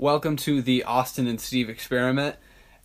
Welcome 0.00 0.36
to 0.36 0.62
the 0.62 0.84
Austin 0.84 1.26
and 1.26 1.38
Steve 1.38 1.68
experiment. 1.68 2.36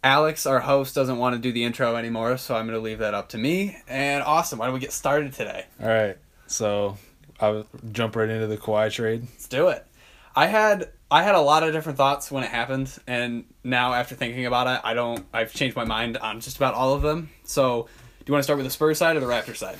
Alex, 0.03 0.45
our 0.45 0.59
host, 0.59 0.93
doesn't 0.95 1.17
want 1.17 1.33
to 1.33 1.39
do 1.41 1.53
the 1.53 1.63
intro 1.63 1.95
anymore, 1.95 2.35
so 2.35 2.57
I'm 2.57 2.65
going 2.65 2.77
to 2.77 2.83
leave 2.83 2.99
that 2.99 3.13
up 3.13 3.29
to 3.29 3.37
me. 3.37 3.77
And 3.87 4.21
Austin, 4.21 4.59
why 4.59 4.65
don't 4.65 4.73
we 4.73 4.81
get 4.81 4.91
started 4.91 5.31
today? 5.31 5.63
All 5.81 5.87
right. 5.87 6.17
So 6.47 6.97
I'll 7.39 7.65
jump 7.93 8.17
right 8.17 8.27
into 8.27 8.47
the 8.47 8.57
Kawhi 8.57 8.91
trade. 8.91 9.21
Let's 9.21 9.47
do 9.47 9.69
it. 9.69 9.87
I 10.35 10.47
had 10.47 10.89
I 11.09 11.23
had 11.23 11.35
a 11.35 11.39
lot 11.39 11.63
of 11.63 11.71
different 11.71 11.97
thoughts 11.97 12.29
when 12.31 12.43
it 12.43 12.49
happened, 12.49 12.93
and 13.07 13.45
now 13.63 13.93
after 13.93 14.13
thinking 14.13 14.45
about 14.45 14.67
it, 14.67 14.81
I 14.83 14.93
don't. 14.93 15.25
I've 15.31 15.53
changed 15.53 15.77
my 15.77 15.85
mind 15.85 16.17
on 16.17 16.41
just 16.41 16.57
about 16.57 16.73
all 16.73 16.95
of 16.95 17.01
them. 17.01 17.29
So, 17.45 17.83
do 18.19 18.23
you 18.25 18.33
want 18.33 18.41
to 18.41 18.43
start 18.43 18.57
with 18.57 18.65
the 18.65 18.71
Spurs 18.71 18.97
side 18.97 19.15
or 19.15 19.21
the 19.21 19.25
Raptors 19.25 19.55
side? 19.55 19.77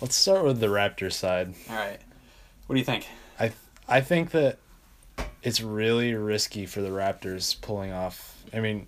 Let's 0.00 0.16
start 0.16 0.44
with 0.44 0.58
the 0.58 0.66
Raptors 0.66 1.12
side. 1.12 1.54
All 1.70 1.76
right. 1.76 2.00
What 2.66 2.74
do 2.74 2.80
you 2.80 2.84
think? 2.84 3.06
I 3.38 3.52
I 3.88 4.00
think 4.00 4.32
that 4.32 4.58
it's 5.42 5.60
really 5.60 6.14
risky 6.14 6.66
for 6.66 6.80
the 6.80 6.88
Raptors 6.88 7.60
pulling 7.60 7.92
off. 7.92 8.42
I 8.52 8.60
mean, 8.60 8.86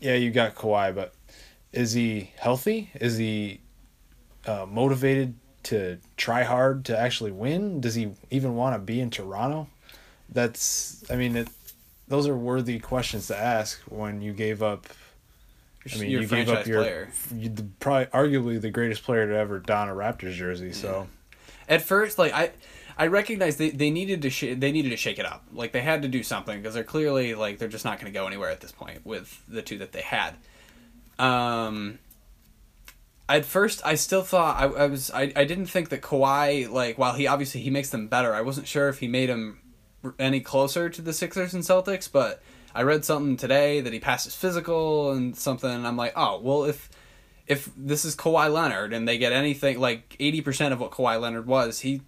yeah, 0.00 0.14
you 0.14 0.30
got 0.30 0.54
Kawhi, 0.54 0.94
but 0.94 1.14
is 1.72 1.92
he 1.92 2.32
healthy? 2.38 2.90
Is 2.94 3.16
he 3.16 3.60
uh, 4.46 4.66
motivated 4.68 5.34
to 5.64 5.98
try 6.16 6.44
hard 6.44 6.84
to 6.86 6.98
actually 6.98 7.32
win? 7.32 7.80
Does 7.80 7.94
he 7.94 8.10
even 8.30 8.54
want 8.54 8.74
to 8.74 8.78
be 8.78 9.00
in 9.00 9.10
Toronto? 9.10 9.68
That's, 10.30 11.04
I 11.10 11.16
mean, 11.16 11.36
it, 11.36 11.48
those 12.06 12.26
are 12.28 12.36
worthy 12.36 12.78
questions 12.78 13.26
to 13.28 13.36
ask 13.36 13.80
when 13.88 14.22
you 14.22 14.32
gave 14.32 14.62
up. 14.62 14.86
I 15.92 15.98
mean, 15.98 16.10
Your 16.10 16.22
you 16.22 16.28
gave 16.28 16.48
up 16.50 16.66
your 16.66 16.82
player. 16.82 17.08
you, 17.34 17.48
the, 17.48 17.64
probably 17.80 18.06
arguably 18.06 18.60
the 18.60 18.70
greatest 18.70 19.02
player 19.04 19.26
to 19.26 19.36
ever 19.36 19.58
don 19.58 19.88
a 19.88 19.92
Raptors 19.92 20.34
jersey. 20.34 20.72
So 20.72 21.08
At 21.68 21.82
first, 21.82 22.18
like 22.18 22.32
I, 22.32 22.50
I 22.98 23.06
recognize 23.06 23.56
they, 23.56 23.70
they 23.70 23.90
needed 23.90 24.22
to 24.22 24.30
sh- 24.30 24.56
they 24.56 24.72
needed 24.72 24.90
to 24.90 24.96
shake 24.96 25.20
it 25.20 25.24
up. 25.24 25.44
Like 25.52 25.72
they 25.72 25.82
had 25.82 26.02
to 26.02 26.08
do 26.08 26.22
something 26.22 26.58
because 26.58 26.74
they're 26.74 26.82
clearly 26.82 27.34
like 27.34 27.58
they're 27.58 27.68
just 27.68 27.84
not 27.84 28.00
going 28.00 28.12
to 28.12 28.18
go 28.18 28.26
anywhere 28.26 28.50
at 28.50 28.60
this 28.60 28.72
point 28.72 29.06
with 29.06 29.42
the 29.48 29.62
two 29.62 29.78
that 29.78 29.92
they 29.92 30.02
had. 30.02 30.34
Um. 31.18 32.00
At 33.30 33.44
first, 33.44 33.82
I 33.84 33.94
still 33.96 34.22
thought 34.22 34.56
I, 34.56 34.84
I 34.84 34.86
was 34.86 35.10
I, 35.10 35.30
I 35.36 35.44
didn't 35.44 35.66
think 35.66 35.90
that 35.90 36.00
Kawhi 36.00 36.68
like 36.70 36.96
while 36.96 37.12
he 37.12 37.26
obviously 37.26 37.60
he 37.60 37.68
makes 37.68 37.90
them 37.90 38.08
better. 38.08 38.34
I 38.34 38.40
wasn't 38.40 38.66
sure 38.66 38.88
if 38.88 39.00
he 39.00 39.06
made 39.06 39.28
them 39.28 39.60
any 40.18 40.40
closer 40.40 40.88
to 40.88 41.02
the 41.02 41.12
Sixers 41.12 41.52
and 41.52 41.62
Celtics, 41.62 42.10
but 42.10 42.42
I 42.74 42.82
read 42.84 43.04
something 43.04 43.36
today 43.36 43.82
that 43.82 43.92
he 43.92 44.00
passed 44.00 44.24
his 44.24 44.34
physical 44.34 45.12
and 45.12 45.36
something. 45.36 45.70
And 45.70 45.86
I'm 45.86 45.96
like, 45.98 46.14
oh 46.16 46.40
well, 46.40 46.64
if 46.64 46.88
if 47.46 47.70
this 47.76 48.06
is 48.06 48.16
Kawhi 48.16 48.50
Leonard 48.50 48.94
and 48.94 49.06
they 49.06 49.18
get 49.18 49.32
anything 49.32 49.78
like 49.78 50.16
eighty 50.18 50.40
percent 50.40 50.72
of 50.72 50.80
what 50.80 50.90
Kawhi 50.90 51.20
Leonard 51.20 51.46
was, 51.46 51.80
he 51.80 52.00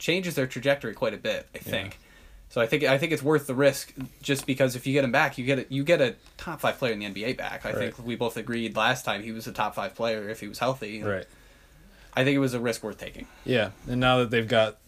changes 0.00 0.34
their 0.34 0.48
trajectory 0.48 0.94
quite 0.94 1.14
a 1.14 1.18
bit. 1.18 1.46
I 1.54 1.58
think. 1.58 2.00
So 2.48 2.60
I 2.60 2.66
think 2.66 2.82
I 2.82 2.98
think 2.98 3.12
it's 3.12 3.22
worth 3.22 3.46
the 3.46 3.54
risk 3.54 3.94
just 4.22 4.44
because 4.44 4.74
if 4.74 4.84
you 4.84 4.92
get 4.92 5.04
him 5.04 5.12
back, 5.12 5.38
you 5.38 5.44
get 5.44 5.60
a, 5.60 5.66
you 5.68 5.84
get 5.84 6.00
a 6.00 6.16
top 6.36 6.60
five 6.60 6.78
player 6.78 6.92
in 6.92 6.98
the 6.98 7.06
NBA 7.06 7.36
back. 7.36 7.64
I 7.64 7.72
think 7.72 8.04
we 8.04 8.16
both 8.16 8.36
agreed 8.36 8.74
last 8.74 9.04
time 9.04 9.22
he 9.22 9.30
was 9.30 9.46
a 9.46 9.52
top 9.52 9.76
five 9.76 9.94
player 9.94 10.28
if 10.28 10.40
he 10.40 10.48
was 10.48 10.58
healthy. 10.58 11.00
right. 11.00 11.26
I 12.12 12.24
think 12.24 12.34
it 12.34 12.40
was 12.40 12.54
a 12.54 12.60
risk 12.60 12.82
worth 12.82 12.98
taking. 12.98 13.28
Yeah, 13.44 13.70
and 13.88 14.00
now 14.00 14.18
that 14.18 14.30
they've 14.30 14.48
got 14.48 14.78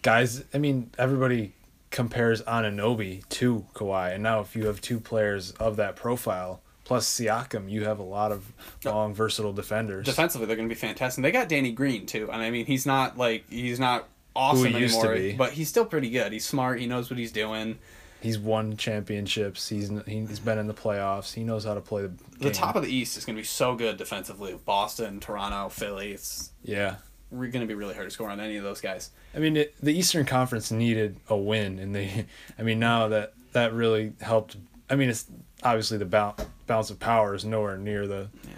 guys, 0.00 0.44
I 0.54 0.58
mean, 0.58 0.90
everybody 0.96 1.52
compares 1.90 2.40
Anunoby 2.42 3.28
to 3.28 3.66
Kawhi, 3.74 4.14
and 4.14 4.22
now 4.22 4.40
if 4.40 4.56
you 4.56 4.64
have 4.66 4.80
two 4.80 4.98
players 4.98 5.50
of 5.52 5.76
that 5.76 5.94
profile 5.96 6.62
plus 6.84 7.06
Siakam, 7.06 7.70
you 7.70 7.84
have 7.84 7.98
a 7.98 8.02
lot 8.02 8.32
of 8.32 8.50
long, 8.82 9.14
versatile 9.14 9.52
defenders. 9.52 10.06
Defensively, 10.06 10.46
they're 10.46 10.56
going 10.56 10.68
to 10.68 10.74
be 10.74 10.78
fantastic. 10.78 11.18
And 11.18 11.24
they 11.26 11.32
got 11.32 11.50
Danny 11.50 11.70
Green 11.70 12.06
too, 12.06 12.30
and 12.32 12.40
I 12.40 12.50
mean 12.50 12.64
he's 12.64 12.86
not 12.86 13.18
like 13.18 13.44
he's 13.50 13.78
not 13.78 14.08
awesome 14.34 14.72
he 14.72 14.78
used 14.78 15.00
to 15.00 15.10
anymore, 15.10 15.34
but 15.38 15.52
he's 15.52 15.68
still 15.68 15.84
pretty 15.84 16.10
good. 16.10 16.32
He's 16.32 16.44
smart. 16.44 16.80
He 16.80 16.86
knows 16.86 17.10
what 17.10 17.18
he's 17.18 17.32
doing. 17.32 17.78
He's 18.20 18.38
won 18.38 18.76
championships. 18.76 19.68
He's 19.68 19.90
he's 20.06 20.38
been 20.38 20.58
in 20.58 20.66
the 20.66 20.74
playoffs. 20.74 21.32
He 21.32 21.42
knows 21.42 21.64
how 21.64 21.74
to 21.74 21.80
play 21.80 22.02
the. 22.02 22.12
The 22.38 22.50
top 22.50 22.76
of 22.76 22.82
the 22.82 22.94
East 22.94 23.16
is 23.16 23.24
going 23.24 23.36
to 23.36 23.40
be 23.40 23.46
so 23.46 23.74
good 23.74 23.96
defensively. 23.96 24.58
Boston, 24.64 25.20
Toronto, 25.20 25.68
Philly. 25.70 26.12
It's 26.12 26.50
Yeah, 26.62 26.96
we're 27.30 27.48
going 27.48 27.62
to 27.62 27.66
be 27.66 27.74
really 27.74 27.94
hard 27.94 28.06
to 28.06 28.10
score 28.10 28.28
on 28.28 28.40
any 28.40 28.56
of 28.56 28.62
those 28.64 28.80
guys. 28.80 29.10
I 29.34 29.38
mean, 29.38 29.56
it, 29.56 29.74
the 29.82 29.92
Eastern 29.96 30.26
Conference 30.26 30.70
needed 30.70 31.16
a 31.28 31.36
win, 31.36 31.78
and 31.78 31.94
they, 31.94 32.26
I 32.58 32.62
mean, 32.62 32.78
now 32.78 33.08
that 33.08 33.32
that 33.52 33.72
really 33.72 34.12
helped. 34.20 34.56
I 34.90 34.96
mean, 34.96 35.08
it's 35.08 35.26
obviously 35.62 35.98
the 35.98 36.04
bal- 36.04 36.36
balance 36.66 36.90
of 36.90 36.98
power 36.98 37.34
is 37.34 37.44
nowhere 37.44 37.78
near 37.78 38.06
the, 38.06 38.28
e- 38.44 38.48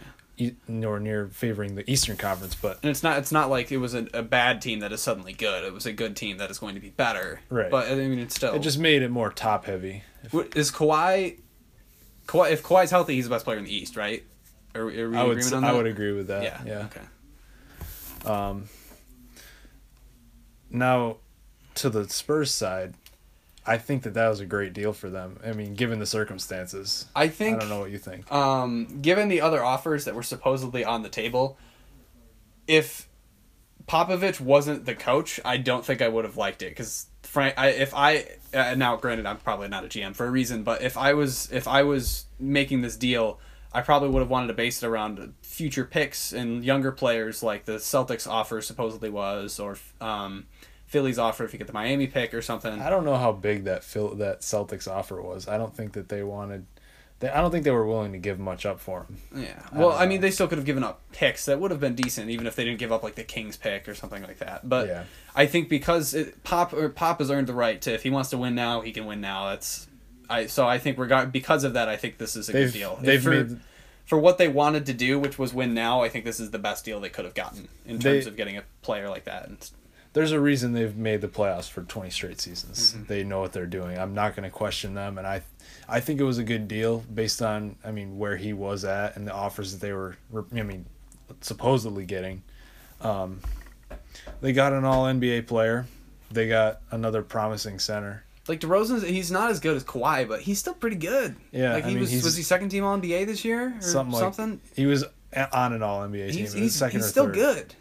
nowhere 0.66 1.00
near 1.00 1.28
favoring 1.28 1.74
the 1.74 1.88
Eastern 1.90 2.16
Conference, 2.16 2.54
but 2.54 2.78
And 2.82 2.90
it's 2.90 3.02
not 3.02 3.18
it's 3.18 3.32
not 3.32 3.50
like 3.50 3.70
it 3.70 3.76
was 3.78 3.94
a, 3.94 4.06
a 4.14 4.22
bad 4.22 4.62
team 4.62 4.80
that 4.80 4.92
is 4.92 5.02
suddenly 5.02 5.32
good. 5.32 5.64
It 5.64 5.72
was 5.72 5.86
a 5.86 5.92
good 5.92 6.16
team 6.16 6.38
that 6.38 6.50
is 6.50 6.58
going 6.58 6.74
to 6.74 6.80
be 6.80 6.90
better. 6.90 7.40
Right. 7.48 7.70
But 7.70 7.90
I 7.90 7.94
mean, 7.94 8.18
it's 8.18 8.34
still 8.34 8.54
it 8.54 8.60
just 8.60 8.78
made 8.78 9.02
it 9.02 9.10
more 9.10 9.30
top 9.30 9.66
heavy. 9.66 10.02
Is 10.54 10.70
Kawhi. 10.70 11.38
Kawhi 12.26 12.50
if 12.50 12.62
Kawhi's 12.62 12.90
healthy, 12.90 13.14
he's 13.14 13.24
the 13.24 13.30
best 13.30 13.44
player 13.44 13.58
in 13.58 13.64
the 13.64 13.74
East, 13.74 13.96
right? 13.96 14.24
Are, 14.74 14.82
are 14.82 15.10
we 15.10 15.16
I 15.16 15.24
would 15.24 15.52
I 15.52 15.72
would 15.72 15.86
agree 15.86 16.12
with 16.12 16.28
that. 16.28 16.42
Yeah. 16.42 16.60
Yeah. 16.64 16.86
Okay. 16.86 18.30
Um. 18.30 18.68
Now, 20.70 21.18
to 21.74 21.90
the 21.90 22.08
Spurs 22.08 22.50
side, 22.50 22.94
I 23.64 23.78
think 23.78 24.02
that 24.02 24.14
that 24.14 24.28
was 24.28 24.40
a 24.40 24.46
great 24.46 24.72
deal 24.72 24.92
for 24.92 25.08
them. 25.08 25.38
I 25.44 25.52
mean, 25.52 25.74
given 25.74 25.98
the 25.98 26.06
circumstances, 26.06 27.06
I 27.14 27.28
think 27.28 27.56
I 27.56 27.60
don't 27.60 27.68
know 27.68 27.80
what 27.80 27.90
you 27.90 27.98
think. 27.98 28.30
um, 28.32 29.00
given 29.00 29.28
the 29.28 29.40
other 29.40 29.62
offers 29.62 30.04
that 30.04 30.14
were 30.14 30.22
supposedly 30.22 30.84
on 30.84 31.02
the 31.02 31.08
table, 31.08 31.56
if 32.66 33.08
Popovich 33.86 34.40
wasn't 34.40 34.84
the 34.84 34.94
coach, 34.94 35.38
I 35.44 35.56
don't 35.58 35.84
think 35.84 36.02
I 36.02 36.08
would 36.08 36.24
have 36.24 36.36
liked 36.36 36.62
it 36.62 36.70
because 36.70 37.06
Frank. 37.22 37.54
I, 37.56 37.68
if 37.68 37.94
I 37.94 38.26
uh, 38.52 38.74
now, 38.74 38.96
granted, 38.96 39.26
I'm 39.26 39.38
probably 39.38 39.68
not 39.68 39.84
a 39.84 39.88
GM 39.88 40.14
for 40.14 40.26
a 40.26 40.30
reason, 40.30 40.62
but 40.64 40.82
if 40.82 40.96
I 40.96 41.14
was 41.14 41.50
if 41.52 41.68
I 41.68 41.82
was 41.82 42.26
making 42.38 42.82
this 42.82 42.96
deal, 42.96 43.38
I 43.72 43.80
probably 43.80 44.08
would 44.08 44.20
have 44.20 44.30
wanted 44.30 44.48
to 44.48 44.54
base 44.54 44.82
it 44.82 44.86
around 44.86 45.34
future 45.42 45.84
picks 45.84 46.32
and 46.32 46.64
younger 46.64 46.92
players 46.92 47.42
like 47.42 47.64
the 47.64 47.76
Celtics 47.76 48.28
offer 48.28 48.60
supposedly 48.60 49.08
was, 49.08 49.58
or 49.58 49.78
um, 50.00 50.46
Philly's 50.92 51.18
offer 51.18 51.42
if 51.44 51.54
you 51.54 51.58
get 51.58 51.66
the 51.66 51.72
Miami 51.72 52.06
pick 52.06 52.34
or 52.34 52.42
something. 52.42 52.80
I 52.80 52.90
don't 52.90 53.06
know 53.06 53.16
how 53.16 53.32
big 53.32 53.64
that 53.64 53.82
Phil 53.82 54.14
that 54.16 54.42
Celtics 54.42 54.86
offer 54.86 55.20
was. 55.22 55.48
I 55.48 55.56
don't 55.56 55.74
think 55.74 55.94
that 55.94 56.10
they 56.10 56.22
wanted. 56.22 56.66
They, 57.20 57.30
I 57.30 57.40
don't 57.40 57.50
think 57.50 57.64
they 57.64 57.70
were 57.70 57.86
willing 57.86 58.12
to 58.12 58.18
give 58.18 58.38
much 58.38 58.66
up 58.66 58.78
for 58.78 59.04
him. 59.04 59.16
Yeah. 59.44 59.62
I 59.72 59.78
Well, 59.78 59.90
don't 59.92 60.00
I 60.02 60.06
mean, 60.06 60.20
they 60.20 60.30
still 60.30 60.48
could 60.48 60.58
have 60.58 60.66
given 60.66 60.84
up 60.84 61.00
picks 61.12 61.46
that 61.46 61.58
would 61.58 61.70
have 61.70 61.80
been 61.80 61.94
decent, 61.94 62.28
even 62.28 62.46
if 62.46 62.54
they 62.56 62.64
didn't 62.64 62.78
give 62.78 62.92
up 62.92 63.02
like 63.02 63.14
the 63.14 63.24
Kings 63.24 63.56
pick 63.56 63.88
or 63.88 63.94
something 63.94 64.22
like 64.22 64.38
that. 64.40 64.68
But 64.68 64.86
Yeah. 64.88 65.04
I 65.34 65.46
think 65.46 65.70
because 65.70 66.12
it, 66.12 66.44
Pop 66.44 66.74
or 66.74 66.90
Pop 66.90 67.20
has 67.20 67.30
earned 67.30 67.46
the 67.46 67.54
right 67.54 67.80
to, 67.80 67.94
if 67.94 68.02
he 68.02 68.10
wants 68.10 68.28
to 68.30 68.36
win 68.38 68.54
now, 68.54 68.82
he 68.82 68.92
can 68.92 69.06
win 69.06 69.20
now. 69.22 69.48
That's 69.48 69.86
I. 70.28 70.44
So 70.46 70.66
I 70.68 70.76
think 70.78 70.98
regard 70.98 71.32
because 71.32 71.64
of 71.64 71.72
that, 71.72 71.88
I 71.88 71.96
think 71.96 72.18
this 72.18 72.36
is 72.36 72.50
a 72.50 72.52
They've 72.52 72.66
good 72.72 72.78
deal. 72.78 72.98
They've 73.00 73.22
for, 73.22 73.30
made 73.30 73.60
for 74.04 74.18
what 74.18 74.36
they 74.36 74.48
wanted 74.48 74.84
to 74.86 74.92
do, 74.92 75.18
which 75.18 75.38
was 75.38 75.54
win 75.54 75.72
now. 75.74 76.02
I 76.02 76.08
think 76.10 76.24
this 76.26 76.38
is 76.40 76.50
the 76.50 76.58
best 76.58 76.84
deal 76.84 77.00
they 77.00 77.08
could 77.08 77.24
have 77.24 77.34
gotten 77.34 77.68
in 77.86 77.98
terms 77.98 78.24
They- 78.24 78.30
of 78.30 78.36
getting 78.36 78.58
a 78.58 78.64
player 78.82 79.08
like 79.08 79.24
that. 79.24 79.48
And 79.48 79.70
there's 80.14 80.32
a 80.32 80.40
reason 80.40 80.72
they've 80.72 80.96
made 80.96 81.20
the 81.22 81.28
playoffs 81.28 81.68
for 81.70 81.82
20 81.82 82.10
straight 82.10 82.40
seasons. 82.40 82.92
Mm-hmm. 82.92 83.04
They 83.06 83.24
know 83.24 83.40
what 83.40 83.52
they're 83.52 83.66
doing. 83.66 83.98
I'm 83.98 84.14
not 84.14 84.36
going 84.36 84.44
to 84.44 84.50
question 84.50 84.94
them, 84.94 85.16
and 85.18 85.26
I, 85.26 85.42
I 85.88 86.00
think 86.00 86.20
it 86.20 86.24
was 86.24 86.38
a 86.38 86.44
good 86.44 86.68
deal 86.68 86.98
based 87.12 87.40
on 87.42 87.76
I 87.84 87.90
mean 87.92 88.18
where 88.18 88.36
he 88.36 88.52
was 88.52 88.84
at 88.84 89.16
and 89.16 89.26
the 89.26 89.32
offers 89.32 89.72
that 89.72 89.80
they 89.80 89.92
were 89.92 90.16
I 90.54 90.62
mean 90.62 90.86
supposedly 91.40 92.04
getting. 92.04 92.42
Um, 93.00 93.40
they 94.40 94.52
got 94.52 94.72
an 94.72 94.84
All 94.84 95.04
NBA 95.06 95.46
player. 95.46 95.86
They 96.30 96.48
got 96.48 96.80
another 96.90 97.22
promising 97.22 97.78
center. 97.78 98.24
like 98.48 98.60
DeRozan, 98.60 99.02
he's 99.06 99.30
not 99.30 99.50
as 99.50 99.60
good 99.60 99.76
as 99.76 99.84
Kawhi, 99.84 100.26
but 100.28 100.40
he's 100.40 100.58
still 100.58 100.74
pretty 100.74 100.96
good. 100.96 101.36
Yeah, 101.52 101.74
Like 101.74 101.84
I 101.84 101.88
he 101.88 101.94
mean, 101.94 102.00
was 102.02 102.22
was 102.24 102.36
he 102.36 102.42
second 102.42 102.68
team 102.70 102.84
All 102.84 102.98
NBA 102.98 103.26
this 103.26 103.44
year 103.44 103.74
or 103.76 103.80
Something 103.82 104.18
something? 104.18 104.50
like 104.50 104.76
he 104.76 104.86
was 104.86 105.04
on 105.52 105.72
an 105.72 105.82
All 105.82 106.00
NBA 106.02 106.30
team. 106.32 106.38
he's 106.40 106.52
he's, 106.52 106.74
second 106.74 107.00
he's 107.00 107.06
or 107.06 107.10
still 107.10 107.24
third. 107.26 107.34
good. 107.34 107.74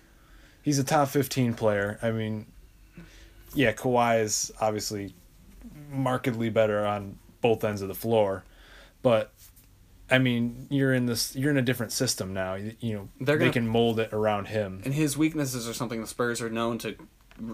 He's 0.62 0.80
a 0.80 0.84
top 0.84 1.08
15 1.10 1.54
player. 1.54 2.00
I 2.02 2.12
mean, 2.12 2.48
yeah, 3.54 3.74
Kawhi 3.74 4.22
is 4.22 4.52
obviously 4.62 5.14
markedly 5.90 6.50
better 6.50 6.86
on 6.86 7.18
both 7.42 7.64
ends 7.64 7.82
of 7.82 7.88
the 7.88 7.96
floor, 7.96 8.44
but 9.02 9.34
I 10.10 10.18
mean, 10.20 10.68
you're 10.70 10.94
in 10.94 11.06
this 11.06 11.36
you're 11.36 11.52
in 11.52 11.58
a 11.58 11.62
different 11.62 11.92
system 11.92 12.34
now. 12.34 12.56
You, 12.56 12.76
you 12.80 12.94
know, 12.94 13.10
They're 13.20 13.38
gonna- 13.38 13.50
they 13.50 13.54
can 13.54 13.68
mold 13.68 14.00
it 14.00 14.12
around 14.14 14.46
him. 14.48 14.82
and 14.86 14.94
his 14.94 15.18
weaknesses 15.18 15.68
are 15.68 15.74
something 15.74 16.02
the 16.02 16.08
Spurs 16.08 16.42
are 16.42 16.50
known 16.50 16.78
to 16.80 16.96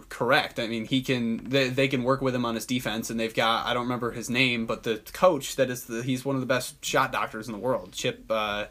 correct. 0.09 0.59
I 0.59 0.67
mean, 0.67 0.85
he 0.85 1.01
can 1.01 1.49
they, 1.49 1.69
they 1.69 1.87
can 1.87 2.03
work 2.03 2.21
with 2.21 2.35
him 2.35 2.45
on 2.45 2.55
his 2.55 2.65
defense, 2.65 3.09
and 3.09 3.19
they've 3.19 3.33
got 3.33 3.65
I 3.65 3.73
don't 3.73 3.83
remember 3.83 4.11
his 4.11 4.29
name, 4.29 4.65
but 4.65 4.83
the 4.83 5.01
coach 5.13 5.55
that 5.55 5.69
is 5.69 5.85
the 5.85 6.03
he's 6.03 6.25
one 6.25 6.35
of 6.35 6.41
the 6.41 6.47
best 6.47 6.83
shot 6.83 7.11
doctors 7.11 7.47
in 7.47 7.53
the 7.53 7.59
world. 7.59 7.91
Chip, 7.93 8.25
uh, 8.29 8.65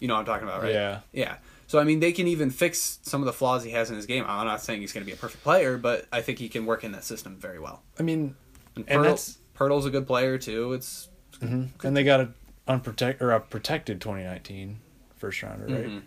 you 0.00 0.08
know 0.08 0.14
what 0.14 0.20
I'm 0.20 0.26
talking 0.26 0.46
about, 0.48 0.62
right? 0.62 0.72
Yeah. 0.74 1.00
yeah. 1.12 1.36
So 1.68 1.78
I 1.78 1.84
mean, 1.84 2.00
they 2.00 2.10
can 2.12 2.26
even 2.26 2.50
fix 2.50 2.98
some 3.02 3.20
of 3.22 3.26
the 3.26 3.32
flaws 3.32 3.62
he 3.62 3.70
has 3.72 3.90
in 3.90 3.96
his 3.96 4.06
game. 4.06 4.24
I'm 4.26 4.46
not 4.46 4.60
saying 4.62 4.80
he's 4.80 4.92
going 4.92 5.02
to 5.04 5.06
be 5.06 5.12
a 5.12 5.16
perfect 5.20 5.44
player, 5.44 5.76
but 5.78 6.06
I 6.10 6.22
think 6.22 6.38
he 6.40 6.48
can 6.48 6.66
work 6.66 6.82
in 6.82 6.92
that 6.92 7.04
system 7.04 7.36
very 7.36 7.58
well. 7.60 7.82
I 7.98 8.02
mean, 8.02 8.34
And, 8.74 8.84
And 8.88 9.04
that's- 9.04 9.38
Poeltl's 9.54 9.86
a 9.86 9.90
good 9.90 10.06
player 10.06 10.38
too. 10.38 10.72
It's 10.72 11.08
and 11.40 11.70
they 11.82 12.02
got 12.04 12.20
a 12.20 12.28
unprotected 12.66 13.20
or 13.22 13.30
a 13.32 13.40
protected 13.40 14.00
2019 14.00 14.78
first 15.16 15.42
rounder, 15.42 15.66
right? 15.66 15.86
Mhm. 15.86 16.02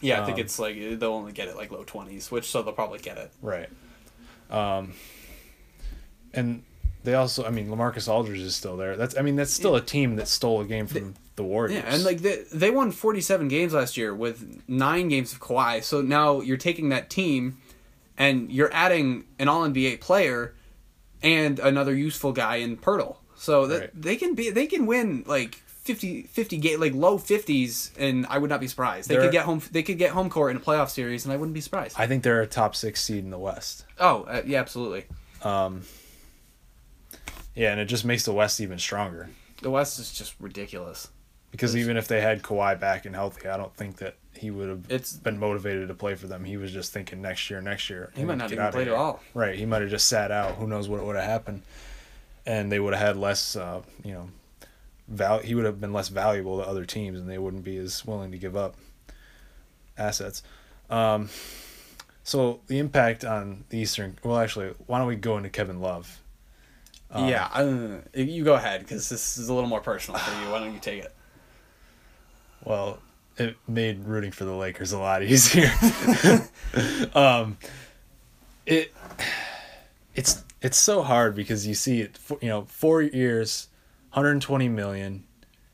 yeah, 0.00 0.20
I 0.22 0.24
think 0.26 0.36
Um, 0.38 0.40
it's 0.44 0.58
like 0.58 0.74
they'll 0.76 1.12
only 1.12 1.32
get 1.32 1.48
it 1.48 1.56
like 1.56 1.70
low 1.70 1.84
twenties, 1.84 2.30
which 2.30 2.44
so 2.50 2.62
they'll 2.62 2.72
probably 2.72 2.98
get 2.98 3.16
it. 3.18 3.30
Right. 3.42 3.68
Um, 4.50 4.92
and 6.34 6.62
they 7.04 7.14
also, 7.14 7.44
I 7.44 7.50
mean, 7.50 7.68
Lamarcus 7.68 8.08
Aldridge 8.08 8.40
is 8.40 8.54
still 8.56 8.76
there. 8.76 8.96
That's, 8.96 9.16
I 9.16 9.22
mean, 9.22 9.36
that's 9.36 9.52
still 9.52 9.76
a 9.76 9.80
team 9.80 10.16
that 10.16 10.28
stole 10.28 10.60
a 10.60 10.64
game 10.64 10.86
from 10.86 11.14
the 11.38 11.42
Warriors. 11.44 11.82
Yeah, 11.82 11.94
and 11.94 12.04
like 12.04 12.18
they, 12.18 12.44
they 12.52 12.70
won 12.70 12.90
47 12.92 13.48
games 13.48 13.72
last 13.72 13.96
year 13.96 14.14
with 14.14 14.62
nine 14.68 15.08
games 15.08 15.32
of 15.32 15.40
Kawhi. 15.40 15.82
So 15.82 16.02
now 16.02 16.42
you're 16.42 16.58
taking 16.58 16.90
that 16.90 17.08
team 17.08 17.56
and 18.18 18.52
you're 18.52 18.72
adding 18.74 19.24
an 19.38 19.48
All 19.48 19.62
NBA 19.66 20.00
player 20.02 20.54
and 21.22 21.58
another 21.58 21.94
useful 21.94 22.32
guy 22.32 22.56
in 22.56 22.76
Poeltl. 22.76 23.16
So 23.36 23.66
that 23.68 23.80
Right. 23.80 23.90
they 24.02 24.16
can 24.16 24.34
be 24.34 24.50
they 24.50 24.66
can 24.66 24.84
win 24.86 25.24
like 25.26 25.54
50 25.54 26.24
50 26.24 26.58
game 26.58 26.80
like 26.80 26.92
low 26.92 27.16
50s 27.18 27.90
and 27.96 28.26
I 28.28 28.36
would 28.38 28.50
not 28.50 28.60
be 28.60 28.68
surprised. 28.68 29.08
They 29.08 29.14
They're- 29.14 29.22
could 29.24 29.32
get 29.32 29.44
home 29.44 29.62
they 29.72 29.82
could 29.82 29.96
get 29.98 30.10
home 30.10 30.28
court 30.28 30.50
in 30.50 30.56
a 30.58 30.60
playoff 30.60 30.90
series 30.90 31.24
and 31.24 31.32
I 31.32 31.36
wouldn't 31.36 31.54
be 31.54 31.60
surprised. 31.62 31.96
I 31.98 32.06
think 32.06 32.22
they're 32.24 32.42
a 32.42 32.46
top 32.46 32.74
six 32.76 33.02
seed 33.02 33.24
in 33.24 33.30
the 33.30 33.38
West. 33.38 33.84
oh, 33.98 34.24
uh, 34.24 34.42
yeah, 34.44 34.60
absolutely. 34.60 35.04
Yeah, 37.54 37.72
and 37.72 37.80
it 37.80 37.86
just 37.86 38.04
makes 38.04 38.24
the 38.24 38.32
West 38.32 38.60
even 38.60 38.78
stronger. 38.78 39.30
The 39.62 39.70
West 39.70 39.98
is 39.98 40.12
just 40.12 40.34
ridiculous. 40.38 41.08
Because 41.50 41.76
even 41.76 41.96
if 41.96 42.08
they 42.08 42.20
had 42.20 42.42
Kawhi 42.42 42.78
back 42.78 43.06
and 43.06 43.14
healthy, 43.14 43.48
I 43.48 43.56
don't 43.56 43.74
think 43.74 43.96
that 43.96 44.16
he 44.34 44.50
would 44.50 44.68
have 44.68 44.84
It's- 44.90 45.14
been 45.14 45.38
motivated 45.38 45.88
to 45.88 45.94
play 45.94 46.14
for 46.14 46.26
them. 46.26 46.44
He 46.44 46.56
was 46.56 46.72
just 46.72 46.92
thinking 46.92 47.22
next 47.22 47.48
year, 47.48 47.60
next 47.62 47.88
year. 47.88 48.10
He 48.14 48.24
might 48.24 48.36
not 48.38 48.52
even 48.52 48.70
played 48.70 48.88
at 48.88 48.94
all. 48.94 49.20
Right, 49.34 49.58
he 49.58 49.64
might 49.64 49.80
have 49.80 49.90
just 49.90 50.06
sat 50.08 50.30
out. 50.30 50.56
Who 50.56 50.66
knows 50.66 50.88
what 50.88 51.02
would 51.04 51.16
have 51.16 51.24
happened? 51.24 51.62
And 52.46 52.70
they 52.70 52.78
would 52.78 52.92
have 52.94 53.02
had 53.02 53.16
less, 53.16 53.56
uh, 53.56 53.80
you 54.04 54.12
know, 54.12 54.28
val. 55.08 55.38
He 55.40 55.54
would 55.54 55.64
have 55.64 55.80
been 55.80 55.92
less 55.92 56.08
valuable 56.08 56.58
to 56.58 56.66
other 56.68 56.84
teams, 56.84 57.18
and 57.18 57.28
they 57.28 57.38
wouldn't 57.38 57.64
be 57.64 57.78
as 57.78 58.04
willing 58.04 58.30
to 58.30 58.38
give 58.38 58.54
up 58.56 58.76
assets. 59.96 60.42
Um, 60.90 61.28
so 62.24 62.60
the 62.66 62.78
impact 62.78 63.24
on 63.24 63.64
the 63.70 63.78
Eastern. 63.78 64.18
Well, 64.22 64.38
actually, 64.38 64.74
why 64.86 64.98
don't 64.98 65.08
we 65.08 65.16
go 65.16 65.36
into 65.36 65.48
Kevin 65.50 65.80
Love? 65.80 66.20
Um, 67.10 67.26
yeah, 67.28 68.00
you 68.14 68.44
go 68.44 68.54
ahead 68.54 68.86
cuz 68.86 69.08
this 69.08 69.38
is 69.38 69.48
a 69.48 69.54
little 69.54 69.68
more 69.68 69.80
personal 69.80 70.20
for 70.20 70.40
you. 70.42 70.50
Why 70.50 70.58
don't 70.60 70.74
you 70.74 70.80
take 70.80 71.02
it? 71.02 71.14
Well, 72.68 72.98
it 73.38 73.56
made 73.66 74.04
rooting 74.04 74.30
for 74.30 74.44
the 74.44 74.52
Lakers 74.52 74.92
a 74.92 74.98
lot 74.98 75.22
easier. 75.24 75.70
um, 77.14 77.56
it 78.66 78.92
it's 80.14 80.44
it's 80.60 80.76
so 80.76 81.02
hard 81.02 81.34
because 81.34 81.66
you 81.66 81.74
see 81.74 82.02
it. 82.02 82.18
You 82.42 82.48
know, 82.48 82.66
four 82.66 83.00
years, 83.00 83.68
120 84.10 84.68
million. 84.68 85.24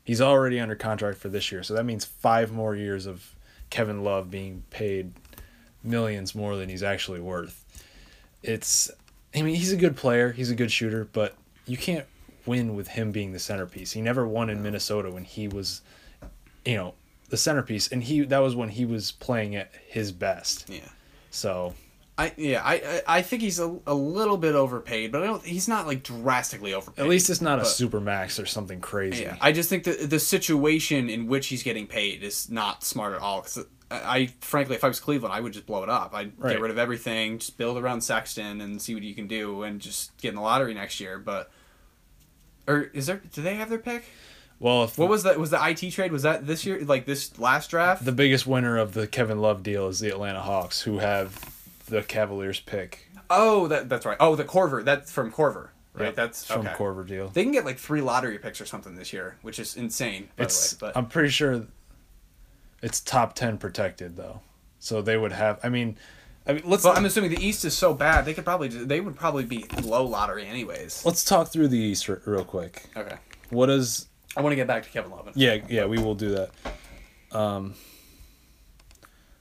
He's 0.05 0.21
already 0.21 0.59
under 0.59 0.75
contract 0.75 1.17
for 1.17 1.29
this 1.29 1.51
year, 1.51 1.63
so 1.63 1.73
that 1.73 1.83
means 1.83 2.05
five 2.05 2.51
more 2.51 2.75
years 2.75 3.07
of 3.07 3.35
Kevin 3.71 4.03
Love 4.03 4.29
being 4.29 4.63
paid 4.69 5.13
millions 5.83 6.35
more 6.35 6.55
than 6.55 6.69
he's 6.69 6.83
actually 6.83 7.19
worth. 7.19 7.65
It's, 8.43 8.91
I 9.35 9.41
mean, 9.41 9.55
he's 9.55 9.73
a 9.73 9.77
good 9.77 9.97
player. 9.97 10.31
He's 10.31 10.51
a 10.51 10.55
good 10.55 10.71
shooter, 10.71 11.07
but 11.11 11.35
you 11.65 11.75
can't 11.75 12.05
win 12.45 12.75
with 12.75 12.89
him 12.89 13.11
being 13.11 13.33
the 13.33 13.39
centerpiece. 13.39 13.93
He 13.93 14.01
never 14.01 14.27
won 14.27 14.51
in 14.51 14.61
Minnesota 14.61 15.09
when 15.09 15.23
he 15.23 15.47
was 15.47 15.81
you 16.65 16.75
know 16.75 16.93
the 17.29 17.37
centerpiece 17.37 17.87
and 17.91 18.03
he 18.03 18.21
that 18.21 18.39
was 18.39 18.55
when 18.55 18.69
he 18.69 18.85
was 18.85 19.11
playing 19.11 19.55
at 19.55 19.71
his 19.87 20.11
best 20.11 20.69
Yeah. 20.69 20.87
so 21.31 21.73
I 22.17 22.31
yeah 22.37 22.61
I 22.63 23.01
I, 23.07 23.21
think 23.23 23.41
he's 23.41 23.59
a, 23.59 23.77
a 23.85 23.93
little 23.93 24.37
bit 24.37 24.55
overpaid, 24.55 25.11
but 25.11 25.21
I 25.21 25.25
don't. 25.25 25.43
He's 25.43 25.67
not 25.67 25.85
like 25.85 26.01
drastically 26.01 26.73
overpaid. 26.73 27.03
at 27.03 27.09
least 27.09 27.29
it's 27.29 27.41
not 27.41 27.59
a 27.59 27.65
super 27.65 27.99
max 27.99 28.39
or 28.39 28.45
something 28.45 28.79
crazy 28.79 29.23
Yeah, 29.23 29.35
I 29.41 29.51
just 29.51 29.67
think 29.67 29.83
that 29.83 30.09
the 30.09 30.19
situation 30.19 31.09
in 31.09 31.27
which 31.27 31.47
he's 31.47 31.61
getting 31.61 31.87
paid 31.87 32.23
is 32.23 32.49
not 32.49 32.85
smart 32.85 33.15
at 33.15 33.19
all. 33.21 33.41
Because 33.41 33.65
I, 33.91 33.95
uh, 33.97 34.01
I 34.05 34.27
frankly, 34.39 34.75
if 34.77 34.83
I 34.85 34.87
was 34.87 35.01
Cleveland, 35.01 35.33
I 35.33 35.41
would 35.41 35.51
just 35.51 35.65
blow 35.65 35.83
it 35.83 35.89
up. 35.89 36.13
I'd 36.15 36.31
Right. 36.37 36.53
get 36.53 36.61
rid 36.61 36.71
of 36.71 36.77
everything, 36.77 37.37
just 37.39 37.57
build 37.57 37.77
around 37.77 37.99
Sexton, 37.99 38.61
and 38.61 38.81
see 38.81 38.93
what 38.93 39.03
you 39.03 39.13
can 39.13 39.27
do, 39.27 39.63
and 39.63 39.81
just 39.81 40.15
get 40.17 40.29
in 40.29 40.35
the 40.35 40.41
lottery 40.41 40.73
next 40.73 41.01
year. 41.01 41.19
But 41.19 41.51
or 42.65 42.83
is 42.93 43.07
there? 43.07 43.21
Do 43.33 43.41
they 43.41 43.55
have 43.55 43.69
their 43.69 43.77
pick? 43.79 44.05
Well 44.59 44.83
if 44.85 44.97
What 44.97 45.09
was 45.09 45.23
that? 45.23 45.39
Was 45.39 45.49
the 45.51 45.59
IT 45.67 45.91
trade? 45.91 46.11
Was 46.11 46.23
that 46.23 46.47
this 46.47 46.65
year? 46.65 46.79
Like 46.83 47.05
this 47.05 47.37
last 47.39 47.69
draft? 47.69 48.05
the 48.05 48.11
biggest 48.11 48.47
winner 48.47 48.77
of 48.77 48.93
the 48.93 49.05
kevin 49.07 49.39
love 49.41 49.63
deal 49.63 49.87
is 49.87 49.99
the 49.99 50.09
atlanta 50.09 50.41
hawks 50.41 50.81
who 50.81 50.99
have 50.99 51.39
the 51.87 52.01
cavaliers 52.03 52.59
pick 52.59 53.09
oh, 53.29 53.67
that 53.67 53.89
that's 53.89 54.05
right. 54.05 54.17
Oh, 54.19 54.35
the 54.35 54.43
Korver. 54.43 54.83
That's 54.85 55.11
from 55.11 55.31
Korver, 55.31 55.69
right? 55.95 56.05
Yep, 56.05 56.15
That's 56.15 56.45
from 56.45 56.61
okay. 56.67 56.75
Korver 56.75 57.05
deal 57.07 57.29
They 57.29 57.41
can 57.43 57.51
get 57.51 57.65
like 57.65 57.77
three 57.79 58.01
lottery 58.01 58.37
picks 58.37 58.61
or 58.61 58.65
something 58.67 58.95
this 58.95 59.11
year, 59.13 59.37
which 59.41 59.57
is 59.59 59.75
insane. 59.75 60.29
By 60.37 60.43
it's 60.45 60.73
the 60.73 60.85
way, 60.85 60.91
but 60.93 60.97
i'm 60.99 61.07
pretty 61.07 61.29
sure 61.29 61.65
it's 62.83 63.01
top 63.01 63.33
10 63.33 63.57
protected 63.57 64.15
though 64.15 64.41
so 64.79 65.01
they 65.01 65.17
would 65.17 65.31
have 65.31 65.59
i 65.63 65.69
mean 65.69 65.97
i 66.45 66.53
mean 66.53 66.61
let's 66.65 66.83
But 66.83 66.97
I'm 66.97 67.05
assuming 67.05 67.31
the 67.31 67.43
East 67.43 67.65
is 67.65 67.75
so 67.75 67.93
bad 67.95 68.25
they 68.25 68.33
could 68.35 68.45
probably 68.45 68.67
they 68.67 68.99
would 69.01 69.15
probably 69.15 69.45
be 69.45 69.65
low 69.83 70.05
lottery 70.05 70.45
anyways. 70.45 71.03
let's 71.05 71.23
talk 71.23 71.47
through 71.51 71.69
the 71.69 71.79
east 71.79 72.07
r- 72.09 72.21
real 72.25 72.43
quick 72.45 72.83
Okay. 72.95 73.15
what 73.49 73.69
is 73.71 74.07
I 74.35 74.41
want 74.41 74.51
to 74.51 74.55
get 74.55 74.67
back 74.67 74.83
to 74.83 74.89
Kevin 74.89 75.11
Love. 75.11 75.31
Yeah, 75.35 75.57
yeah, 75.69 75.85
we 75.85 75.97
will 75.97 76.15
do 76.15 76.29
that. 76.31 76.49
Um, 77.31 77.75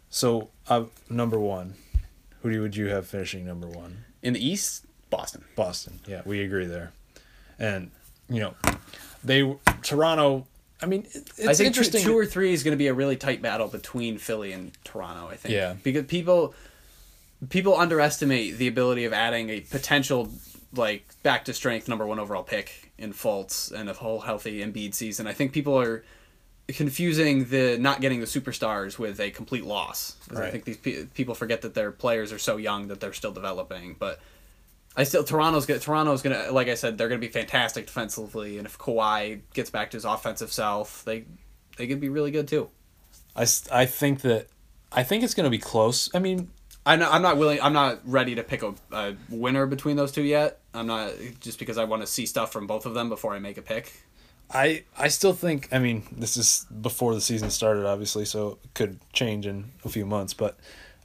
so, 0.08 0.50
uh, 0.68 0.84
number 1.10 1.38
one, 1.38 1.74
who 2.40 2.50
do 2.50 2.56
you, 2.56 2.62
would 2.62 2.76
you 2.76 2.86
have 2.86 3.06
finishing 3.06 3.44
number 3.44 3.66
one? 3.66 4.04
In 4.22 4.32
the 4.32 4.46
East, 4.46 4.86
Boston. 5.10 5.44
Boston. 5.56 6.00
Yeah, 6.06 6.22
we 6.24 6.42
agree 6.42 6.66
there. 6.66 6.92
And 7.58 7.90
you 8.28 8.40
know, 8.40 8.54
they 9.22 9.56
Toronto. 9.82 10.46
I 10.82 10.86
mean, 10.86 11.06
it's 11.12 11.46
I 11.46 11.54
think 11.54 11.68
interesting. 11.68 12.02
Two, 12.02 12.10
two 12.10 12.18
or 12.18 12.26
three 12.26 12.52
is 12.52 12.62
going 12.62 12.72
to 12.72 12.78
be 12.78 12.88
a 12.88 12.94
really 12.94 13.16
tight 13.16 13.40
battle 13.42 13.68
between 13.68 14.18
Philly 14.18 14.52
and 14.52 14.72
Toronto. 14.84 15.28
I 15.28 15.36
think. 15.36 15.54
Yeah. 15.54 15.74
Because 15.82 16.04
people 16.06 16.54
people 17.48 17.76
underestimate 17.76 18.58
the 18.58 18.68
ability 18.68 19.04
of 19.04 19.12
adding 19.12 19.50
a 19.50 19.60
potential 19.60 20.30
like 20.74 21.06
back 21.22 21.44
to 21.44 21.52
strength 21.52 21.88
number 21.88 22.06
one 22.06 22.18
overall 22.18 22.42
pick 22.42 22.83
in 22.98 23.12
Fultz 23.12 23.72
and 23.72 23.88
a 23.88 23.92
whole 23.94 24.20
healthy 24.20 24.60
Embiid 24.60 24.94
season. 24.94 25.26
I 25.26 25.32
think 25.32 25.52
people 25.52 25.78
are 25.80 26.04
confusing 26.68 27.44
the 27.46 27.76
not 27.78 28.00
getting 28.00 28.20
the 28.20 28.26
superstars 28.26 28.98
with 28.98 29.20
a 29.20 29.30
complete 29.30 29.64
loss. 29.64 30.16
'Cause 30.28 30.38
I 30.38 30.40
Right. 30.42 30.52
think 30.52 30.64
these 30.64 30.76
pe- 30.78 31.04
people 31.06 31.34
forget 31.34 31.62
that 31.62 31.74
their 31.74 31.90
players 31.92 32.32
are 32.32 32.38
so 32.38 32.56
young 32.56 32.88
that 32.88 33.00
they're 33.00 33.12
still 33.12 33.32
developing. 33.32 33.96
But 33.98 34.18
I 34.96 35.04
still 35.04 35.24
Toronto's 35.24 35.66
gonna 35.66 35.80
Toronto's 35.80 36.22
gonna 36.22 36.50
like 36.52 36.68
I 36.68 36.74
said 36.74 36.96
they're 36.96 37.08
gonna 37.08 37.18
be 37.20 37.28
fantastic 37.28 37.86
defensively, 37.86 38.56
and 38.58 38.66
if 38.66 38.78
Kawhi 38.78 39.40
gets 39.52 39.68
back 39.70 39.90
to 39.90 39.96
his 39.96 40.04
offensive 40.04 40.52
self, 40.52 41.04
they 41.04 41.24
they 41.76 41.86
could 41.86 42.00
be 42.00 42.08
really 42.08 42.30
good 42.30 42.48
too. 42.48 42.70
I, 43.36 43.46
I 43.72 43.84
think 43.86 44.20
that 44.22 44.46
I 44.92 45.02
think 45.02 45.24
it's 45.24 45.34
going 45.34 45.44
to 45.44 45.50
be 45.50 45.58
close. 45.58 46.08
I 46.14 46.20
mean, 46.20 46.50
I 46.86 46.94
I'm 46.94 47.22
not 47.22 47.36
willing. 47.38 47.60
I'm 47.62 47.72
not 47.72 48.00
ready 48.04 48.34
to 48.34 48.42
pick 48.42 48.62
a, 48.62 48.74
a 48.92 49.14
winner 49.30 49.66
between 49.66 49.96
those 49.96 50.12
two 50.12 50.22
yet. 50.22 50.60
I'm 50.74 50.86
not 50.86 51.12
just 51.40 51.58
because 51.58 51.78
I 51.78 51.84
want 51.84 52.02
to 52.02 52.06
see 52.06 52.26
stuff 52.26 52.52
from 52.52 52.66
both 52.66 52.84
of 52.86 52.94
them 52.94 53.08
before 53.08 53.34
I 53.34 53.38
make 53.38 53.56
a 53.58 53.62
pick. 53.62 53.92
I 54.50 54.84
I 54.98 55.08
still 55.08 55.32
think 55.32 55.68
I 55.72 55.78
mean 55.78 56.02
this 56.12 56.36
is 56.36 56.66
before 56.82 57.14
the 57.14 57.20
season 57.20 57.48
started 57.50 57.86
obviously 57.86 58.26
so 58.26 58.58
it 58.62 58.74
could 58.74 59.00
change 59.12 59.46
in 59.46 59.72
a 59.86 59.88
few 59.88 60.04
months 60.04 60.34
but 60.34 60.58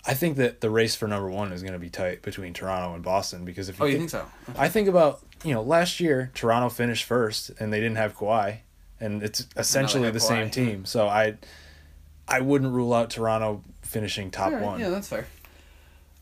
I 0.05 0.13
think 0.13 0.35
that 0.37 0.59
the 0.59 0.69
race 0.69 0.95
for 0.95 1.07
number 1.07 1.29
1 1.29 1.53
is 1.53 1.61
going 1.61 1.73
to 1.73 1.79
be 1.79 1.89
tight 1.89 2.21
between 2.21 2.53
Toronto 2.53 2.93
and 2.93 3.01
Boston 3.03 3.45
because 3.45 3.69
if 3.69 3.79
you 3.79 3.85
Oh, 3.85 3.87
you 3.87 3.97
think, 3.97 4.09
so? 4.09 4.25
I 4.57 4.67
think 4.67 4.89
about 4.89 5.21
you 5.45 5.53
know 5.53 5.61
last 5.61 6.01
year 6.01 6.31
Toronto 6.33 6.67
finished 6.67 7.05
first 7.05 7.51
and 7.61 7.71
they 7.71 7.79
didn't 7.79 7.95
have 7.95 8.17
Kawhi 8.17 8.57
and 8.99 9.23
it's 9.23 9.47
essentially 9.55 10.11
the 10.11 10.19
Kawhi, 10.19 10.21
same 10.27 10.49
team 10.49 10.83
so 10.85 11.07
I 11.07 11.37
I 12.27 12.41
wouldn't 12.41 12.73
rule 12.73 12.93
out 12.93 13.09
Toronto 13.09 13.63
finishing 13.83 14.31
top 14.31 14.51
1 14.51 14.81
Yeah, 14.81 14.89
that's 14.89 15.07
fair. 15.07 15.27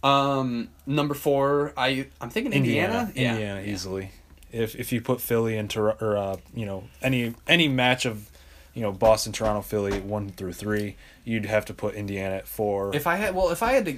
Um, 0.04 0.70
number 0.86 1.14
four, 1.14 1.74
I 1.76 2.08
I'm 2.22 2.30
thinking 2.30 2.54
Indiana. 2.54 3.06
Indiana, 3.10 3.36
Indiana 3.40 3.62
easily. 3.68 4.12
If 4.52 4.76
if 4.76 4.92
you 4.92 5.02
put 5.02 5.20
Philly 5.22 5.58
into 5.58 5.82
or 5.82 6.18
uh, 6.18 6.38
you 6.54 6.66
know 6.66 6.84
any 7.02 7.34
any 7.48 7.68
match 7.68 8.06
of 8.06 8.30
you 8.74 8.82
know 8.82 8.92
Boston, 8.92 9.34
Toronto, 9.34 9.62
Philly 9.62 10.00
one 10.00 10.30
through 10.30 10.54
three, 10.54 10.96
you'd 11.26 11.46
have 11.46 11.66
to 11.66 11.74
put 11.74 11.96
Indiana 11.96 12.36
at 12.36 12.48
four. 12.48 12.96
If 12.96 13.08
I 13.08 13.16
had, 13.16 13.36
well, 13.36 13.50
if 13.50 13.62
I 13.64 13.74
had 13.74 13.86
to, 13.86 13.98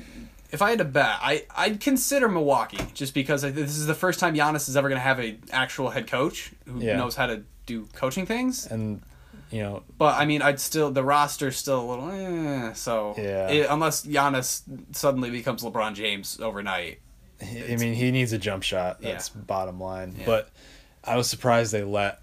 if 0.51 0.61
I 0.61 0.69
had 0.69 0.79
to 0.79 0.85
bet, 0.85 1.17
I 1.21 1.43
I'd 1.55 1.79
consider 1.81 2.27
Milwaukee 2.29 2.79
just 2.93 3.13
because 3.13 3.43
I, 3.43 3.51
this 3.51 3.77
is 3.77 3.85
the 3.85 3.93
first 3.93 4.19
time 4.19 4.33
Giannis 4.35 4.67
is 4.69 4.75
ever 4.77 4.87
going 4.89 4.97
to 4.99 5.03
have 5.03 5.19
a 5.19 5.37
actual 5.51 5.89
head 5.91 6.07
coach 6.07 6.51
who 6.65 6.79
Yeah. 6.79 6.95
knows 6.97 7.15
how 7.15 7.27
to 7.27 7.43
do 7.65 7.87
coaching 7.93 8.25
things. 8.25 8.65
and 8.65 9.01
you 9.51 9.61
know 9.61 9.83
But 9.97 10.15
I 10.19 10.25
mean, 10.25 10.41
I'd 10.41 10.59
still 10.59 10.91
the 10.91 11.03
roster's 11.03 11.57
still 11.57 11.81
a 11.81 11.87
little 11.89 12.09
eh, 12.11 12.73
so 12.73 13.15
Yeah. 13.17 13.49
it- 13.49 13.67
unless 13.69 14.05
Giannis 14.05 14.61
suddenly 14.91 15.29
becomes 15.31 15.63
LeBron 15.63 15.93
James 15.95 16.39
overnight. 16.41 16.99
I 17.41 17.75
mean 17.77 17.93
he 17.93 18.11
needs 18.11 18.33
a 18.33 18.37
jump 18.37 18.63
shot. 18.63 19.01
That's 19.01 19.31
Yeah. 19.33 19.41
bottom 19.47 19.79
line. 19.79 20.15
Yeah. 20.19 20.25
But 20.25 20.49
I 21.03 21.15
was 21.17 21.29
surprised 21.29 21.71
they 21.71 21.83
let 21.83 22.19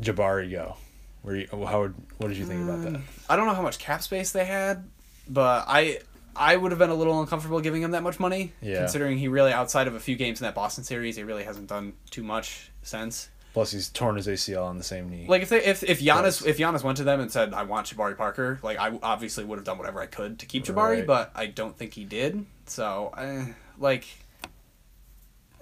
Jabari 0.00 0.50
go. 0.50 0.76
Where 1.22 1.36
you, 1.36 1.48
how 1.66 1.82
would, 1.82 1.94
what 2.18 2.28
did 2.28 2.36
you 2.36 2.46
think 2.46 2.68
about 2.68 2.82
that? 2.82 3.00
I 3.28 3.36
don't 3.36 3.46
know 3.46 3.54
how 3.54 3.62
much 3.62 3.78
cap 3.78 4.02
space 4.02 4.32
they 4.32 4.44
had, 4.44 4.84
but 5.28 5.64
I 5.68 5.98
I 6.34 6.56
would 6.56 6.72
have 6.72 6.78
been 6.78 6.90
a 6.90 6.94
little 6.94 7.20
uncomfortable 7.20 7.60
giving 7.60 7.82
him 7.82 7.90
that 7.90 8.02
much 8.02 8.18
money, 8.18 8.52
Yeah. 8.62 8.78
considering 8.78 9.18
he 9.18 9.28
really 9.28 9.52
outside 9.52 9.86
of 9.86 9.94
a 9.94 10.00
few 10.00 10.16
games 10.16 10.40
in 10.40 10.44
that 10.46 10.54
Boston 10.54 10.82
series, 10.82 11.14
he 11.16 11.22
really 11.24 11.44
hasn't 11.44 11.68
done 11.68 11.92
too 12.10 12.22
much 12.22 12.70
since. 12.82 13.28
Plus 13.52 13.70
he's 13.72 13.88
torn 13.90 14.16
his 14.16 14.26
ACL 14.26 14.64
on 14.64 14.78
the 14.78 14.84
same 14.84 15.10
knee. 15.10 15.26
Like 15.28 15.42
if 15.42 15.50
they 15.50 15.62
if 15.62 15.82
if 15.82 16.00
Giannis 16.00 16.46
if 16.46 16.56
Giannis 16.58 16.82
went 16.82 16.96
to 16.98 17.04
them 17.04 17.20
and 17.20 17.30
said 17.30 17.52
I 17.52 17.64
want 17.64 17.86
Jabari 17.86 18.16
Parker, 18.16 18.58
like 18.62 18.78
I 18.78 18.98
obviously 19.02 19.44
would 19.44 19.58
have 19.58 19.64
done 19.66 19.76
whatever 19.78 20.00
I 20.00 20.06
could 20.06 20.38
to 20.38 20.46
keep 20.46 20.64
Jabari, 20.64 20.96
Right. 20.98 21.06
but 21.06 21.32
I 21.34 21.46
don't 21.46 21.76
think 21.76 21.92
he 21.94 22.04
did. 22.04 22.46
So 22.66 23.12
eh, 23.18 23.52
like, 23.78 24.06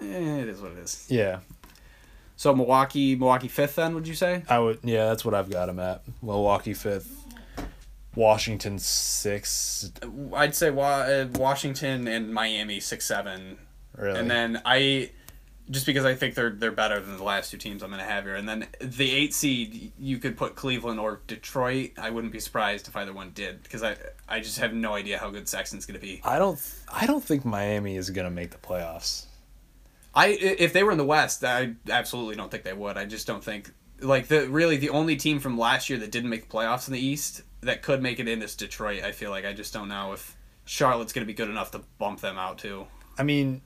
eh, 0.00 0.04
it 0.06 0.49
is 0.49 0.61
what 0.61 0.73
it 0.73 0.78
is. 0.78 1.06
yeah. 1.09 1.40
So 2.37 2.54
Milwaukee, 2.54 3.16
Milwaukee 3.16 3.49
fifth. 3.49 3.75
Then 3.76 3.94
would 3.94 4.09
you 4.09 4.14
say? 4.14 4.44
I 4.49 4.59
would. 4.61 4.78
Yeah, 4.82 5.06
that's 5.06 5.25
what 5.25 5.35
I've 5.35 5.50
got 5.50 5.68
him 5.68 5.78
at. 5.78 6.02
Milwaukee 6.23 6.73
fifth. 6.75 7.16
Washington 8.14 8.78
six. 8.78 9.92
I'd 10.35 10.54
say 10.54 10.70
Wa- 10.70 10.85
uh, 11.02 11.26
Washington 11.35 12.09
and 12.09 12.32
Miami 12.32 12.80
six 12.80 13.04
seven, 13.06 13.59
Really. 13.97 14.18
and 14.18 14.30
then 14.30 14.62
I, 14.64 15.11
just 15.71 15.87
because 15.87 16.05
I 16.05 16.15
think 16.15 16.35
they're 16.35 16.50
they're 16.50 16.73
better 16.73 17.00
than 17.00 17.17
the 17.17 17.23
last 17.23 17.50
two 17.50 17.57
teams 17.57 17.83
I'm 17.83 17.91
going 17.91 18.00
to 18.03 18.09
have 18.09 18.25
here, 18.25 18.35
and 18.35 18.49
then 18.49 18.67
the 18.81 19.11
eight 19.11 19.35
seed 19.35 19.93
you 19.99 20.19
could 20.19 20.37
put 20.37 20.55
Cleveland 20.55 20.99
or 20.99 21.21
Detroit. 21.27 21.93
I 21.99 22.11
wouldn't 22.11 22.33
be 22.33 22.41
surprised 22.41 22.89
if 22.89 22.97
either 22.97 23.12
one 23.12 23.31
did 23.31 23.62
because 23.62 23.83
I 23.83 23.97
I 24.29 24.41
just 24.41 24.59
have 24.59 24.75
no 24.75 24.95
idea 24.95 25.19
how 25.19 25.31
good 25.31 25.49
Sexton's 25.49 25.87
going 25.87 25.99
to 25.99 26.05
be. 26.05 26.21
I 26.25 26.39
don't. 26.39 26.61
I 26.93 27.07
don't 27.07 27.25
think 27.25 27.45
Miami 27.45 27.97
is 27.97 28.11
gonna 28.11 28.31
make 28.31 28.50
the 28.50 28.59
playoffs. 28.59 29.27
I 30.15 30.29
if 30.29 30.73
they 30.73 30.83
were 30.83 30.93
in 30.93 30.99
the 30.99 31.05
West, 31.05 31.45
I 31.45 31.75
absolutely 31.89 32.37
don't 32.37 32.50
think 32.50 32.65
they 32.65 32.73
would. 32.73 32.97
I 32.97 33.05
just 33.05 33.27
don't 33.27 33.45
think 33.45 33.73
like 34.00 34.29
the 34.29 34.49
really 34.49 34.77
the 34.77 34.91
only 34.91 35.17
team 35.17 35.39
from 35.39 35.59
last 35.59 35.89
year 35.89 35.99
that 36.00 36.11
didn't 36.11 36.31
make 36.31 36.49
the 36.49 36.57
playoffs 36.57 36.89
in 36.89 36.95
the 36.95 37.05
East 37.05 37.43
that 37.61 37.83
could 37.83 38.03
make 38.03 38.19
it 38.19 38.29
in 38.29 38.43
is 38.43 38.57
Detroit. 38.57 39.03
I 39.05 39.12
feel 39.12 39.31
like 39.31 39.45
I 39.45 39.53
just 39.53 39.73
don't 39.73 39.89
know 39.89 40.12
if 40.12 40.37
Charlotte's 40.65 41.12
going 41.12 41.25
to 41.25 41.27
be 41.27 41.35
good 41.35 41.50
enough 41.50 41.71
to 41.73 41.81
bump 41.99 42.21
them 42.21 42.39
out 42.39 42.59
too. 42.59 42.87
I 43.19 43.23
mean, 43.23 43.61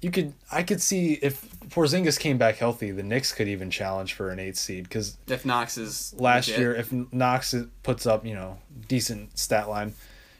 you 0.00 0.10
could. 0.10 0.34
I 0.52 0.62
could 0.62 0.80
see 0.80 1.14
if 1.14 1.48
Porzingis 1.68 2.18
came 2.18 2.38
back 2.38 2.56
healthy, 2.56 2.90
the 2.90 3.02
Knicks 3.02 3.32
could 3.32 3.48
even 3.48 3.70
challenge 3.70 4.14
for 4.14 4.30
an 4.30 4.38
eight 4.38 4.56
seed 4.56 4.84
because 4.84 5.16
If 5.26 5.44
Knox 5.44 5.78
is 5.78 6.14
last 6.18 6.48
legit. 6.48 6.60
year, 6.60 6.74
if 6.74 6.92
Knox 7.12 7.54
puts 7.82 8.06
up, 8.06 8.24
you 8.24 8.34
know, 8.34 8.58
decent 8.88 9.38
stat 9.38 9.68
line, 9.68 9.94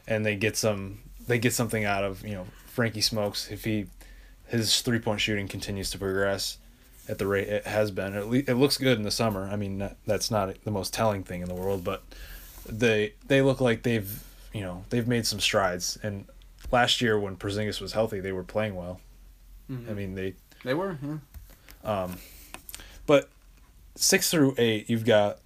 and 0.07 0.25
they 0.25 0.37
get 0.37 0.57
some, 0.57 0.99
they 1.27 1.39
get 1.39 1.53
something 1.53 1.85
out 1.85 2.05
of, 2.05 2.25
you 2.25 2.35
know, 2.35 2.47
Frankie 2.67 3.01
Smokes 3.01 3.51
if 3.51 3.65
he, 3.65 3.87
his 4.47 4.83
three 4.83 4.99
point 4.99 5.21
shooting 5.21 5.49
continues 5.49 5.91
to 5.91 5.99
progress, 5.99 6.59
at 7.09 7.19
the 7.19 7.27
rate 7.27 7.49
it 7.49 7.67
has 7.67 7.91
been. 7.91 8.15
At 8.15 8.29
least 8.29 8.49
it 8.49 8.55
looks 8.55 8.79
good 8.79 8.99
in 8.99 9.05
the 9.05 9.11
summer. 9.11 9.49
I 9.51 9.57
mean, 9.57 9.79
that, 9.79 9.97
that's 10.07 10.31
not 10.31 10.55
the 10.65 10.71
most 10.71 10.93
telling 10.93 11.23
thing 11.25 11.41
in 11.41 11.49
the 11.49 11.55
world, 11.55 11.83
but 11.83 12.03
they 12.69 13.15
they 13.27 13.43
look 13.43 13.61
like 13.61 13.83
they've, 13.83 14.23
you 14.53 14.61
know, 14.61 14.85
they've 14.91 15.07
made 15.07 15.27
some 15.27 15.41
strides. 15.41 15.99
And 16.03 16.27
last 16.71 17.01
year 17.01 17.19
when 17.19 17.37
Porzingis 17.37 17.81
was 17.81 17.93
healthy, 17.93 18.21
they 18.21 18.33
were 18.33 18.45
playing 18.45 18.75
well. 18.75 19.01
Mhm. 19.71 19.91
I 19.91 19.95
mean, 19.95 20.15
they 20.15 20.35
they 20.65 20.75
were. 20.75 20.97
Yeah. 21.85 22.09
but 23.07 23.29
six 23.95 24.31
through 24.31 24.55
eight, 24.59 24.89
you've 24.91 25.05
got 25.05 25.39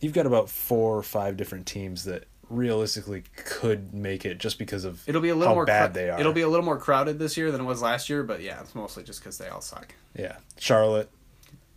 you've 0.00 0.12
got 0.12 0.26
about 0.26 0.48
four 0.50 0.96
or 0.96 1.02
five 1.02 1.36
different 1.36 1.66
teams 1.66 2.04
that 2.04 2.24
realistically 2.50 3.24
could 3.36 3.92
make 3.92 4.24
it 4.24 4.38
just 4.38 4.58
because 4.58 4.84
of 4.84 5.06
It'll 5.06 5.20
be 5.20 5.28
a 5.28 5.34
little 5.34 5.48
how 5.50 5.54
more 5.54 5.66
bad 5.66 5.92
cro- 5.92 6.02
they 6.02 6.10
are. 6.10 6.18
It'll 6.18 6.32
be 6.32 6.40
a 6.40 6.48
little 6.48 6.64
more 6.64 6.78
crowded 6.78 7.18
this 7.18 7.36
year 7.36 7.50
than 7.52 7.60
it 7.60 7.64
was 7.64 7.82
last 7.82 8.08
year, 8.08 8.22
but 8.22 8.40
yeah, 8.40 8.60
it's 8.60 8.74
mostly 8.74 9.02
just 9.02 9.20
because 9.20 9.36
they 9.38 9.48
all 9.48 9.60
suck. 9.60 9.94
yeah. 10.16 10.36
Charlotte, 10.58 11.10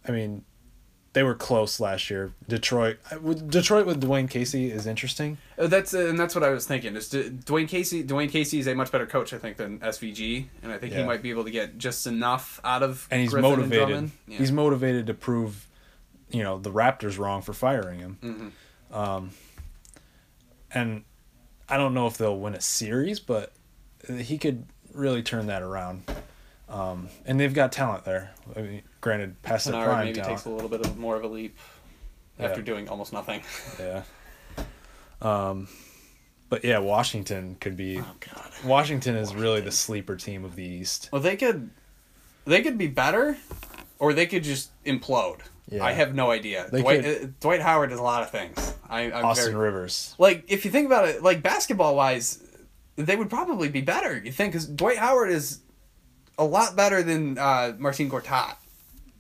I 0.08 0.12
mean, 0.12 0.46
they 1.14 1.24
were 1.24 1.36
close 1.36 1.80
last 1.80 2.10
year. 2.10 2.32
Detroit, 2.48 2.98
Detroit 3.50 3.86
with 3.86 4.02
Dwane 4.02 4.30
Casey 4.30 4.72
is 4.72 4.88
interesting. 4.88 5.38
Uh, 5.58 5.68
That's 5.68 5.94
and 5.94 6.18
that's 6.20 6.34
what 6.36 6.44
I 6.44 6.50
was 6.52 6.66
thinking. 6.66 6.96
Is 6.96 7.10
D- 7.10 7.30
Dwane 7.30 7.68
Casey? 7.68 8.04
Dwane 8.04 8.30
Casey 8.32 8.60
is 8.60 8.68
a 8.68 8.74
much 8.76 8.92
better 8.92 9.06
coach, 9.06 9.34
I 9.34 9.38
think, 9.38 9.58
than 9.58 9.80
SVG, 9.80 10.46
and 10.64 10.72
I 10.72 10.78
think 10.78 10.94
he 10.94 11.04
might 11.04 11.22
be 11.22 11.30
able 11.30 11.44
to 11.44 11.52
get 11.52 11.78
just 11.78 12.08
enough 12.08 12.60
out 12.64 12.82
of. 12.84 13.08
and 13.12 13.20
he's 13.22 13.32
Griffin 13.32 13.50
motivated. 13.50 13.88
Drummond. 13.88 14.12
Yeah. 14.28 14.38
He's 14.38 14.52
motivated 14.52 15.08
to 15.08 15.14
prove, 15.14 15.68
you 16.30 16.44
know, 16.44 16.58
the 16.60 16.72
Raptors 16.72 17.18
wrong 17.20 17.42
for 17.42 17.54
firing 17.54 18.00
him. 18.00 18.54
Mhm. 18.94 19.30
And 20.74 21.04
I 21.68 21.78
don't 21.78 21.94
know 21.94 22.08
if 22.08 22.18
they'll 22.18 22.38
win 22.40 22.56
a 22.56 22.62
series, 22.62 23.20
but 23.20 23.52
he 24.18 24.38
could 24.38 24.66
really 24.94 25.22
turn 25.24 25.48
that 25.48 25.62
around. 25.62 26.04
Um, 26.72 27.10
and 27.26 27.40
they've 27.40 27.54
got 27.54 27.72
talent 27.72 28.06
there. 28.06 28.32
I 28.56 28.62
mean, 28.62 28.82
granted, 29.02 29.42
past 29.42 29.66
their 29.66 29.74
Kennard 29.74 29.88
prime 29.90 30.06
maybe 30.06 30.16
talent. 30.22 30.38
takes 30.38 30.46
a 30.46 30.50
little 30.50 30.70
bit 30.70 30.82
of 30.86 30.98
more 30.98 31.16
of 31.18 31.24
a 31.24 31.28
leap 31.28 31.58
after 32.40 32.60
Yeah. 32.60 32.66
doing 32.66 32.88
almost 32.90 33.12
nothing. 33.14 33.42
Yeah. 33.80 34.04
Um, 35.22 35.68
but 36.50 36.64
yeah, 36.64 36.80
Washington 36.80 37.56
could 37.60 37.78
be. 37.78 38.00
Oh 38.00 38.06
God. 38.20 38.50
Washington 38.66 39.16
is 39.16 39.36
really 39.36 39.62
the 39.62 39.72
sleeper 39.72 40.16
team 40.16 40.44
of 40.46 40.56
the 40.56 40.64
East. 40.64 41.10
Well, 41.12 41.22
they 41.22 41.36
could, 41.38 41.70
they 42.46 42.62
could 42.62 42.78
be 42.78 42.88
better, 42.88 43.38
or 44.00 44.14
they 44.14 44.26
could 44.26 44.44
just 44.44 44.72
implode. 44.86 45.40
Yeah. 45.70 45.84
I 45.86 45.92
have 45.94 46.14
no 46.16 46.32
idea. 46.32 46.68
They 46.72 46.82
Dwight, 46.82 47.04
could- 47.04 47.24
uh, 47.24 47.28
Dwight 47.40 47.62
Howard 47.62 47.92
does 47.92 48.00
a 48.00 48.04
lot 48.04 48.24
of 48.24 48.32
things. 48.32 48.74
I, 48.90 49.04
I'm 49.12 49.26
Austin 49.26 49.54
very, 49.54 49.66
Rivers. 49.66 50.16
like 50.18 50.44
if 50.50 50.66
you 50.66 50.72
think 50.72 50.86
about 50.86 51.08
it, 51.08 51.24
like 51.24 51.42
basketball 51.42 51.96
wise, 51.96 52.44
they 52.98 53.16
would 53.16 53.30
probably 53.30 53.70
be 53.70 53.80
better. 53.80 54.18
You 54.22 54.32
think 54.34 54.52
because 54.52 54.68
Dwight 54.68 54.98
Howard 54.98 55.30
is 55.32 55.61
a 56.42 56.46
lot 56.46 56.76
better 56.76 57.04
than 57.04 57.38
uh, 57.38 57.74
Marcin 57.78 58.10
Gortat. 58.10 58.56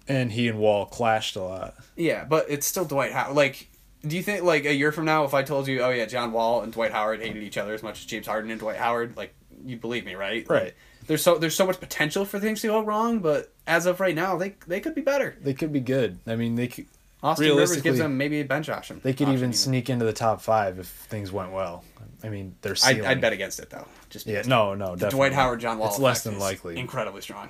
And 0.08 0.32
he 0.32 0.48
and 0.48 0.58
Wall 0.60 0.86
clashed 0.86 1.36
a 1.36 1.42
lot. 1.44 1.76
Yeah, 1.96 2.26
but 2.26 2.48
it's 2.50 2.66
still 2.66 2.86
Dwight 2.86 3.12
Howard. 3.12 3.36
Like, 3.36 3.70
do 4.06 4.18
you 4.18 4.24
think 4.24 4.44
like 4.44 4.66
a 4.66 4.74
year 4.74 4.92
from 4.92 5.06
now, 5.06 5.24
if 5.26 5.34
I 5.34 5.44
told 5.44 5.68
you, 5.68 5.82
oh 5.82 5.90
yeah, 5.92 6.06
John 6.06 6.32
Wall 6.32 6.62
and 6.62 6.74
Dwight 6.74 6.92
Howard 6.92 7.22
hated 7.22 7.44
each 7.44 7.58
other 7.58 7.74
as 7.74 7.84
much 7.84 8.00
as 8.00 8.06
James 8.06 8.26
Harden 8.28 8.50
and 8.50 8.60
Dwight 8.60 8.78
Howard, 8.78 9.16
like 9.16 9.34
you'd 9.64 9.80
believe 9.82 10.06
me, 10.06 10.16
right? 10.16 10.50
Like, 10.50 10.62
Right. 10.64 10.74
there's 11.08 11.22
so 11.22 11.38
there's 11.38 11.56
so 11.56 11.68
much 11.68 11.80
potential 11.80 12.26
for 12.26 12.40
things 12.40 12.62
to 12.62 12.68
go 12.68 12.82
wrong, 12.82 13.20
but 13.20 13.52
as 13.68 13.86
of 13.86 14.00
right 14.00 14.16
now, 14.16 14.38
they 14.38 14.56
they 14.68 14.80
could 14.80 14.96
be 14.96 15.02
better. 15.02 15.38
They 15.42 15.54
could 15.54 15.72
be 15.72 15.80
good. 15.82 16.18
I 16.26 16.36
mean, 16.36 16.56
they 16.56 16.68
could, 16.68 16.88
Austin 17.22 17.50
Rivers 17.56 17.82
gives 17.84 18.00
them 18.00 18.18
maybe 18.18 18.42
a 18.42 18.44
bench 18.46 18.68
option. 18.70 19.00
they 19.04 19.14
could 19.14 19.28
option 19.28 19.38
even 19.38 19.54
sneak 19.54 19.90
into 19.92 20.04
the 20.06 20.14
top 20.14 20.42
five 20.42 20.80
if 20.80 20.88
things 20.88 21.32
went 21.32 21.52
well. 21.52 21.84
I 22.24 22.30
mean, 22.30 22.56
they're 22.62 22.76
I'd. 22.84 23.02
I'd 23.02 23.22
bet 23.22 23.34
against 23.34 23.60
it 23.60 23.70
though. 23.70 23.88
Just 24.10 24.28
Yeah, 24.28 24.44
no, 24.46 24.76
no, 24.76 24.92
the 24.92 24.92
definitely. 24.92 25.18
Dwight 25.18 25.34
Howard 25.34 25.60
John 25.60 25.80
Wall. 25.80 25.90
It's 25.90 26.00
less 26.00 26.24
than 26.24 26.40
likely. 26.40 26.78
Incredibly 26.78 27.22
strong. 27.22 27.50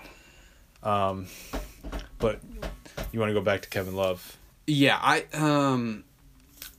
But 2.19 2.39
you 3.11 3.19
want 3.19 3.29
to 3.29 3.33
go 3.33 3.41
back 3.41 3.61
to 3.63 3.69
Kevin 3.69 3.95
Love? 3.95 4.37
Yeah, 4.67 4.97
I 5.01 5.25
um 5.33 6.03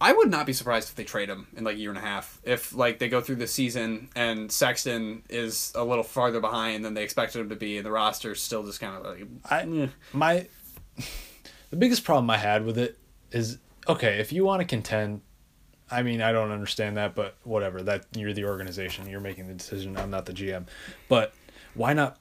I 0.01 0.13
would 0.13 0.31
not 0.31 0.47
be 0.47 0.53
surprised 0.53 0.89
if 0.89 0.95
they 0.95 1.05
trade 1.05 1.29
him 1.29 1.47
in 1.57 1.65
like 1.65 1.77
a 1.77 1.79
year 1.79 1.91
and 1.91 1.99
a 1.99 2.03
half. 2.03 2.41
If 2.45 2.75
like 2.75 2.99
they 2.99 3.09
go 3.09 3.21
through 3.21 3.37
the 3.37 3.47
season 3.47 4.09
and 4.17 4.51
Sexton 4.51 5.23
is 5.29 5.73
a 5.75 5.85
little 5.85 6.05
farther 6.05 6.41
behind 6.41 6.85
than 6.85 6.95
they 6.95 7.05
expected 7.05 7.41
him 7.41 7.49
to 7.51 7.57
be, 7.57 7.77
and 7.77 7.87
the 7.87 7.91
roster's 7.91 8.41
still 8.41 8.65
just 8.65 8.81
kind 8.81 8.97
of 8.97 9.05
like 9.05 9.27
I 9.51 9.63
eh. 9.63 9.89
my 10.13 10.47
the 11.71 11.77
biggest 11.77 12.05
problem 12.05 12.31
I 12.31 12.39
had 12.39 12.65
with 12.65 12.79
it 12.79 12.99
is 13.31 13.59
okay 13.89 14.19
if 14.19 14.33
you 14.33 14.45
want 14.45 14.61
to 14.61 14.67
contend. 14.67 15.23
I 15.91 16.03
mean, 16.03 16.23
I 16.23 16.33
don't 16.33 16.51
understand 16.51 16.97
that, 16.97 17.15
but 17.15 17.35
whatever. 17.45 17.83
That 17.83 18.07
you're 18.17 18.33
the 18.33 18.45
organization, 18.47 19.09
you're 19.09 19.21
making 19.21 19.49
the 19.49 19.55
decision. 19.55 19.97
I'm 19.97 20.11
not 20.11 20.27
the 20.27 20.33
GM, 20.33 20.65
but 21.09 21.35
why 21.75 21.93
not 21.93 22.19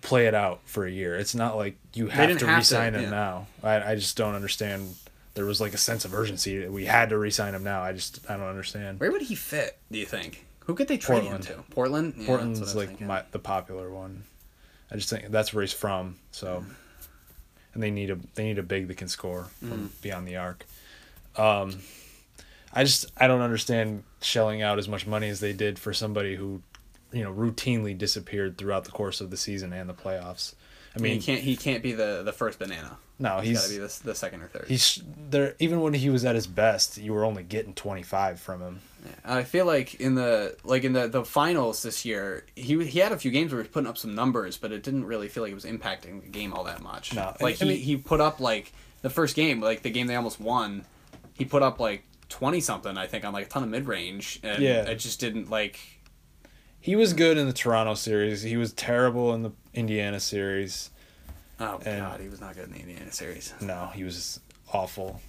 play 0.00 0.26
it 0.26 0.34
out 0.34 0.60
for 0.64 0.86
a 0.86 0.90
year? 0.90 1.16
It's 1.16 1.34
not 1.34 1.56
like 1.56 1.76
you 1.94 2.08
have 2.08 2.26
to 2.26 2.32
have 2.32 2.38
to, 2.38 2.56
resign 2.56 2.94
him 2.94 3.02
yeah. 3.04 3.10
now. 3.10 3.46
I 3.62 3.92
I 3.92 3.94
just 3.96 4.16
don't 4.16 4.34
understand. 4.34 4.94
There 5.34 5.44
was 5.44 5.60
like 5.60 5.74
a 5.74 5.78
sense 5.78 6.04
of 6.04 6.14
urgency. 6.14 6.66
We 6.68 6.84
had 6.84 7.10
to 7.10 7.18
resign 7.18 7.54
him 7.54 7.64
now. 7.64 7.82
I 7.82 7.92
just 7.92 8.20
I 8.28 8.36
don't 8.36 8.48
understand. 8.48 9.00
where 9.00 9.10
would 9.10 9.22
he 9.22 9.34
fit? 9.34 9.78
Do 9.90 9.98
you 9.98 10.06
think? 10.06 10.46
Who 10.66 10.74
could 10.74 10.86
they 10.88 10.98
trade 10.98 11.22
Portland. 11.22 11.44
him 11.46 11.56
to? 11.56 11.70
Portland. 11.70 12.14
Yeah, 12.16 12.26
Portland's 12.26 12.60
that's 12.60 12.74
what 12.74 12.86
I 12.86 12.90
was 12.92 13.00
like 13.00 13.06
my 13.06 13.22
the 13.32 13.38
popular 13.40 13.90
one. 13.90 14.24
I 14.92 14.96
just 14.96 15.10
think 15.10 15.28
that's 15.28 15.52
where 15.54 15.62
he's 15.62 15.72
from. 15.72 16.16
So, 16.32 16.64
and 17.74 17.82
they 17.82 17.90
need 17.90 18.10
a 18.10 18.18
they 18.34 18.44
need 18.44 18.58
a 18.58 18.62
big 18.62 18.88
that 18.88 18.96
can 18.96 19.08
score 19.08 19.44
from 19.58 19.88
Mm. 19.88 20.02
beyond 20.02 20.28
the 20.28 20.36
arc. 20.36 20.66
Um, 21.36 21.80
I 22.72 22.84
just 22.84 23.06
I 23.16 23.26
don't 23.26 23.40
understand 23.40 24.04
shelling 24.22 24.62
out 24.62 24.78
as 24.78 24.88
much 24.88 25.06
money 25.06 25.28
as 25.28 25.40
they 25.40 25.52
did 25.52 25.78
for 25.78 25.92
somebody 25.92 26.36
who, 26.36 26.62
you 27.12 27.24
know, 27.24 27.32
routinely 27.32 27.96
disappeared 27.96 28.58
throughout 28.58 28.84
the 28.84 28.92
course 28.92 29.20
of 29.20 29.30
the 29.30 29.36
season 29.36 29.72
and 29.72 29.88
the 29.88 29.94
playoffs. 29.94 30.54
I 30.94 30.98
mean, 30.98 31.12
mean, 31.12 31.20
he 31.20 31.26
can't. 31.26 31.40
He 31.40 31.56
can't 31.56 31.82
be 31.82 31.92
the 31.92 32.22
the 32.24 32.32
first 32.32 32.58
banana. 32.58 32.96
no, 33.18 33.38
He's 33.38 33.60
got 33.60 33.66
to 33.68 33.72
be 33.72 33.78
the, 33.78 34.00
the 34.04 34.14
second 34.14 34.42
or 34.42 34.48
third. 34.48 34.66
he's 34.66 35.00
there. 35.30 35.54
Even 35.60 35.80
when 35.80 35.94
he 35.94 36.10
was 36.10 36.24
at 36.24 36.34
his 36.34 36.48
best, 36.48 36.98
you 36.98 37.12
were 37.12 37.24
only 37.24 37.44
getting 37.44 37.74
twenty 37.74 38.02
five 38.02 38.40
from 38.40 38.60
him. 38.60 38.80
Yeah. 39.04 39.36
I 39.36 39.44
feel 39.44 39.66
like 39.66 39.94
in 39.94 40.16
the 40.16 40.56
like 40.64 40.82
in 40.84 40.92
the 40.92 41.06
the 41.06 41.24
finals 41.24 41.82
this 41.82 42.04
year, 42.04 42.44
he 42.56 42.84
he 42.84 42.98
had 42.98 43.12
a 43.12 43.18
few 43.18 43.30
games 43.30 43.52
where 43.52 43.60
he 43.62 43.66
was 43.68 43.72
putting 43.72 43.88
up 43.88 43.98
some 43.98 44.14
numbers, 44.16 44.56
but 44.56 44.72
it 44.72 44.82
didn't 44.82 45.04
really 45.06 45.28
feel 45.28 45.44
like 45.44 45.52
it 45.52 45.54
was 45.54 45.64
impacting 45.64 46.22
the 46.22 46.28
game 46.28 46.52
all 46.52 46.64
that 46.64 46.82
much. 46.82 47.14
No, 47.14 47.34
like 47.40 47.62
I 47.62 47.66
he 47.66 47.76
he 47.76 47.96
put 47.96 48.20
up 48.20 48.40
like 48.40 48.72
the 49.02 49.10
first 49.10 49.36
game, 49.36 49.60
like 49.60 49.82
the 49.82 49.90
game 49.90 50.08
they 50.08 50.16
almost 50.16 50.40
won, 50.40 50.84
he 51.34 51.44
put 51.44 51.62
up 51.62 51.78
like 51.78 52.02
twenty 52.30 52.60
something, 52.60 52.96
I 52.96 53.06
think, 53.06 53.24
on 53.26 53.34
like 53.34 53.44
a 53.46 53.48
ton 53.48 53.62
of 53.62 53.68
mid 53.68 53.86
range, 53.86 54.40
and 54.42 54.62
Yeah. 54.62 54.82
it 54.84 54.96
just 54.96 55.20
didn't 55.20 55.50
like. 55.50 55.78
He 56.80 56.96
was 56.96 57.12
good 57.12 57.36
in 57.36 57.46
the 57.46 57.52
Toronto 57.52 57.92
series. 57.94 58.40
He 58.42 58.56
was 58.56 58.72
terrible 58.72 59.34
in 59.34 59.42
the 59.42 59.50
Indiana 59.74 60.18
series. 60.18 60.88
Oh 61.58 61.78
And- 61.84 62.00
god, 62.00 62.20
he 62.20 62.28
was 62.30 62.40
not 62.40 62.54
good 62.54 62.64
in 62.68 62.72
the 62.72 62.78
Indiana 62.80 63.12
series. 63.12 63.52
No, 63.60 63.90
he 63.94 64.02
was 64.04 64.40
awful. 64.72 65.20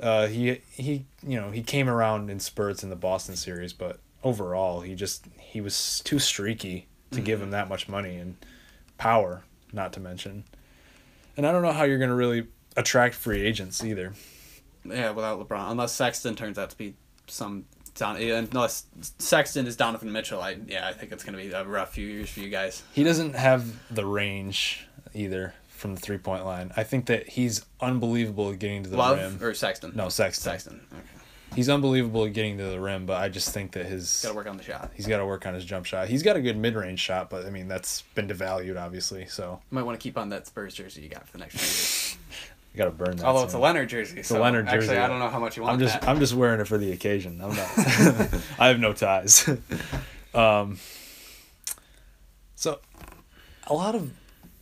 Uh, 0.00 0.26
he 0.26 0.60
he 0.70 1.04
you 1.26 1.40
know 1.40 1.50
he 1.52 1.62
came 1.62 1.88
around 1.88 2.30
in 2.30 2.40
spurts 2.40 2.82
in 2.82 2.90
the 2.90 2.96
Boston 2.96 3.36
series, 3.36 3.72
but 3.72 4.00
overall 4.24 4.80
he 4.80 4.94
just 4.96 5.26
he 5.38 5.60
was 5.60 6.00
too 6.04 6.18
streaky 6.18 6.88
to 7.12 7.20
give 7.20 7.40
him 7.40 7.50
that 7.52 7.68
much 7.68 7.88
money 7.88 8.16
and 8.16 8.36
power, 8.96 9.42
not 9.72 9.92
to 9.94 10.00
mention. 10.00 10.44
And 11.36 11.46
I 11.46 11.52
don't 11.52 11.62
know 11.62 11.72
how 11.72 11.84
you're 11.84 11.98
gonna 11.98 12.14
really 12.14 12.46
attract 12.76 13.14
free 13.14 13.40
agents 13.40 13.82
either. 13.84 14.14
Yeah, 14.90 15.10
without 15.10 15.40
LeBron, 15.46 15.70
unless 15.70 15.92
Sexton 15.92 16.34
turns 16.36 16.58
out 16.58 16.70
to 16.70 16.76
be 16.78 16.94
some. 17.26 17.64
Don, 17.94 18.16
unless 18.16 18.86
Sexton 19.18 19.66
is 19.66 19.74
Donovan 19.74 20.12
Mitchell, 20.12 20.40
I 20.40 20.56
yeah, 20.68 20.86
I 20.86 20.92
think 20.92 21.10
it's 21.10 21.24
gonna 21.24 21.38
be 21.38 21.50
a 21.50 21.64
rough 21.64 21.94
few 21.94 22.06
years 22.06 22.30
for 22.30 22.38
you 22.40 22.48
guys. 22.48 22.82
He 22.92 23.02
doesn't 23.02 23.34
have 23.34 23.66
the 23.92 24.06
range 24.06 24.86
either 25.14 25.52
from 25.68 25.96
the 25.96 26.00
three 26.00 26.18
point 26.18 26.44
line. 26.44 26.70
I 26.76 26.84
think 26.84 27.06
that 27.06 27.28
he's 27.28 27.64
unbelievable 27.80 28.52
at 28.52 28.60
getting 28.60 28.84
to 28.84 28.90
the 28.90 28.96
Love 28.96 29.18
rim. 29.18 29.42
or 29.42 29.52
Sexton? 29.52 29.92
No, 29.96 30.08
Sexton. 30.10 30.42
Sexton. 30.44 30.80
Okay. 30.92 31.02
He's 31.56 31.68
unbelievable 31.68 32.24
at 32.26 32.34
getting 32.34 32.58
to 32.58 32.64
the 32.66 32.78
rim, 32.78 33.04
but 33.06 33.16
I 33.20 33.30
just 33.30 33.50
think 33.52 33.72
that 33.72 33.86
his 33.86 34.20
Got 34.22 34.28
to 34.28 34.34
work 34.36 34.46
on 34.46 34.58
the 34.58 34.62
shot. 34.62 34.92
he's 34.94 35.06
got 35.08 35.18
to 35.18 35.26
work 35.26 35.44
on 35.46 35.54
his 35.54 35.64
jump 35.64 35.86
shot. 35.86 36.06
He's 36.08 36.22
got 36.22 36.36
a 36.36 36.40
good 36.40 36.56
mid 36.56 36.76
range 36.76 37.00
shot, 37.00 37.30
but 37.30 37.46
I 37.46 37.50
mean 37.50 37.66
that's 37.66 38.02
been 38.14 38.28
devalued 38.28 38.80
obviously. 38.80 39.26
So 39.26 39.60
You 39.70 39.74
might 39.74 39.82
want 39.84 39.98
to 39.98 40.02
keep 40.02 40.16
on 40.16 40.28
that 40.28 40.46
Spurs 40.46 40.74
jersey 40.74 41.02
you 41.02 41.08
got 41.08 41.26
for 41.26 41.32
the 41.32 41.38
next 41.38 41.56
few 41.58 41.66
years. 41.66 42.18
you 42.78 42.84
got 42.84 42.90
to 42.90 43.04
burn 43.04 43.16
that. 43.16 43.26
Although 43.26 43.44
it's 43.44 43.54
a. 43.54 43.58
Leonard 43.58 43.88
jersey. 43.88 44.20
It's 44.20 44.30
a 44.30 44.38
Leonard 44.38 44.66
jersey. 44.66 44.90
Actually, 44.90 44.98
I 44.98 45.08
don't 45.08 45.18
know 45.18 45.28
how 45.28 45.40
much 45.40 45.56
you 45.56 45.64
want 45.64 45.74
I'm 45.74 45.80
just 45.80 46.00
that. 46.00 46.08
I'm 46.08 46.20
just 46.20 46.34
wearing 46.34 46.60
it 46.60 46.68
for 46.68 46.78
the 46.78 46.92
occasion. 46.92 47.40
I'm 47.42 47.54
not. 47.54 47.68
I 48.58 48.68
have 48.68 48.78
no 48.78 48.92
ties. 48.92 49.48
um, 50.34 50.78
so, 52.54 52.78
a 53.66 53.74
lot 53.74 53.96
of 53.96 54.12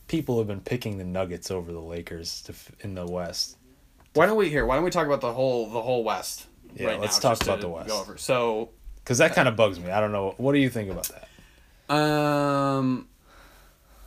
people 0.07 0.39
have 0.39 0.47
been 0.47 0.61
picking 0.61 0.97
the 0.97 1.03
Nuggets 1.03 1.51
over 1.51 1.71
the 1.71 1.79
Lakers 1.81 2.41
to 2.43 2.53
in 2.79 2.95
the 2.95 3.05
West. 3.05 3.57
Why 4.13 4.25
don't 4.25 4.37
we 4.37 4.49
here? 4.49 4.65
Why 4.65 4.75
don't 4.75 4.83
we 4.83 4.89
talk 4.89 5.05
about 5.05 5.21
the 5.21 5.33
whole 5.33 5.69
the 5.69 5.81
whole 5.81 6.03
West? 6.03 6.47
Yeah, 6.75 6.87
right 6.87 6.99
let's 6.99 7.21
now, 7.23 7.33
talk 7.33 7.43
about 7.43 7.61
the 7.61 7.69
West. 7.69 7.91
Over. 7.91 8.17
So, 8.17 8.69
Because 9.03 9.19
that 9.19 9.35
kind 9.35 9.47
of 9.47 9.55
bugs 9.55 9.79
me. 9.79 9.91
I 9.91 9.99
don't 9.99 10.11
know. 10.11 10.33
What 10.37 10.53
do 10.53 10.59
you 10.59 10.69
think 10.69 10.89
about 10.89 11.09
that? 11.09 11.95
um, 11.95 13.07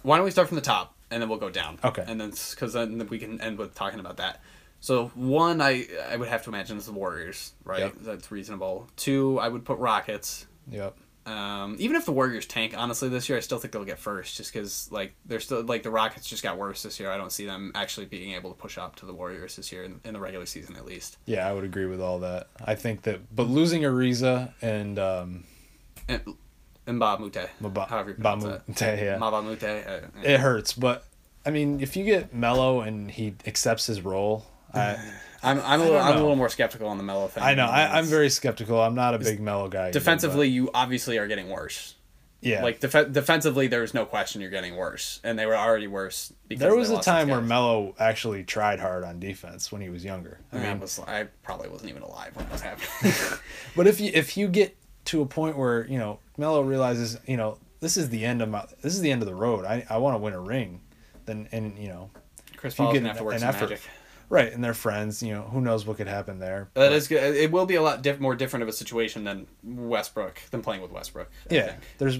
why 0.02 0.16
don't 0.16 0.24
we 0.24 0.30
start 0.30 0.48
from 0.48 0.56
the 0.56 0.62
top 0.62 0.94
and 1.10 1.20
then 1.20 1.28
we'll 1.28 1.38
go 1.38 1.50
down? 1.50 1.78
Okay. 1.82 2.04
And 2.06 2.20
then 2.20 2.30
because 2.30 2.72
then 2.72 3.06
we 3.08 3.18
can 3.18 3.40
end 3.40 3.58
with 3.58 3.74
talking 3.74 4.00
about 4.00 4.18
that. 4.18 4.40
So 4.80 5.08
one, 5.14 5.60
I 5.60 5.86
I 6.10 6.16
would 6.16 6.28
have 6.28 6.44
to 6.44 6.50
imagine 6.50 6.78
is 6.78 6.86
the 6.86 6.92
Warriors, 6.92 7.52
right? 7.64 7.80
Yep. 7.80 7.94
That's 8.00 8.30
reasonable. 8.30 8.88
Two, 8.96 9.38
I 9.38 9.48
would 9.48 9.64
put 9.64 9.78
Rockets. 9.78 10.46
Yep. 10.70 10.96
Um, 11.26 11.76
even 11.78 11.96
if 11.96 12.06
the 12.06 12.12
Warriors 12.12 12.46
tank, 12.46 12.74
honestly, 12.76 13.10
this 13.10 13.28
year, 13.28 13.36
I 13.36 13.42
still 13.42 13.58
think 13.58 13.72
they'll 13.72 13.84
get 13.84 13.98
first, 13.98 14.38
just 14.38 14.52
because 14.52 14.90
like 14.90 15.14
they're 15.26 15.38
still 15.38 15.62
like 15.62 15.82
the 15.82 15.90
Rockets 15.90 16.26
just 16.26 16.42
got 16.42 16.56
worse 16.56 16.82
this 16.82 16.98
year. 16.98 17.10
I 17.10 17.18
don't 17.18 17.30
see 17.30 17.44
them 17.44 17.72
actually 17.74 18.06
being 18.06 18.32
able 18.32 18.50
to 18.50 18.56
push 18.56 18.78
up 18.78 18.96
to 18.96 19.06
the 19.06 19.12
Warriors 19.12 19.54
this 19.56 19.70
year 19.70 19.84
in, 19.84 20.00
in 20.04 20.14
the 20.14 20.20
regular 20.20 20.46
season 20.46 20.76
at 20.76 20.86
least. 20.86 21.18
Yeah, 21.26 21.46
I 21.46 21.52
would 21.52 21.64
agree 21.64 21.86
with 21.86 22.00
all 22.00 22.20
that. 22.20 22.48
I 22.64 22.74
think 22.74 23.02
that, 23.02 23.34
but 23.36 23.48
losing 23.48 23.82
Ariza 23.82 24.54
and 24.62 24.98
um, 24.98 25.44
And, 26.08 26.22
and 26.90 27.00
Bob 27.00 27.20
Mute, 27.20 27.36
Maba- 27.62 27.88
however 27.88 28.10
you 28.10 28.14
pronounce 28.16 28.44
Bamu- 28.44 28.82
it, 28.82 29.02
yeah. 29.04 29.16
Maba 29.18 29.42
Mute. 29.44 29.62
Uh, 29.64 30.00
it 30.22 30.40
hurts. 30.40 30.74
But 30.74 31.04
I 31.46 31.50
mean, 31.50 31.80
if 31.80 31.96
you 31.96 32.04
get 32.04 32.34
Melo 32.34 32.80
and 32.82 33.10
he 33.10 33.34
accepts 33.46 33.86
his 33.86 34.02
role, 34.02 34.44
I, 34.74 34.96
I'm 35.42 35.58
I'm 35.60 35.60
a 35.60 35.62
I 35.62 35.76
little, 35.78 35.98
I'm 35.98 36.12
a 36.16 36.20
little 36.20 36.36
more 36.36 36.50
skeptical 36.50 36.88
on 36.88 36.98
the 36.98 37.04
Melo 37.04 37.28
thing. 37.28 37.42
I 37.42 37.54
know 37.54 37.64
I, 37.66 37.98
I'm 37.98 38.04
very 38.04 38.28
skeptical. 38.28 38.80
I'm 38.80 38.94
not 38.94 39.14
a 39.14 39.18
big 39.18 39.40
Melo 39.40 39.68
guy. 39.68 39.84
either, 39.84 39.92
defensively. 39.92 40.48
You 40.48 40.70
obviously 40.74 41.16
are 41.16 41.26
getting 41.26 41.48
worse. 41.48 41.94
yeah, 42.42 42.62
Like 42.62 42.80
def- 42.80 43.12
defensively, 43.12 43.66
there's 43.66 43.94
no 43.94 44.04
question 44.04 44.40
you're 44.42 44.50
getting 44.50 44.76
worse, 44.76 45.20
and 45.24 45.38
they 45.38 45.46
were 45.46 45.56
already 45.56 45.86
worse. 45.86 46.32
Because 46.48 46.60
there 46.60 46.70
they 46.72 46.76
was 46.76 46.90
a 46.90 46.94
lost 46.94 47.04
time 47.06 47.28
where 47.28 47.40
guys. 47.40 47.48
Melo 47.48 47.94
actually 47.98 48.44
tried 48.44 48.80
hard 48.80 49.02
on 49.04 49.18
defense 49.20 49.70
when 49.72 49.80
he 49.80 49.88
was 49.88 50.04
younger. 50.04 50.40
I 50.52 50.56
I 50.56 50.60
mean, 50.60 50.68
mean, 50.72 50.80
was 50.80 50.98
I 51.00 51.24
probably 51.42 51.68
wasn't 51.70 51.90
even 51.90 52.02
alive 52.02 52.34
when 52.36 52.44
that 52.46 52.52
was 52.52 52.60
happening. 52.62 53.12
but 53.76 53.86
if 53.86 53.98
you 54.00 54.10
if 54.14 54.36
you 54.36 54.46
get 54.48 54.76
to 55.10 55.22
a 55.22 55.26
point 55.26 55.56
where 55.56 55.86
you 55.86 55.98
know 55.98 56.18
Melo 56.38 56.62
realizes 56.62 57.18
you 57.26 57.36
know 57.36 57.58
this 57.80 57.96
is 57.96 58.08
the 58.10 58.24
end 58.24 58.42
of 58.42 58.48
my 58.48 58.64
this 58.82 58.94
is 58.94 59.00
the 59.00 59.10
end 59.10 59.22
of 59.22 59.28
the 59.28 59.34
road. 59.34 59.64
I 59.64 59.84
I 59.88 59.98
want 59.98 60.14
to 60.14 60.18
win 60.18 60.32
a 60.34 60.40
ring, 60.40 60.80
then 61.26 61.48
and 61.52 61.78
you 61.78 61.88
know 61.88 62.10
Chris 62.56 62.74
Paul's 62.74 62.94
gonna 62.94 63.08
have 63.08 63.18
to 63.18 63.24
work 63.24 63.38
some 63.38 63.48
effort. 63.48 63.70
magic. 63.70 63.80
right 64.28 64.52
and 64.52 64.62
they're 64.62 64.74
friends. 64.74 65.22
You 65.22 65.34
know 65.34 65.42
who 65.42 65.60
knows 65.60 65.86
what 65.86 65.96
could 65.96 66.06
happen 66.08 66.38
there. 66.38 66.70
That 66.74 66.88
But, 66.88 66.92
is 66.92 67.08
good. 67.08 67.34
It 67.36 67.50
will 67.50 67.66
be 67.66 67.74
a 67.76 67.82
lot 67.82 68.02
diff- 68.02 68.20
more 68.20 68.34
different 68.36 68.62
of 68.62 68.68
a 68.68 68.72
situation 68.72 69.24
than 69.24 69.46
Westbrook 69.64 70.40
than 70.50 70.62
playing 70.62 70.82
with 70.82 70.90
Westbrook. 70.90 71.30
I 71.50 71.54
yeah. 71.54 71.66
think. 71.68 71.80
There's 71.98 72.18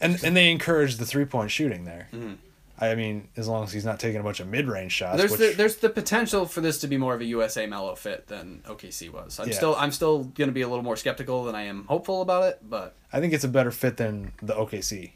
and 0.00 0.22
and 0.24 0.36
they 0.36 0.50
encourage 0.50 0.96
the 0.96 1.06
three 1.06 1.24
point 1.24 1.50
shooting 1.50 1.84
there. 1.84 2.08
Mhm. 2.12 2.36
I 2.78 2.94
mean, 2.94 3.28
as 3.36 3.46
long 3.46 3.62
as 3.64 3.72
he's 3.72 3.84
not 3.84 4.00
taking 4.00 4.20
a 4.20 4.24
bunch 4.24 4.40
of 4.40 4.48
mid 4.48 4.66
range 4.66 4.92
shots. 4.92 5.16
There's 5.18 5.30
which, 5.30 5.40
the, 5.40 5.52
there's 5.56 5.76
the 5.76 5.90
potential 5.90 6.46
for 6.46 6.60
this 6.60 6.80
to 6.80 6.88
be 6.88 6.96
more 6.96 7.14
of 7.14 7.20
a 7.20 7.24
USA 7.26 7.66
Melo 7.66 7.94
fit 7.94 8.26
than 8.26 8.62
OKC 8.66 9.10
was. 9.10 9.38
I'm 9.38 9.48
Yeah. 9.48 9.54
still 9.54 9.76
I'm 9.76 9.92
still 9.92 10.24
gonna 10.24 10.52
be 10.52 10.62
a 10.62 10.68
little 10.68 10.82
more 10.82 10.96
skeptical 10.96 11.44
than 11.44 11.54
I 11.54 11.62
am 11.64 11.84
hopeful 11.84 12.22
about 12.22 12.44
it, 12.44 12.58
but 12.62 12.96
I 13.12 13.20
think 13.20 13.34
it's 13.34 13.44
a 13.44 13.48
better 13.48 13.70
fit 13.70 13.98
than 13.98 14.32
the 14.42 14.54
OKC. 14.54 15.12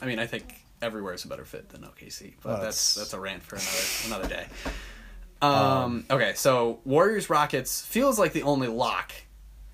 I 0.00 0.06
mean 0.06 0.18
I 0.18 0.26
think 0.26 0.54
everywhere 0.80 1.12
is 1.12 1.24
a 1.24 1.28
better 1.28 1.44
fit 1.44 1.68
than 1.68 1.82
OKC. 1.82 2.34
But 2.42 2.48
Well, 2.48 2.60
that's 2.62 2.94
that's- 2.94 3.10
that's 3.10 3.12
a 3.14 3.20
rant 3.20 3.42
for 3.42 3.56
another 3.56 4.26
another 4.26 4.28
day. 4.28 4.46
Um, 5.42 6.04
okay, 6.10 6.34
so 6.34 6.80
Warriors 6.84 7.30
Rockets 7.30 7.80
feels 7.84 8.18
like 8.18 8.32
the 8.32 8.42
only 8.42 8.68
lock 8.68 9.12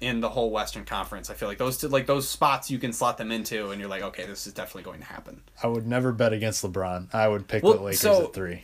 in 0.00 0.20
the 0.20 0.28
whole 0.28 0.50
Western 0.50 0.84
Conference. 0.84 1.30
I 1.30 1.34
feel 1.34 1.48
like 1.48 1.58
those 1.58 1.78
two, 1.78 1.88
like 1.88 2.06
those 2.06 2.28
spots 2.28 2.70
you 2.70 2.78
can 2.78 2.92
slot 2.92 3.18
them 3.18 3.32
into, 3.32 3.70
and 3.70 3.80
you're 3.80 3.88
like, 3.90 4.02
okay, 4.02 4.26
this 4.26 4.46
is 4.46 4.52
definitely 4.52 4.82
going 4.82 5.00
to 5.00 5.06
happen. 5.06 5.42
I 5.62 5.66
would 5.68 5.86
never 5.86 6.12
bet 6.12 6.32
against 6.32 6.64
LeBron. 6.64 7.14
I 7.14 7.28
would 7.28 7.48
pick 7.48 7.62
Well, 7.62 7.74
the 7.74 7.80
Lakers 7.82 8.00
so- 8.00 8.24
at 8.24 8.34
three. 8.34 8.62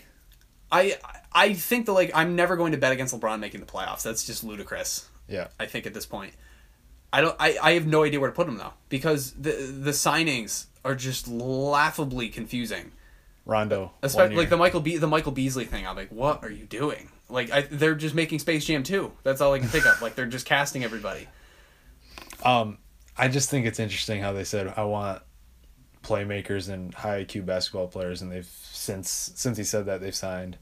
I 0.70 0.96
I 1.32 1.52
think 1.52 1.84
the 1.86 1.92
like 1.92 2.10
I'm 2.14 2.34
never 2.34 2.56
going 2.56 2.72
to 2.72 2.78
bet 2.78 2.92
against 2.92 3.14
LeBron 3.18 3.40
making 3.40 3.60
the 3.60 3.66
playoffs. 3.66 4.02
That's 4.02 4.24
just 4.24 4.42
ludicrous. 4.42 5.08
Yeah. 5.28 5.48
I 5.60 5.66
think 5.66 5.86
at 5.86 5.94
this 5.94 6.06
point. 6.06 6.32
I 7.12 7.20
don't. 7.20 7.36
I, 7.38 7.58
I 7.62 7.72
have 7.72 7.86
no 7.86 8.04
idea 8.04 8.18
where 8.20 8.30
to 8.30 8.34
put 8.34 8.48
him 8.48 8.56
though 8.56 8.72
because 8.88 9.32
the 9.32 9.50
the 9.50 9.90
signings 9.90 10.66
are 10.82 10.94
just 10.94 11.28
laughably 11.28 12.30
confusing. 12.30 12.92
Rondo. 13.44 13.92
Especially 14.02 14.36
like 14.36 14.48
the 14.48 14.56
Michael 14.56 14.80
Be- 14.80 14.96
the 14.96 15.06
Michael 15.06 15.32
Beasley 15.32 15.66
thing. 15.66 15.86
I'm 15.86 15.94
like, 15.96 16.08
what 16.10 16.42
are 16.42 16.50
you 16.50 16.64
doing? 16.64 17.10
Like 17.28 17.50
I, 17.50 17.62
they're 17.62 17.94
just 17.94 18.14
making 18.14 18.38
Space 18.40 18.64
Jam 18.64 18.82
2. 18.82 19.10
That's 19.22 19.40
all 19.40 19.52
I 19.54 19.58
can 19.58 19.68
think 19.68 19.86
of. 19.86 20.00
Like 20.02 20.14
they're 20.14 20.26
just 20.26 20.46
casting 20.46 20.84
everybody. 20.84 21.28
Um, 22.44 22.78
I 23.16 23.28
just 23.28 23.50
think 23.50 23.66
it's 23.66 23.78
interesting 23.80 24.20
how 24.20 24.32
they 24.32 24.44
said 24.44 24.72
I 24.76 24.84
want 24.84 25.22
playmakers 26.02 26.68
and 26.68 26.92
high 26.94 27.24
IQ 27.24 27.46
basketball 27.46 27.86
players, 27.88 28.22
and 28.22 28.30
they've 28.32 28.48
since 28.72 29.30
since 29.34 29.56
he 29.56 29.64
said 29.64 29.86
that 29.86 30.00
they've 30.00 30.14
signed 30.14 30.58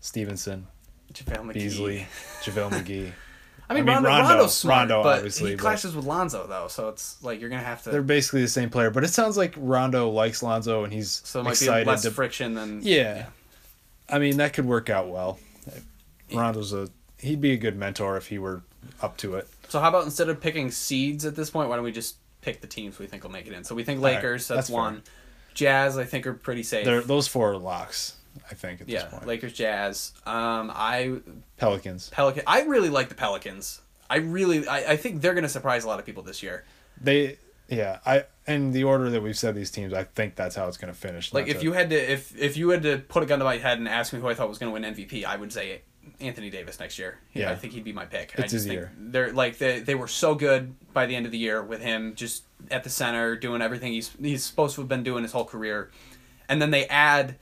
Stephenson, 0.00 0.66
JaVale 1.12 1.44
McGee. 1.46 1.52
Beasley, 1.54 2.06
JaVale 2.42 2.70
McGee. 2.82 3.12
I 3.68 3.72
mean, 3.72 3.88
I 3.88 3.94
mean, 3.94 4.04
Rondo, 4.04 4.08
Rondo- 4.10 4.28
Rondo's 4.28 4.54
smart, 4.56 4.78
Rondo, 4.90 5.02
but 5.02 5.16
obviously, 5.16 5.50
he 5.50 5.56
but- 5.56 5.62
clashes 5.62 5.94
with 5.96 6.04
Lonzo 6.04 6.46
though, 6.46 6.68
so 6.68 6.88
it's 6.88 7.22
like 7.22 7.40
you're 7.40 7.50
gonna 7.50 7.62
have 7.62 7.82
to. 7.84 7.90
They're 7.90 8.02
basically 8.02 8.42
the 8.42 8.48
same 8.48 8.68
player, 8.70 8.90
but 8.90 9.04
it 9.04 9.08
sounds 9.08 9.36
like 9.36 9.54
Rondo 9.56 10.08
likes 10.10 10.42
Lonzo, 10.42 10.84
and 10.84 10.92
he's 10.92 11.22
so 11.24 11.40
it 11.40 11.44
might 11.44 11.50
be 11.50 11.64
excited 11.66 11.86
less 11.86 12.02
to. 12.02 12.10
friction 12.10 12.54
than. 12.54 12.80
yeah. 12.82 13.26
I 14.08 14.18
mean 14.18 14.36
that 14.36 14.52
could 14.52 14.66
work 14.66 14.90
out 14.90 15.08
well. 15.08 15.38
Rondo's 16.32 16.72
a 16.72 16.88
he'd 17.18 17.40
be 17.40 17.52
a 17.52 17.56
good 17.56 17.76
mentor 17.76 18.16
if 18.16 18.28
he 18.28 18.38
were 18.38 18.62
up 19.02 19.16
to 19.18 19.34
it. 19.34 19.48
So 19.68 19.80
how 19.80 19.88
about 19.88 20.04
instead 20.04 20.28
of 20.28 20.40
picking 20.40 20.70
seeds 20.70 21.24
at 21.24 21.36
this 21.36 21.50
point, 21.50 21.68
why 21.68 21.76
don't 21.76 21.84
we 21.84 21.92
just 21.92 22.16
pick 22.42 22.60
the 22.60 22.66
teams 22.66 22.98
we 22.98 23.06
think 23.06 23.22
will 23.22 23.30
make 23.30 23.46
it 23.46 23.52
in? 23.52 23.64
So 23.64 23.74
we 23.74 23.84
think 23.84 24.02
right, 24.02 24.16
Lakers, 24.16 24.46
that's, 24.46 24.56
that's 24.56 24.68
fair. 24.68 24.76
one. 24.76 25.02
Jazz, 25.54 25.96
I 25.96 26.04
think 26.04 26.26
are 26.26 26.34
pretty 26.34 26.62
safe. 26.62 26.84
They're, 26.84 27.00
those 27.00 27.28
four 27.28 27.52
are 27.52 27.56
locks, 27.56 28.16
I 28.50 28.54
think, 28.54 28.80
at 28.80 28.88
yeah, 28.88 29.04
this 29.04 29.12
point. 29.12 29.26
Lakers, 29.26 29.52
Jazz. 29.52 30.12
Um, 30.26 30.70
I 30.74 31.20
Pelicans. 31.56 32.10
Pelican. 32.10 32.42
I 32.46 32.62
really 32.62 32.90
like 32.90 33.08
the 33.08 33.14
Pelicans. 33.14 33.80
I 34.10 34.16
really, 34.16 34.66
I, 34.66 34.92
I 34.92 34.96
think 34.96 35.22
they're 35.22 35.34
gonna 35.34 35.48
surprise 35.48 35.84
a 35.84 35.88
lot 35.88 35.98
of 35.98 36.06
people 36.06 36.22
this 36.22 36.42
year. 36.42 36.64
They 37.00 37.38
yeah, 37.68 37.98
I 38.04 38.24
in 38.46 38.72
the 38.72 38.84
order 38.84 39.08
that 39.10 39.22
we've 39.22 39.38
said 39.38 39.54
these 39.54 39.70
teams, 39.70 39.92
I 39.94 40.04
think 40.04 40.34
that's 40.36 40.54
how 40.54 40.68
it's 40.68 40.76
going 40.76 40.92
to 40.92 40.98
finish. 40.98 41.32
Like 41.32 41.48
if 41.48 41.58
to- 41.58 41.64
you 41.64 41.72
had 41.72 41.90
to, 41.90 41.96
if 42.12 42.36
if 42.38 42.56
you 42.56 42.68
had 42.70 42.82
to 42.82 42.98
put 42.98 43.22
a 43.22 43.26
gun 43.26 43.38
to 43.38 43.44
my 43.44 43.56
head 43.58 43.78
and 43.78 43.88
ask 43.88 44.12
me 44.12 44.20
who 44.20 44.28
I 44.28 44.34
thought 44.34 44.48
was 44.48 44.58
gonna 44.58 44.72
win 44.72 44.82
MVP, 44.82 45.24
I 45.24 45.36
would 45.36 45.52
say 45.52 45.80
Anthony 46.20 46.50
Davis 46.50 46.78
next 46.78 46.98
year. 46.98 47.18
Yeah. 47.32 47.50
I 47.50 47.54
think 47.56 47.72
he'd 47.72 47.84
be 47.84 47.92
my 47.92 48.04
pick. 48.04 48.34
I 48.38 48.42
It's 48.42 48.52
just 48.52 48.52
his 48.52 48.64
think 48.66 48.74
year. 48.74 48.92
they're 48.98 49.32
like 49.32 49.56
they 49.58 49.80
they 49.80 49.94
were 49.94 50.08
so 50.08 50.34
good 50.34 50.74
by 50.92 51.06
the 51.06 51.16
end 51.16 51.24
of 51.26 51.32
the 51.32 51.38
year 51.38 51.62
with 51.62 51.80
him 51.80 52.14
just 52.14 52.44
at 52.70 52.84
the 52.84 52.90
center 52.90 53.34
doing 53.36 53.62
everything 53.62 53.92
he's 53.92 54.10
he's 54.20 54.44
supposed 54.44 54.74
to 54.74 54.82
have 54.82 54.88
been 54.88 55.02
doing 55.02 55.22
his 55.22 55.32
whole 55.32 55.44
career, 55.46 55.90
and 56.48 56.60
then 56.60 56.70
they 56.70 56.86
add 56.88 57.36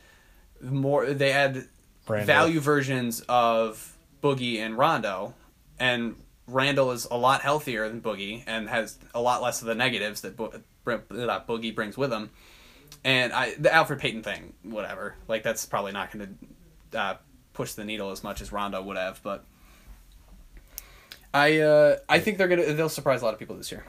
more. 0.61 1.07
They 1.07 1.33
add 1.33 1.67
Randle. 2.09 2.27
value 2.27 2.61
versions 2.61 3.21
of 3.29 3.97
Boogie 4.23 4.59
and 4.59 4.79
Rondo, 4.79 5.35
and 5.81 6.15
Randle 6.47 6.91
is 6.91 7.07
a 7.11 7.17
lot 7.17 7.43
healthier 7.43 7.89
than 7.89 8.01
Boogie 8.01 8.43
and 8.47 8.69
has 8.69 8.99
a 9.15 9.21
lot 9.21 9.43
less 9.43 9.61
of 9.61 9.69
the 9.69 9.75
negatives 9.75 10.23
that, 10.23 10.37
Bo- 10.37 10.53
that 10.85 11.47
Boogie 11.47 11.75
brings 11.75 11.97
with 11.97 12.13
him. 12.13 12.31
And 13.05 13.33
I, 13.33 13.55
the 13.55 13.69
Elfrid 13.69 14.01
Payton 14.01 14.23
thing, 14.23 14.53
whatever. 14.63 15.15
Like 15.29 15.43
that's 15.43 15.65
probably 15.67 15.93
not 15.93 16.13
going 16.13 16.39
to 16.93 16.99
uh, 16.99 17.17
push 17.53 17.73
the 17.73 17.85
needle 17.85 18.11
as 18.11 18.23
much 18.23 18.41
as 18.41 18.53
Rondo 18.53 18.83
would 18.83 18.97
have, 18.97 19.21
but 19.23 19.45
I, 21.35 21.59
uh, 21.61 21.97
I 22.09 22.19
think 22.19 22.39
they're 22.39 22.49
gonna 22.49 22.73
they'll 22.75 22.89
surprise 22.89 23.23
a 23.23 23.25
lot 23.25 23.33
of 23.35 23.41
people 23.41 23.57
this 23.57 23.73
year. 23.73 23.85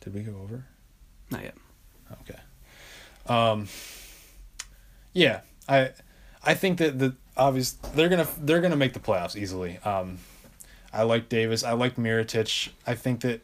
Did 0.00 0.14
we 0.14 0.22
go 0.22 0.36
over? 0.42 0.64
Not 1.30 1.42
yet. 1.44 1.54
Okay. 2.22 2.38
Um. 3.26 3.68
Yeah, 5.12 5.40
I, 5.68 5.90
I 6.42 6.54
think 6.54 6.78
that 6.78 6.98
the 6.98 7.14
obvious 7.36 7.72
they're 7.72 8.08
gonna 8.08 8.26
they're 8.40 8.60
gonna 8.60 8.76
make 8.76 8.94
the 8.94 9.00
playoffs 9.00 9.36
easily. 9.36 9.78
Um, 9.78 10.18
I 10.92 11.02
like 11.04 11.28
Davis. 11.28 11.64
I 11.64 11.72
like 11.72 11.96
Mirotic. 11.96 12.70
I 12.86 12.94
think 12.94 13.22
that, 13.22 13.40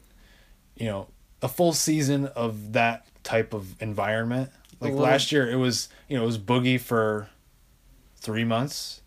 you 0.76 0.86
know, 0.86 1.08
a 1.42 1.48
full 1.48 1.72
season 1.72 2.26
of 2.26 2.72
that 2.72 3.06
type 3.22 3.54
of 3.54 3.80
environment. 3.80 4.50
Like 4.80 4.92
little- 4.92 5.04
last 5.04 5.32
year, 5.32 5.48
it 5.48 5.56
was 5.56 5.88
you 6.08 6.16
know 6.16 6.22
it 6.22 6.26
was 6.26 6.38
Boogie 6.38 6.80
for 6.80 7.28
three 8.16 8.44
months, 8.44 9.00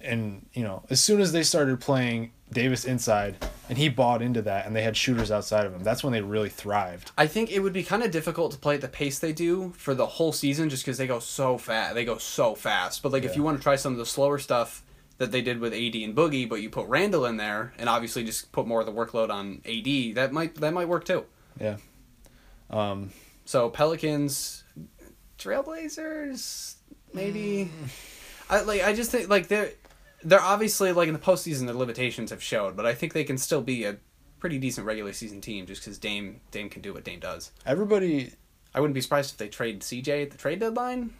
and 0.00 0.46
you 0.52 0.62
know 0.62 0.84
as 0.90 1.00
soon 1.00 1.20
as 1.20 1.32
they 1.32 1.42
started 1.42 1.80
playing 1.80 2.30
Davis 2.52 2.84
inside, 2.84 3.36
and 3.68 3.76
he 3.76 3.88
bought 3.88 4.22
into 4.22 4.42
that, 4.42 4.66
and 4.66 4.76
they 4.76 4.82
had 4.82 4.96
shooters 4.96 5.32
outside 5.32 5.66
of 5.66 5.74
him. 5.74 5.82
That's 5.82 6.04
when 6.04 6.12
they 6.12 6.20
really 6.20 6.48
thrived. 6.48 7.10
I 7.18 7.26
think 7.26 7.50
it 7.50 7.60
would 7.60 7.72
be 7.72 7.82
kind 7.82 8.04
of 8.04 8.12
difficult 8.12 8.52
to 8.52 8.58
play 8.58 8.76
at 8.76 8.80
the 8.80 8.88
pace 8.88 9.18
they 9.18 9.32
do 9.32 9.72
for 9.76 9.94
the 9.94 10.06
whole 10.06 10.32
season, 10.32 10.68
just 10.70 10.84
because 10.84 10.98
they 10.98 11.08
go 11.08 11.18
so 11.18 11.58
fast. 11.58 11.94
They 11.94 12.04
go 12.04 12.18
so 12.18 12.54
fast. 12.54 13.02
But 13.02 13.10
like, 13.12 13.24
if 13.24 13.34
you 13.34 13.42
want 13.42 13.56
to 13.58 13.62
try 13.62 13.74
some 13.74 13.92
of 13.92 13.98
the 13.98 14.06
slower 14.06 14.38
stuff 14.38 14.84
that 15.18 15.32
they 15.32 15.40
did 15.42 15.60
with 15.60 15.72
AD 15.72 15.94
and 15.94 16.14
Boogie, 16.14 16.48
but 16.48 16.60
you 16.60 16.68
put 16.70 16.86
Randle 16.88 17.24
in 17.26 17.36
there, 17.36 17.72
and 17.78 17.88
obviously 17.88 18.22
just 18.24 18.52
put 18.52 18.66
more 18.66 18.80
of 18.80 18.86
the 18.86 18.92
workload 18.92 19.30
on 19.30 19.62
AD, 19.64 20.14
that 20.16 20.32
might 20.32 20.54
that 20.56 20.72
might 20.74 20.88
work 20.88 21.04
too. 21.04 21.24
Yeah. 21.60 21.76
Um, 22.70 23.10
So 23.44 23.70
Pelicans, 23.70 24.64
Trailblazers, 25.38 26.74
maybe. 27.12 27.70
I 28.50 28.60
like. 28.62 28.82
I 28.84 28.92
just 28.92 29.10
think 29.10 29.28
like 29.28 29.48
they're 29.48 29.70
they're 30.22 30.40
obviously 30.40 30.92
like 30.92 31.08
in 31.08 31.14
the 31.14 31.20
postseason 31.20 31.66
their 31.66 31.74
limitations 31.74 32.30
have 32.30 32.42
showed, 32.42 32.76
but 32.76 32.86
I 32.86 32.94
think 32.94 33.12
they 33.12 33.24
can 33.24 33.38
still 33.38 33.62
be 33.62 33.84
a 33.84 33.96
pretty 34.38 34.58
decent 34.58 34.86
regular 34.86 35.12
season 35.12 35.40
team 35.40 35.66
just 35.66 35.82
because 35.82 35.98
Dame 35.98 36.40
Dame 36.50 36.68
can 36.68 36.82
do 36.82 36.92
what 36.92 37.04
Dame 37.04 37.20
does. 37.20 37.52
everybody, 37.64 38.32
I 38.74 38.80
wouldn't 38.80 38.94
be 38.94 39.00
surprised 39.00 39.32
if 39.32 39.38
they 39.38 39.48
trade 39.48 39.80
CJ 39.80 40.22
at 40.24 40.30
the 40.30 40.38
trade 40.38 40.60
deadline. 40.60 41.14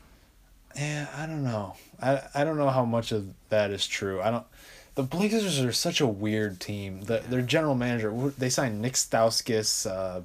Yeah, 0.76 1.06
I 1.16 1.26
don't 1.26 1.44
know. 1.44 1.74
I 2.00 2.22
I 2.34 2.44
don't 2.44 2.58
know 2.58 2.70
how 2.70 2.84
much 2.84 3.12
of 3.12 3.32
that 3.48 3.70
is 3.70 3.86
true. 3.86 4.20
I 4.20 4.30
don't. 4.30 4.44
The 4.94 5.02
Blazers 5.02 5.60
are 5.60 5.72
such 5.72 6.00
a 6.00 6.06
weird 6.06 6.58
team. 6.58 7.02
The, 7.02 7.18
their 7.28 7.42
general 7.42 7.74
manager, 7.74 8.10
they 8.38 8.48
signed 8.48 8.80
Nick 8.80 8.94
Stauskas, 8.94 9.86
uh, 9.86 10.22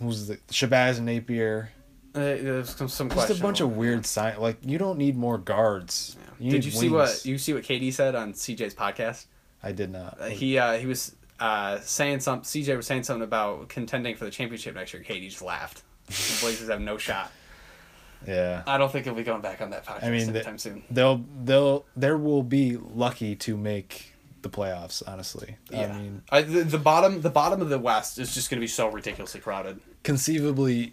who's 0.00 0.28
the 0.28 0.36
Shabazz 0.48 1.00
Napier. 1.00 1.72
Uh, 2.14 2.20
there's 2.20 2.76
some 2.76 2.88
some 2.88 3.08
Just 3.08 3.30
a 3.30 3.42
bunch 3.42 3.60
of 3.60 3.76
weird 3.76 4.06
sign. 4.06 4.38
Like 4.38 4.58
you 4.62 4.78
don't 4.78 4.98
need 4.98 5.16
more 5.16 5.38
guards. 5.38 6.16
Yeah. 6.38 6.46
You 6.46 6.50
Did 6.52 6.64
you 6.64 6.70
see 6.70 6.88
what 6.88 7.24
you 7.24 7.38
see 7.38 7.52
what 7.52 7.64
KD 7.64 7.92
said 7.92 8.14
on 8.14 8.32
CJ's 8.32 8.74
podcast? 8.74 9.26
I 9.62 9.72
did 9.72 9.90
not. 9.90 10.18
Uh, 10.20 10.26
he 10.26 10.58
uh, 10.58 10.76
he 10.76 10.86
was 10.86 11.16
uh, 11.40 11.78
saying 11.80 12.20
some. 12.20 12.42
CJ 12.42 12.76
was 12.76 12.86
saying 12.86 13.04
something 13.04 13.22
about 13.24 13.68
contending 13.68 14.14
for 14.14 14.24
the 14.24 14.30
championship 14.30 14.74
next 14.74 14.92
year. 14.92 15.02
KD 15.02 15.30
just 15.30 15.42
laughed. 15.42 15.82
The 16.06 16.38
Blazers 16.42 16.68
have 16.68 16.80
no 16.80 16.98
shot. 16.98 17.32
Yeah. 18.26 18.62
I 18.66 18.78
don't 18.78 18.90
think 18.92 19.04
he'll 19.06 19.14
be 19.14 19.22
going 19.22 19.40
back 19.42 19.60
on 19.60 19.70
that 19.70 19.84
podcast 19.86 20.04
I 20.04 20.10
mean, 20.10 20.28
anytime 20.30 20.58
soon. 20.58 20.82
They'll 20.90 21.24
they'll 21.44 21.84
there 21.96 22.16
will 22.18 22.42
be 22.42 22.76
lucky 22.76 23.36
to 23.36 23.56
make 23.56 24.12
the 24.42 24.48
playoffs. 24.50 25.02
Honestly, 25.06 25.56
Yeah. 25.70 25.82
I 25.94 25.98
mean, 25.98 26.22
I, 26.30 26.42
the, 26.42 26.64
the 26.64 26.78
bottom 26.78 27.20
the 27.22 27.30
bottom 27.30 27.60
of 27.62 27.68
the 27.68 27.78
West 27.78 28.18
is 28.18 28.34
just 28.34 28.50
going 28.50 28.58
to 28.58 28.64
be 28.64 28.66
so 28.68 28.88
ridiculously 28.88 29.40
crowded. 29.40 29.80
conceivably, 30.02 30.92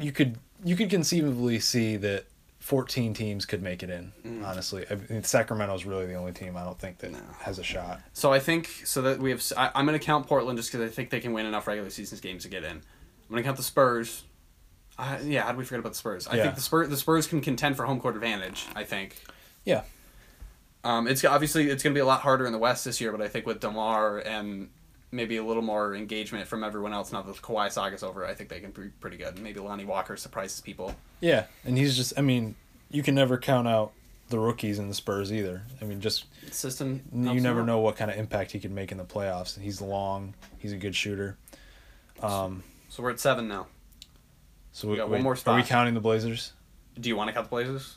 you 0.00 0.12
could 0.12 0.38
you 0.64 0.74
could 0.76 0.90
conceivably 0.90 1.58
see 1.60 1.96
that 1.96 2.24
fourteen 2.58 3.14
teams 3.14 3.46
could 3.46 3.62
make 3.62 3.82
it 3.82 3.90
in. 3.90 4.12
Mm. 4.26 4.44
Honestly, 4.46 4.84
I 4.90 4.94
mean, 4.94 5.22
Sacramento's 5.22 5.84
really 5.86 6.06
the 6.06 6.14
only 6.14 6.32
team 6.32 6.56
I 6.56 6.64
don't 6.64 6.78
think 6.78 6.98
that 6.98 7.12
No. 7.12 7.18
has 7.40 7.58
a 7.58 7.62
shot. 7.62 8.00
So 8.12 8.32
I 8.32 8.38
think 8.40 8.68
so 8.84 9.02
that 9.02 9.18
we 9.20 9.30
have. 9.30 9.42
I, 9.56 9.70
I'm 9.74 9.86
going 9.86 9.98
to 9.98 10.04
count 10.04 10.26
Portland 10.26 10.58
just 10.58 10.70
because 10.72 10.90
I 10.90 10.92
think 10.92 11.10
they 11.10 11.20
can 11.20 11.32
win 11.32 11.46
enough 11.46 11.66
regular 11.66 11.90
season 11.90 12.18
games 12.20 12.42
to 12.44 12.48
get 12.48 12.64
in. 12.64 12.72
I'm 12.72 12.82
going 13.30 13.42
to 13.42 13.46
count 13.46 13.56
the 13.58 13.62
Spurs. 13.62 14.24
Uh, 14.98 15.18
yeah, 15.22 15.42
how 15.44 15.52
do 15.52 15.58
we 15.58 15.64
forget 15.64 15.78
about 15.80 15.92
the 15.92 15.98
Spurs? 15.98 16.26
I 16.26 16.36
Yeah. 16.36 16.42
think 16.44 16.56
the 16.56 16.60
Spurs 16.60 16.88
the 16.88 16.96
Spurs 16.96 17.26
can 17.26 17.40
contend 17.40 17.76
for 17.76 17.84
home 17.86 18.00
court 18.00 18.16
advantage. 18.16 18.66
I 18.74 18.84
think. 18.84 19.22
Yeah, 19.64 19.82
Um, 20.84 21.06
it's 21.06 21.24
obviously 21.24 21.68
it's 21.70 21.82
going 21.82 21.92
to 21.92 21.98
be 21.98 22.00
a 22.00 22.06
lot 22.06 22.20
harder 22.22 22.46
in 22.46 22.52
the 22.52 22.58
West 22.58 22.84
this 22.84 23.00
year, 23.00 23.12
but 23.12 23.20
I 23.20 23.28
think 23.28 23.46
with 23.46 23.60
Demar 23.60 24.18
and 24.18 24.70
maybe 25.10 25.36
a 25.36 25.44
little 25.44 25.62
more 25.62 25.94
engagement 25.94 26.46
from 26.48 26.62
everyone 26.64 26.92
else 26.92 27.12
now 27.12 27.22
that 27.22 27.34
the 27.34 27.40
Kawhi 27.42 27.70
saga's 27.70 28.02
over, 28.02 28.24
I 28.26 28.34
think 28.34 28.48
they 28.48 28.60
can 28.60 28.70
be 28.70 28.88
pretty 29.00 29.16
good. 29.16 29.38
Maybe 29.38 29.60
Lonnie 29.60 29.84
Walker 29.84 30.16
surprises 30.16 30.60
people. 30.60 30.94
yeah, 31.20 31.44
and 31.64 31.76
he's 31.78 31.96
just. 31.96 32.12
I 32.18 32.22
mean, 32.22 32.54
you 32.90 33.02
can 33.02 33.14
never 33.14 33.36
count 33.38 33.68
out 33.68 33.92
the 34.30 34.38
rookies 34.38 34.78
in 34.78 34.88
the 34.88 34.94
Spurs 34.94 35.32
either. 35.32 35.62
I 35.80 35.84
mean, 35.84 36.00
just 36.00 36.24
System. 36.52 37.02
you 37.12 37.24
helps 37.24 37.42
never 37.42 37.60
them 37.60 37.68
out. 37.68 37.72
know 37.72 37.78
what 37.80 37.96
kind 37.96 38.10
of 38.10 38.16
impact 38.16 38.52
he 38.52 38.60
can 38.60 38.74
make 38.74 38.90
in 38.92 38.98
the 38.98 39.04
playoffs. 39.04 39.58
He's 39.60 39.80
long. 39.80 40.34
He's 40.58 40.72
a 40.72 40.76
good 40.76 40.94
shooter. 40.96 41.36
Um, 42.22 42.62
So 42.88 43.02
we're 43.02 43.10
at 43.10 43.20
seven 43.20 43.48
now. 43.48 43.66
So 44.78 44.86
We 44.86 44.92
we, 44.92 44.98
got 44.98 45.10
one 45.10 45.22
more 45.22 45.36
Are 45.44 45.56
we 45.56 45.64
counting 45.64 45.94
the 45.94 46.00
Blazers? 46.00 46.52
Do 47.00 47.08
you 47.08 47.16
want 47.16 47.28
to 47.28 47.34
count 47.34 47.46
the 47.46 47.50
Blazers? 47.50 47.96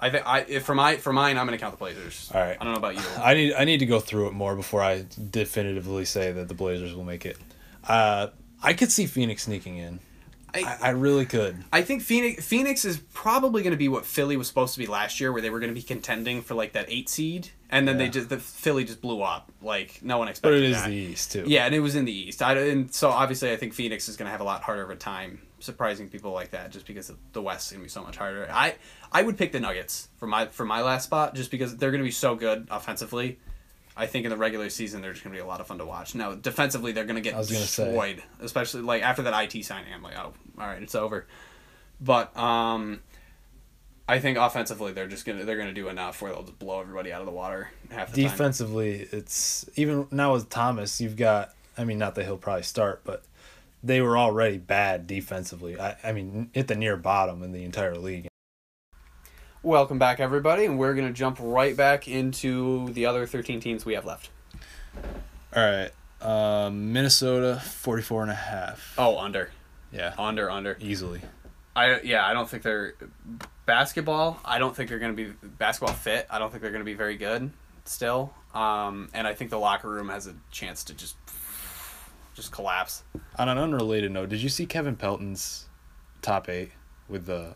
I 0.00 0.08
think 0.08 0.26
I 0.26 0.46
if 0.48 0.64
for 0.64 0.74
my 0.74 0.96
for 0.96 1.12
mine 1.12 1.36
I'm 1.36 1.46
going 1.46 1.58
to 1.58 1.62
count 1.62 1.74
the 1.74 1.78
Blazers. 1.78 2.30
All 2.34 2.40
right. 2.40 2.56
I 2.58 2.64
don't 2.64 2.72
know 2.72 2.78
about 2.78 2.94
you. 2.94 3.02
I 3.22 3.34
need 3.34 3.52
I 3.52 3.64
need 3.64 3.78
to 3.78 3.86
go 3.86 4.00
through 4.00 4.28
it 4.28 4.32
more 4.32 4.56
before 4.56 4.82
I 4.82 5.04
definitively 5.30 6.06
say 6.06 6.32
that 6.32 6.48
the 6.48 6.54
Blazers 6.54 6.94
will 6.94 7.04
make 7.04 7.26
it. 7.26 7.36
Uh, 7.86 8.28
I 8.62 8.72
could 8.72 8.90
see 8.90 9.04
Phoenix 9.04 9.42
sneaking 9.42 9.76
in. 9.76 10.00
I, 10.54 10.60
I, 10.60 10.78
I 10.80 10.90
really 10.90 11.26
could. 11.26 11.62
I 11.70 11.82
think 11.82 12.02
Phoenix 12.02 12.46
Phoenix 12.46 12.86
is 12.86 12.96
probably 13.12 13.62
going 13.62 13.72
to 13.72 13.78
be 13.78 13.88
what 13.88 14.06
Philly 14.06 14.38
was 14.38 14.48
supposed 14.48 14.72
to 14.72 14.80
be 14.80 14.86
last 14.86 15.20
year, 15.20 15.32
where 15.32 15.42
they 15.42 15.50
were 15.50 15.60
going 15.60 15.74
to 15.74 15.78
be 15.78 15.82
contending 15.82 16.40
for 16.40 16.54
like 16.54 16.72
that 16.72 16.86
eight 16.88 17.10
seed, 17.10 17.50
and 17.68 17.86
then 17.86 17.98
they 17.98 18.08
just 18.08 18.30
the 18.30 18.38
Philly 18.38 18.84
just 18.84 19.02
blew 19.02 19.20
up. 19.20 19.52
Like 19.60 20.00
no 20.02 20.16
one 20.16 20.28
expected. 20.28 20.48
But 20.48 20.56
it 20.56 20.70
is 20.70 20.76
that. 20.76 20.88
the 20.88 20.94
East 20.94 21.32
too. 21.32 21.44
Yeah, 21.46 21.66
and 21.66 21.74
it 21.74 21.80
was 21.80 21.94
in 21.94 22.06
the 22.06 22.12
East. 22.12 22.40
I, 22.40 22.54
and 22.54 22.92
so 22.94 23.10
obviously, 23.10 23.52
I 23.52 23.56
think 23.56 23.74
Phoenix 23.74 24.08
is 24.08 24.16
going 24.16 24.26
to 24.26 24.32
have 24.32 24.40
a 24.40 24.44
lot 24.44 24.62
harder 24.62 24.82
of 24.82 24.90
a 24.90 24.96
time 24.96 25.40
surprising 25.60 26.08
people 26.08 26.32
like 26.32 26.50
that, 26.50 26.70
just 26.70 26.86
because 26.86 27.12
the 27.32 27.42
West 27.42 27.66
is 27.66 27.72
going 27.72 27.82
to 27.82 27.84
be 27.84 27.90
so 27.90 28.02
much 28.02 28.16
harder. 28.16 28.48
I 28.50 28.74
I 29.12 29.22
would 29.22 29.38
pick 29.38 29.52
the 29.52 29.60
Nuggets 29.60 30.08
for 30.16 30.26
my 30.26 30.46
for 30.46 30.64
my 30.64 30.82
last 30.82 31.04
spot, 31.04 31.34
just 31.34 31.50
because 31.50 31.76
they're 31.76 31.90
going 31.90 32.02
to 32.02 32.06
be 32.06 32.10
so 32.10 32.34
good 32.34 32.68
offensively. 32.70 33.38
I 33.98 34.06
think 34.06 34.24
in 34.26 34.30
the 34.30 34.36
regular 34.36 34.68
season 34.68 35.00
they're 35.00 35.12
just 35.12 35.24
going 35.24 35.32
to 35.32 35.38
be 35.38 35.42
a 35.42 35.46
lot 35.46 35.60
of 35.60 35.66
fun 35.66 35.78
to 35.78 35.86
watch. 35.86 36.14
Now 36.14 36.34
defensively, 36.34 36.92
they're 36.92 37.04
going 37.04 37.16
to 37.16 37.22
get 37.22 37.32
gonna 37.32 37.44
say. 37.44 37.84
destroyed, 37.84 38.22
especially 38.40 38.82
like 38.82 39.02
after 39.02 39.22
that 39.22 39.54
IT 39.54 39.64
signing. 39.64 39.92
I'm 39.92 40.02
like, 40.02 40.18
oh, 40.18 40.34
all 40.58 40.66
right, 40.66 40.82
it's 40.82 40.94
over. 40.94 41.26
But 41.98 42.36
um, 42.36 43.00
I 44.08 44.18
think 44.18 44.38
offensively 44.38 44.92
they're 44.92 45.08
just 45.08 45.24
gonna 45.24 45.44
they're 45.44 45.56
gonna 45.56 45.72
do 45.72 45.88
enough 45.88 46.20
where 46.20 46.32
they'll 46.32 46.42
just 46.42 46.58
blow 46.58 46.80
everybody 46.80 47.12
out 47.12 47.20
of 47.20 47.26
the 47.26 47.32
water 47.32 47.70
half 47.90 48.12
the 48.12 48.22
time. 48.22 48.30
Defensively, 48.30 49.08
it's 49.10 49.68
even 49.76 50.06
now 50.10 50.34
with 50.34 50.50
Thomas. 50.50 51.00
You've 51.00 51.16
got. 51.16 51.52
I 51.78 51.84
mean, 51.84 51.98
not 51.98 52.14
that 52.14 52.24
he'll 52.24 52.38
probably 52.38 52.62
start, 52.62 53.02
but 53.04 53.24
they 53.86 54.00
were 54.00 54.18
already 54.18 54.58
bad 54.58 55.06
defensively. 55.06 55.78
I, 55.78 55.96
I 56.02 56.12
mean, 56.12 56.50
at 56.54 56.68
the 56.68 56.74
near 56.74 56.96
bottom 56.96 57.42
in 57.42 57.52
the 57.52 57.64
entire 57.64 57.96
league. 57.96 58.28
Welcome 59.62 59.98
back, 59.98 60.20
everybody, 60.20 60.64
and 60.64 60.78
we're 60.78 60.94
going 60.94 61.06
to 61.06 61.12
jump 61.12 61.38
right 61.40 61.76
back 61.76 62.08
into 62.08 62.88
the 62.92 63.06
other 63.06 63.26
13 63.26 63.60
teams 63.60 63.84
we 63.84 63.94
have 63.94 64.04
left. 64.04 64.30
All 65.54 65.62
right. 65.62 65.90
Um, 66.20 66.92
Minnesota 66.92 67.60
44 67.64 68.22
and 68.22 68.30
a 68.30 68.34
half. 68.34 68.94
Oh, 68.98 69.18
under. 69.18 69.50
Yeah. 69.92 70.14
Under, 70.18 70.50
under. 70.50 70.76
Easily. 70.80 71.20
I 71.74 72.00
Yeah, 72.00 72.26
I 72.26 72.32
don't 72.32 72.48
think 72.48 72.62
they're. 72.62 72.94
Basketball, 73.66 74.38
I 74.44 74.60
don't 74.60 74.76
think 74.76 74.88
they're 74.88 75.00
going 75.00 75.16
to 75.16 75.24
be 75.24 75.48
basketball 75.58 75.94
fit. 75.94 76.26
I 76.30 76.38
don't 76.38 76.50
think 76.50 76.62
they're 76.62 76.70
going 76.70 76.84
to 76.84 76.84
be 76.84 76.94
very 76.94 77.16
good 77.16 77.50
still. 77.84 78.32
Um, 78.54 79.08
and 79.12 79.26
I 79.26 79.34
think 79.34 79.50
the 79.50 79.58
locker 79.58 79.88
room 79.88 80.08
has 80.08 80.26
a 80.26 80.34
chance 80.50 80.84
to 80.84 80.94
just 80.94 81.16
just 82.36 82.52
collapse. 82.52 83.02
On 83.38 83.48
an 83.48 83.58
unrelated 83.58 84.12
note, 84.12 84.28
did 84.28 84.40
you 84.42 84.48
see 84.48 84.66
Kevin 84.66 84.94
Pelton's 84.94 85.66
top 86.22 86.48
eight 86.48 86.70
with 87.08 87.26
the 87.26 87.54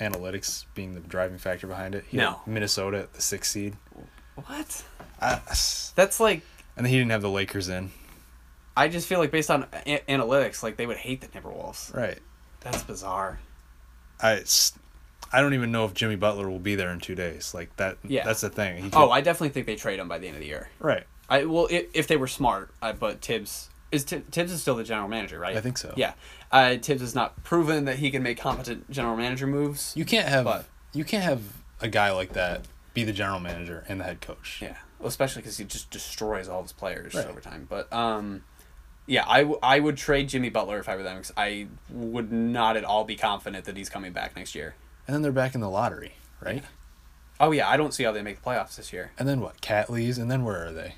analytics 0.00 0.64
being 0.74 0.94
the 0.94 1.00
driving 1.00 1.38
factor 1.38 1.66
behind 1.66 1.94
it? 1.94 2.04
He 2.08 2.16
No. 2.16 2.40
Minnesota 2.46 2.98
at 3.00 3.12
the 3.12 3.20
sixth 3.22 3.52
seed. 3.52 3.76
What? 4.34 4.82
I, 5.20 5.40
That's 5.94 6.18
like. 6.18 6.42
and 6.76 6.86
he 6.86 6.98
didn't 6.98 7.12
have 7.12 7.22
the 7.22 7.30
Lakers 7.30 7.68
in. 7.68 7.90
I 8.76 8.88
just 8.88 9.06
feel 9.06 9.20
like 9.20 9.30
based 9.30 9.50
on 9.50 9.66
a- 9.86 10.02
analytics, 10.08 10.62
like 10.62 10.76
they 10.76 10.86
would 10.86 10.96
hate 10.96 11.20
the 11.20 11.28
Timberwolves. 11.28 11.94
Right. 11.94 12.18
That's 12.60 12.82
bizarre. 12.82 13.38
I. 14.20 14.42
I 15.32 15.40
don't 15.40 15.54
even 15.54 15.72
know 15.72 15.84
if 15.84 15.94
Jimmy 15.94 16.14
Butler 16.16 16.48
will 16.48 16.60
be 16.60 16.74
there 16.76 16.90
in 16.90 17.00
two 17.00 17.14
days. 17.14 17.54
Like 17.54 17.74
that. 17.76 17.98
Yeah. 18.04 18.24
That's 18.24 18.40
the 18.40 18.50
thing. 18.50 18.90
Oh, 18.92 19.10
I 19.10 19.20
definitely 19.20 19.48
think 19.50 19.66
they 19.66 19.74
trade 19.76 19.98
him 19.98 20.08
by 20.08 20.18
the 20.18 20.26
end 20.28 20.36
of 20.36 20.40
the 20.40 20.46
year. 20.48 20.68
right. 20.80 21.04
I 21.28 21.44
well, 21.46 21.68
if, 21.70 21.86
if 21.94 22.06
they 22.06 22.16
were 22.16 22.26
smart, 22.26 22.70
I, 22.82 22.92
but 22.92 23.20
Thibs 23.22 23.70
is 23.94 24.04
Ti- 24.04 24.22
Thibs 24.30 24.52
is 24.52 24.60
still 24.60 24.76
the 24.76 24.84
general 24.84 25.08
manager, 25.08 25.38
right? 25.38 25.56
I 25.56 25.60
think 25.60 25.78
so. 25.78 25.92
Yeah, 25.96 26.14
uh, 26.52 26.76
Thibs 26.76 27.00
has 27.00 27.14
not 27.14 27.42
proven 27.44 27.84
that 27.86 27.98
he 27.98 28.10
can 28.10 28.22
make 28.22 28.38
competent 28.38 28.90
general 28.90 29.16
manager 29.16 29.46
moves. 29.46 29.92
You 29.96 30.04
can't 30.04 30.28
have 30.28 30.44
But- 30.44 30.66
you 30.92 31.04
can't 31.04 31.24
have 31.24 31.40
a 31.80 31.88
guy 31.88 32.10
like 32.12 32.32
that 32.34 32.66
be 32.92 33.04
the 33.04 33.12
general 33.12 33.40
manager 33.40 33.84
and 33.88 34.00
the 34.00 34.04
head 34.04 34.20
coach. 34.20 34.58
yeah, 34.62 34.76
well, 34.98 35.08
especially 35.08 35.42
because 35.42 35.56
he 35.56 35.64
just 35.64 35.90
destroys 35.90 36.48
all 36.48 36.62
his 36.62 36.72
players 36.72 37.14
Right. 37.14 37.26
over 37.26 37.40
time. 37.40 37.66
But 37.68 37.92
um, 37.92 38.44
yeah, 39.06 39.24
I, 39.26 39.40
w- 39.40 39.58
I 39.62 39.80
would 39.80 39.96
trade 39.96 40.28
Jimmy 40.28 40.48
Butler 40.50 40.78
if 40.78 40.88
I 40.88 40.94
were 40.96 41.02
them. 41.02 41.16
'cause 41.16 41.32
I 41.36 41.66
would 41.90 42.30
not 42.32 42.76
at 42.76 42.84
all 42.84 43.04
be 43.04 43.16
confident 43.16 43.64
that 43.64 43.76
he's 43.76 43.88
coming 43.90 44.12
back 44.12 44.36
next 44.36 44.54
year. 44.54 44.76
And 45.06 45.14
then 45.14 45.22
they're 45.22 45.32
back 45.32 45.54
in 45.54 45.60
the 45.60 45.68
lottery, 45.68 46.14
right? 46.40 46.62
Oh 47.40 47.50
yeah, 47.50 47.68
I 47.68 47.76
don't 47.76 47.92
see 47.92 48.04
how 48.04 48.12
they 48.12 48.22
make 48.22 48.40
the 48.42 48.48
playoffs 48.48 48.76
this 48.76 48.92
year. 48.92 49.10
And 49.18 49.28
then 49.28 49.40
what? 49.40 49.60
Cat 49.60 49.90
leaves, 49.90 50.16
and 50.18 50.30
then 50.30 50.44
where 50.44 50.64
are 50.64 50.72
they? 50.72 50.94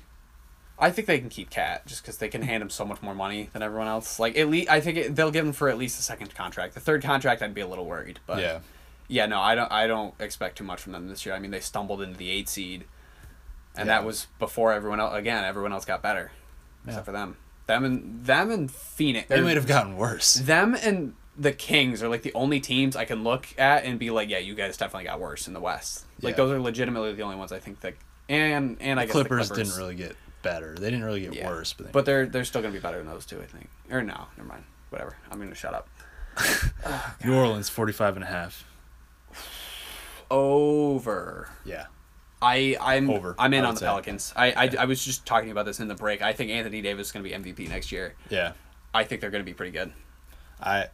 I 0.79 0.91
think 0.91 1.07
they 1.07 1.19
can 1.19 1.29
keep 1.29 1.49
Cat 1.49 1.85
just 1.87 2.03
because 2.03 2.17
they 2.17 2.27
can 2.27 2.43
hand 2.43 2.61
him 2.61 2.69
so 2.69 2.85
much 2.85 3.01
more 3.01 3.15
money 3.15 3.49
than 3.51 3.63
everyone 3.63 3.87
else. 3.87 4.19
Like 4.19 4.37
at 4.37 4.47
least 4.49 4.69
I 4.69 4.79
think 4.79 4.97
it, 4.97 5.15
they'll 5.15 5.31
give 5.31 5.45
him 5.45 5.53
for 5.53 5.69
at 5.69 5.77
least 5.77 5.97
the 5.97 6.03
second 6.03 6.35
contract. 6.35 6.73
The 6.75 6.79
third 6.79 7.01
contract, 7.03 7.41
I'd 7.41 7.53
be 7.53 7.61
a 7.61 7.67
little 7.67 7.85
worried. 7.85 8.19
But 8.27 8.39
yeah. 8.39 8.59
Yeah, 9.07 9.25
no, 9.25 9.39
I 9.39 9.55
don't. 9.55 9.71
I 9.71 9.87
don't 9.87 10.13
expect 10.19 10.57
too 10.57 10.65
much 10.65 10.81
from 10.81 10.91
them 10.91 11.07
this 11.07 11.25
year. 11.25 11.33
I 11.33 11.39
mean, 11.39 11.51
they 11.51 11.61
stumbled 11.61 12.01
into 12.01 12.17
the 12.17 12.29
eight 12.29 12.49
seed, 12.49 12.83
and 13.75 13.87
Yeah. 13.87 13.99
that 13.99 14.05
was 14.05 14.27
before 14.37 14.73
everyone 14.73 14.99
else. 14.99 15.15
Again, 15.15 15.45
everyone 15.45 15.71
else 15.71 15.85
got 15.85 16.01
better, 16.01 16.31
except 16.85 17.05
for 17.05 17.13
them. 17.13 17.37
Them 17.67 17.85
and 17.85 18.25
them 18.25 18.51
and 18.51 18.69
Phoenix. 18.69 19.29
They 19.29 19.39
er, 19.39 19.43
might 19.43 19.55
have 19.55 19.67
gotten 19.67 19.95
worse. 19.95 20.33
them 20.35 20.75
and 20.75 21.13
the 21.37 21.51
Kings 21.53 22.01
are 22.03 22.09
like 22.09 22.23
the 22.23 22.33
only 22.33 22.59
teams 22.59 22.95
I 22.95 23.05
can 23.05 23.23
look 23.23 23.47
at 23.57 23.85
and 23.85 23.97
be 23.99 24.09
like, 24.09 24.29
yeah, 24.29 24.39
you 24.39 24.55
guys 24.55 24.75
definitely 24.75 25.05
got 25.05 25.19
worse 25.19 25.47
in 25.47 25.53
the 25.53 25.59
West. 25.59 26.05
Like 26.21 26.31
Yeah. 26.33 26.37
those 26.37 26.51
are 26.51 26.59
legitimately 26.59 27.13
the 27.13 27.21
only 27.21 27.35
ones 27.35 27.51
I 27.51 27.59
think 27.59 27.79
that. 27.81 27.93
And 28.27 28.77
and 28.81 28.99
I 28.99 29.05
guess 29.05 29.11
Clippers, 29.11 29.47
the 29.49 29.55
Clippers 29.55 29.69
didn't 29.69 29.81
really 29.81 29.95
get 29.95 30.15
better. 30.41 30.75
They 30.75 30.89
didn't 30.89 31.05
really 31.05 31.21
get 31.21 31.33
Yeah. 31.33 31.47
worse, 31.47 31.73
but, 31.73 31.87
they, 31.87 31.91
But 31.91 32.05
they're 32.05 32.25
they're 32.25 32.45
still 32.45 32.61
gonna 32.61 32.73
be 32.73 32.79
better 32.79 32.97
than 32.97 33.07
those 33.07 33.25
two, 33.25 33.41
I 33.41 33.45
think. 33.45 33.69
Or 33.89 34.01
no, 34.01 34.25
never 34.37 34.47
mind. 34.49 34.63
Whatever. 34.89 35.17
I'm 35.31 35.39
gonna 35.39 35.55
shut 35.55 35.73
up. 35.73 35.87
Oh, 36.85 37.15
New 37.25 37.35
Orleans 37.35 37.67
45 37.69 38.15
and 38.17 38.23
a 38.23 38.27
half. 38.27 38.63
Over. 40.29 41.49
Yeah. 41.65 41.85
I 42.41 42.77
I'm 42.79 43.09
Over, 43.09 43.35
I'm 43.39 43.53
in 43.53 43.65
on 43.65 43.73
the 43.73 43.79
say. 43.79 43.85
Pelicans. 43.87 44.31
I, 44.35 44.51
I 44.51 44.71
I 44.81 44.85
was 44.85 45.03
just 45.03 45.25
talking 45.25 45.49
about 45.49 45.65
this 45.65 45.79
in 45.79 45.87
the 45.87 45.95
break. 45.95 46.21
I 46.21 46.33
think 46.33 46.51
Anthony 46.51 46.81
Davis 46.81 47.07
is 47.07 47.11
gonna 47.11 47.23
be 47.23 47.31
MVP 47.31 47.67
next 47.69 47.91
year. 47.91 48.13
Yeah. 48.29 48.51
I 48.93 49.03
think 49.05 49.21
they're 49.21 49.31
gonna 49.31 49.43
be 49.43 49.53
pretty 49.55 49.71
good. 49.71 49.91
I 50.61 50.87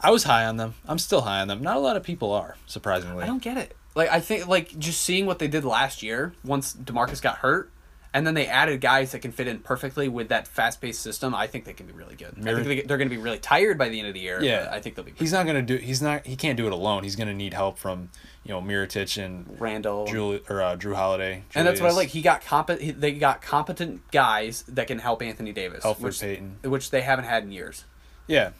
I 0.00 0.10
was 0.10 0.24
high 0.24 0.44
on 0.46 0.56
them. 0.56 0.74
I'm 0.88 0.98
still 0.98 1.20
high 1.20 1.40
on 1.40 1.48
them. 1.48 1.62
Not 1.62 1.76
a 1.76 1.80
lot 1.80 1.96
of 1.96 2.02
people 2.02 2.32
are, 2.32 2.56
surprisingly. 2.66 3.22
I 3.22 3.26
don't 3.26 3.42
get 3.42 3.56
it. 3.56 3.76
Like 3.94 4.10
I 4.10 4.18
think 4.18 4.48
like 4.48 4.76
just 4.78 5.02
seeing 5.02 5.26
what 5.26 5.38
they 5.38 5.46
did 5.48 5.64
last 5.64 6.02
year 6.02 6.32
once 6.44 6.74
Demarcus 6.74 7.22
got 7.22 7.36
hurt, 7.38 7.70
and 8.14 8.26
then 8.26 8.34
they 8.34 8.46
added 8.46 8.80
guys 8.80 9.12
that 9.12 9.20
can 9.20 9.32
fit 9.32 9.46
in 9.46 9.60
perfectly 9.60 10.08
with 10.08 10.28
that 10.28 10.46
fast-paced 10.46 11.00
system. 11.00 11.34
I 11.34 11.46
think 11.46 11.64
they 11.64 11.72
can 11.72 11.86
be 11.86 11.92
really 11.92 12.14
good. 12.14 12.34
I 12.38 12.54
think 12.54 12.66
they, 12.66 12.80
they're 12.82 12.98
going 12.98 13.08
to 13.08 13.14
be 13.14 13.20
really 13.20 13.38
tired 13.38 13.78
by 13.78 13.88
the 13.88 13.98
end 13.98 14.08
of 14.08 14.14
the 14.14 14.20
year. 14.20 14.42
Yeah. 14.42 14.68
I 14.70 14.80
think 14.80 14.96
they'll 14.96 15.04
be. 15.04 15.14
He's 15.16 15.32
not 15.32 15.46
gonna 15.46 15.62
do. 15.62 15.76
He's 15.76 16.02
not. 16.02 16.26
He 16.26 16.36
can't 16.36 16.56
do 16.56 16.66
it 16.66 16.72
alone. 16.72 17.04
He's 17.04 17.16
gonna 17.16 17.34
need 17.34 17.54
help 17.54 17.78
from 17.78 18.10
you 18.44 18.52
know 18.52 18.60
Mirotic 18.60 19.22
and 19.22 19.56
Randle. 19.60 20.06
Drew 20.06 20.40
or 20.48 20.62
uh, 20.62 20.76
Drew 20.76 20.94
Holiday. 20.94 21.44
and 21.54 21.66
that's 21.66 21.80
what 21.80 21.90
I 21.90 21.94
like. 21.94 22.08
He 22.08 22.22
got 22.22 22.44
competent. 22.44 23.00
They 23.00 23.12
got 23.12 23.42
competent 23.42 24.10
guys 24.10 24.62
that 24.68 24.86
can 24.86 24.98
help 24.98 25.22
Anthony 25.22 25.52
Davis, 25.52 25.84
Elfrid 25.84 26.00
which, 26.00 26.20
Payton. 26.20 26.58
which 26.64 26.90
they 26.90 27.00
haven't 27.00 27.24
had 27.24 27.44
in 27.44 27.52
years. 27.52 27.84
Yeah. 28.26 28.50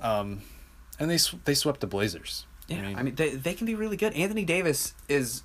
Um, 0.00 0.42
and 0.98 1.10
they 1.10 1.18
sw- 1.18 1.36
they 1.44 1.54
swept 1.54 1.80
the 1.80 1.86
Blazers. 1.86 2.46
Yeah, 2.68 2.94
I 2.96 3.02
mean, 3.02 3.14
they, 3.14 3.30
they 3.30 3.54
can 3.54 3.66
be 3.66 3.74
really 3.76 3.96
good. 3.96 4.12
Anthony 4.14 4.44
Davis 4.44 4.94
is 5.08 5.42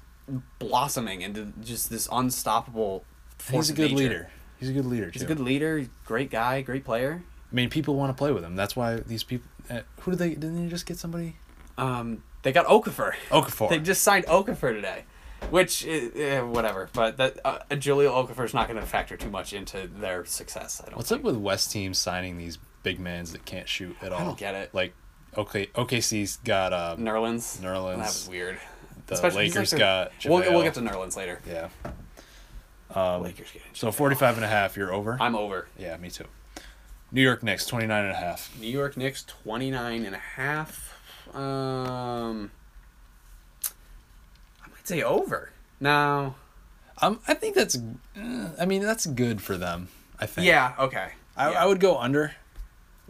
blossoming 0.60 1.21
into 1.21 1.54
just 1.62 1.89
this 1.89 2.08
unstoppable. 2.12 3.04
He's 3.49 3.69
a 3.69 3.73
good 3.73 3.91
nature. 3.91 3.95
leader. 3.95 4.30
He's 4.60 4.69
a 4.69 4.73
good 4.73 4.86
leader 4.86 5.10
He's 5.12 5.21
too. 5.21 5.25
a 5.25 5.27
good 5.27 5.39
leader, 5.39 5.86
great 6.06 6.30
guy, 6.30 6.62
great 6.62 6.86
player. 6.86 7.23
I 7.51 7.56
mean, 7.56 7.69
people 7.69 7.95
want 7.95 8.15
to 8.15 8.17
play 8.17 8.32
with 8.32 8.43
him. 8.43 8.56
That's 8.56 8.75
why 8.75 8.97
these 8.97 9.23
people. 9.23 9.49
Uh, 9.69 9.82
who 10.01 10.12
did 10.12 10.19
they? 10.19 10.30
Didn't 10.30 10.63
they 10.63 10.69
just 10.69 10.86
get 10.86 10.97
somebody? 10.97 11.36
Um, 11.77 12.23
they 12.43 12.51
got 12.51 12.65
Okafor. 12.67 13.13
Okafor. 13.30 13.69
They 13.69 13.80
just 13.80 14.04
signed 14.04 14.25
Okafor 14.27 14.73
today, 14.73 15.06
which 15.49 15.86
uh, 15.88 16.41
whatever. 16.41 16.89
But 16.93 17.17
that 17.17 17.39
uh, 17.43 17.60
Julio 17.75 18.12
Okafor 18.23 18.45
is 18.45 18.54
not 18.54 18.67
going 18.67 18.80
to 18.80 18.86
factor 18.86 19.17
too 19.17 19.30
much 19.30 19.51
into 19.54 19.88
their 19.88 20.25
success. 20.25 20.82
I 20.86 20.89
don't. 20.89 20.97
What's 20.97 21.12
up 21.12 21.21
with 21.23 21.36
West 21.38 21.71
teams 21.71 21.97
signing 21.97 22.38
these 22.38 22.58
big 22.84 22.99
mans 22.99 23.32
that 23.32 23.45
can't 23.45 23.67
shoot 23.67 23.95
at 24.01 24.12
all? 24.13 24.19
I 24.21 24.23
don't 24.25 24.38
get 24.38 24.56
it. 24.56 24.73
Like, 24.73 24.93
okay, 25.38 25.67
OKC's 25.67 26.38
got 26.38 26.71
uh, 26.73 26.95
Nerlens. 26.99 27.60
Nerlens. 27.60 27.97
That 27.97 28.06
was 28.08 28.27
weird. 28.30 28.60
the 29.08 29.13
Especially- 29.15 29.47
Lakers 29.49 29.73
like 29.73 29.80
got. 29.80 30.12
We'll, 30.25 30.39
we'll 30.51 30.63
get 30.63 30.75
to 30.75 30.82
Nerlens 30.82 31.15
later. 31.17 31.41
Yeah. 31.47 31.69
Um, 32.95 33.23
Lakers 33.23 33.51
getting. 33.51 33.67
so 33.73 33.88
JaVale. 33.89 33.93
45 33.95 34.36
and 34.38 34.45
a 34.45 34.47
half, 34.47 34.75
you're 34.77 34.93
over? 34.93 35.17
I'm 35.19 35.36
over. 35.36 35.67
yeah, 35.77 35.97
me 35.97 36.10
too. 36.10 36.25
New 37.12 37.21
York 37.21 37.43
Knicks, 37.43 37.65
29 37.65 38.04
and 38.04 38.12
a 38.12 38.15
half. 38.15 38.58
New 38.60 38.67
York 38.67 38.95
Knicks 38.95 39.23
29 39.23 40.06
and 40.06 40.15
a 40.15 40.17
half. 40.17 40.97
Um, 41.36 42.51
I 44.63 44.69
might 44.69 44.88
say 44.88 45.01
over. 45.04 45.51
No. 45.80 46.36
Um, 47.01 47.19
I 47.27 47.34
think 47.34 47.56
that's, 47.56 47.77
uh, 48.17 48.49
I 48.60 48.65
mean, 48.65 48.82
that's 48.82 49.06
good 49.08 49.41
for 49.41 49.58
them, 49.58 49.89
I 50.19 50.25
think. 50.25 50.47
Yeah. 50.47 50.73
Okay. 50.80 51.10
I, 51.36 51.51
yeah. 51.51 51.63
I 51.63 51.65
would 51.65 51.80
go 51.80 51.97
under 51.97 52.36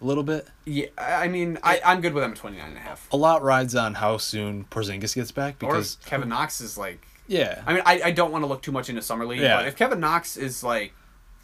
a 0.01 0.05
little 0.05 0.23
bit. 0.23 0.47
Yeah. 0.65 0.87
I 0.97 1.27
mean, 1.27 1.57
I, 1.63 1.81
I'm 1.85 2.01
good 2.01 2.13
with 2.13 2.23
them 2.23 2.31
at 2.31 2.37
29 2.37 2.67
and 2.69 2.77
a 2.77 2.79
half. 2.79 3.07
A 3.11 3.17
lot 3.17 3.43
rides 3.43 3.75
on 3.75 3.95
how 3.95 4.17
soon 4.17 4.65
Porzingis 4.65 5.13
gets 5.13 5.31
back 5.31 5.59
because, 5.59 5.97
if 6.01 6.07
Kevin 6.07 6.29
Knox 6.29 6.61
is 6.61 6.77
like. 6.77 7.05
Yeah. 7.27 7.61
I 7.65 7.73
mean, 7.73 7.83
I, 7.85 8.01
I 8.05 8.11
don't 8.11 8.31
want 8.31 8.43
to 8.43 8.47
look 8.47 8.61
too 8.61 8.71
much 8.71 8.89
into 8.89 9.01
summer 9.01 9.25
league, 9.25 9.39
Yeah. 9.41 9.57
but 9.57 9.67
if 9.67 9.75
Kevin 9.75 9.99
Knox 9.99 10.37
is 10.37 10.63
like 10.63 10.93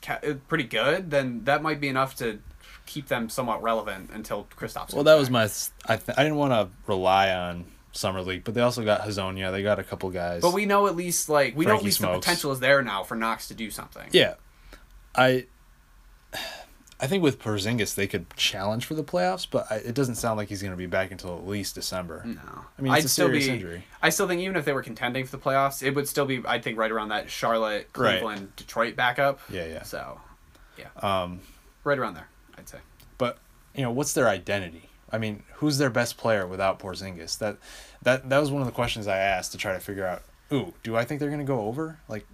uh, 0.07 0.17
pretty 0.47 0.65
good, 0.65 1.11
then 1.11 1.43
that 1.45 1.61
might 1.61 1.79
be 1.79 1.87
enough 1.87 2.15
to 2.17 2.39
keep 2.85 3.07
them 3.07 3.29
somewhat 3.29 3.61
relevant 3.61 4.09
until 4.13 4.47
Kristaps. 4.57 4.93
Well, 4.93 5.03
that 5.03 5.15
was 5.15 5.29
my. 5.29 5.43
I 5.85 5.97
th- 5.97 6.17
I 6.17 6.23
didn't 6.23 6.37
want 6.37 6.51
to 6.53 6.69
rely 6.87 7.31
on 7.31 7.65
summer 7.91 8.21
league, 8.21 8.43
but 8.43 8.53
they 8.53 8.61
also 8.61 8.83
got 8.83 9.01
Hezonja. 9.01 9.51
They 9.51 9.63
got 9.63 9.79
a 9.79 9.83
couple 9.83 10.09
guys. 10.09 10.41
But 10.41 10.53
we 10.53 10.65
know 10.65 10.87
at 10.87 10.95
least 10.95 11.29
like 11.29 11.55
we 11.55 11.65
know 11.65 11.71
at 11.71 11.73
Frankie 11.75 11.85
least 11.85 12.01
the 12.01 12.07
potential 12.07 12.51
is 12.51 12.59
there 12.59 12.81
now 12.81 13.03
for 13.03 13.15
Knox 13.15 13.47
to 13.49 13.53
do 13.53 13.69
something. 13.71 14.09
yeah, 14.11 14.35
I. 15.15 15.45
I 16.99 17.05
think 17.07 17.21
with 17.21 17.39
Porzingis 17.39 17.93
they 17.93 18.07
could 18.07 18.25
challenge 18.35 18.85
for 18.85 18.95
the 18.95 19.03
playoffs, 19.03 19.45
but 19.49 19.67
I, 19.71 19.75
it 19.75 19.93
doesn't 19.93 20.15
sound 20.15 20.37
like 20.37 20.49
he's 20.49 20.61
going 20.61 20.71
to 20.73 20.77
be 20.77 20.87
back 20.87 21.11
until 21.11 21.37
at 21.37 21.45
least 21.47 21.75
December. 21.75 22.23
No, 22.25 22.41
I 22.77 22.81
mean, 22.81 22.91
it's 22.93 23.01
I'd 23.03 23.05
a 23.05 23.09
still 23.09 23.27
serious 23.27 23.45
be. 23.47 23.53
injury. 23.53 23.83
I 24.01 24.09
still 24.09 24.27
think 24.27 24.41
even 24.41 24.55
if 24.55 24.65
they 24.65 24.73
were 24.73 24.81
contending 24.81 25.23
for 25.25 25.37
the 25.37 25.43
playoffs, 25.43 25.83
it 25.83 25.93
would 25.93 26.07
still 26.07 26.25
be. 26.25 26.41
I 26.47 26.59
think 26.59 26.77
right 26.77 26.91
around 26.91 27.09
that 27.09 27.29
Charlotte, 27.29 27.87
Right. 27.95 28.13
Cleveland, 28.21 28.55
Detroit 28.55 28.95
backup. 28.95 29.39
Yeah, 29.49 29.65
yeah. 29.67 29.83
So, 29.83 30.19
yeah, 30.77 30.87
Um, 31.01 31.41
right 31.83 31.99
around 31.99 32.15
there, 32.15 32.29
I'd 32.57 32.67
say. 32.67 32.79
but 33.19 33.37
you 33.75 33.83
know, 33.83 33.91
what's 33.91 34.13
their 34.13 34.27
identity? 34.27 34.89
I 35.11 35.19
mean, 35.19 35.43
who's 35.55 35.77
their 35.77 35.89
best 35.91 36.17
player 36.17 36.47
without 36.47 36.79
Porzingis? 36.79 37.37
That 37.37 37.57
that 38.01 38.27
that 38.29 38.39
was 38.39 38.49
one 38.49 38.61
of 38.61 38.65
the 38.67 38.73
questions 38.73 39.07
I 39.07 39.17
asked 39.17 39.51
to 39.51 39.57
try 39.59 39.73
to 39.73 39.79
figure 39.79 40.05
out. 40.05 40.23
Ooh, 40.51 40.73
do 40.81 40.95
I 40.97 41.05
think 41.05 41.19
they're 41.19 41.29
going 41.29 41.39
to 41.41 41.45
go 41.45 41.61
over? 41.67 41.99
Like, 42.07 42.25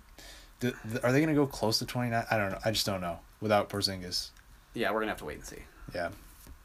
do, 0.60 0.71
are 1.04 1.12
they 1.12 1.19
going 1.19 1.28
to 1.28 1.36
go 1.36 1.45
close 1.47 1.80
to 1.80 1.86
twenty 1.86 2.12
nine? 2.12 2.26
I 2.32 2.38
don't 2.38 2.52
know. 2.52 2.60
I 2.63 2.71
just 2.71 2.86
don't 2.86 3.02
know 3.02 3.19
without 3.41 3.69
Porzingis. 3.69 4.30
Yeah, 4.73 4.91
we're 4.91 4.99
gonna 5.01 5.12
have 5.12 5.19
to 5.19 5.25
wait 5.25 5.38
and 5.38 5.45
see. 5.45 5.63
Yeah. 5.93 6.09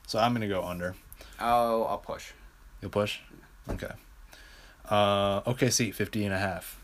So 0.07 0.19
I'm 0.19 0.33
going 0.33 0.41
to 0.41 0.49
go 0.49 0.65
under. 0.65 0.95
Oh, 1.39 1.83
I'll 1.85 1.99
push. 1.99 2.33
You'll 2.81 2.91
push? 2.91 3.19
Okay. 3.69 3.91
Uh, 4.89 5.43
OKC, 5.43 5.93
50 5.95 6.25
and 6.25 6.35
a 6.35 6.39
half. 6.39 6.81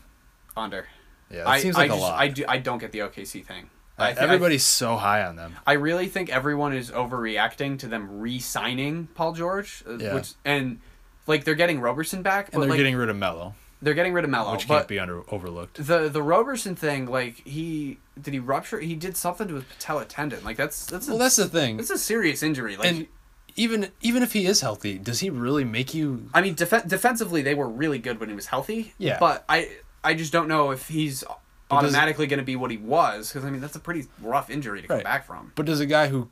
Under. 0.55 0.87
Yeah, 1.31 1.39
that 1.39 1.47
I, 1.47 1.59
seems 1.59 1.75
I 1.75 1.79
like 1.79 1.89
a 1.89 1.93
just, 1.93 2.01
lot. 2.01 2.19
I 2.19 2.27
do. 2.27 2.45
I 2.47 2.57
don't 2.59 2.77
get 2.77 2.91
the 2.91 2.99
OKC 2.99 3.43
thing. 3.43 3.69
Uh, 3.97 4.03
I 4.03 4.07
I- 4.09 4.11
everybody's 4.11 4.63
so 4.63 4.95
high 4.95 5.23
on 5.23 5.35
them. 5.37 5.55
I 5.65 5.73
really 5.73 6.07
think 6.07 6.29
everyone 6.29 6.73
is 6.73 6.91
overreacting 6.91 7.79
to 7.79 7.87
them 7.87 8.19
re-signing 8.19 9.07
Paul 9.15 9.33
George, 9.33 9.83
uh, 9.87 9.97
Yeah. 9.97 10.13
which 10.13 10.33
and 10.45 10.79
like 11.25 11.45
they're 11.45 11.55
getting 11.55 11.79
Roberson 11.79 12.21
back, 12.21 12.47
but 12.51 12.53
And 12.53 12.63
they're 12.63 12.69
like 12.69 12.77
getting 12.77 12.95
rid 12.95 13.09
of 13.09 13.15
Melo, 13.17 13.55
they're 13.81 13.93
getting 13.93 14.13
rid 14.13 14.23
of 14.23 14.29
Melo. 14.29 14.53
which 14.53 14.67
but 14.67 14.75
can't 14.77 14.87
be 14.87 14.99
under 14.99 15.21
overlooked. 15.31 15.85
the 15.85 16.09
the 16.09 16.23
Roberson 16.23 16.75
thing, 16.75 17.05
like 17.07 17.45
he 17.45 17.97
did 18.19 18.33
he 18.33 18.39
rupture? 18.39 18.79
He 18.79 18.95
did 18.95 19.15
something 19.17 19.47
to 19.47 19.55
his 19.55 19.63
patella 19.65 20.05
tendon. 20.05 20.43
Like 20.43 20.57
that's 20.57 20.85
that's 20.85 21.07
a, 21.07 21.11
Well, 21.11 21.19
that's 21.19 21.35
the 21.35 21.47
thing. 21.49 21.77
that's 21.77 21.89
a 21.89 21.97
serious 21.97 22.41
injury. 22.43 22.77
Like 22.77 22.87
And 22.87 23.07
even 23.57 23.89
even 24.01 24.23
if 24.23 24.33
he 24.33 24.45
is 24.45 24.61
healthy, 24.61 24.97
does 24.97 25.19
he 25.19 25.29
really 25.29 25.63
make 25.63 25.93
you? 25.93 26.29
I 26.33 26.41
mean, 26.41 26.55
def- 26.55 26.87
defensively 26.87 27.41
they 27.41 27.55
were 27.55 27.69
really 27.69 27.99
good 27.99 28.19
when 28.19 28.29
he 28.29 28.35
was 28.35 28.47
healthy. 28.47 28.93
Yeah. 28.97 29.17
but 29.19 29.43
I 29.49 29.69
I 30.03 30.13
just 30.13 30.31
don't 30.33 30.47
know 30.47 30.71
if 30.71 30.87
he's 30.87 31.21
does- 31.21 31.29
automatically 31.71 32.27
going 32.27 32.39
to 32.39 32.45
be 32.45 32.55
what 32.55 32.71
he 32.71 32.77
was 32.77 33.29
because 33.29 33.45
I 33.45 33.49
mean 33.49 33.61
that's 33.61 33.75
a 33.75 33.79
pretty 33.79 34.05
rough 34.21 34.49
injury 34.49 34.81
to 34.81 34.87
come 34.87 35.01
back 35.03 35.25
from. 35.25 35.51
But 35.55 35.65
does 35.65 35.79
a 35.79 35.85
guy 35.85 36.07
who, 36.09 36.29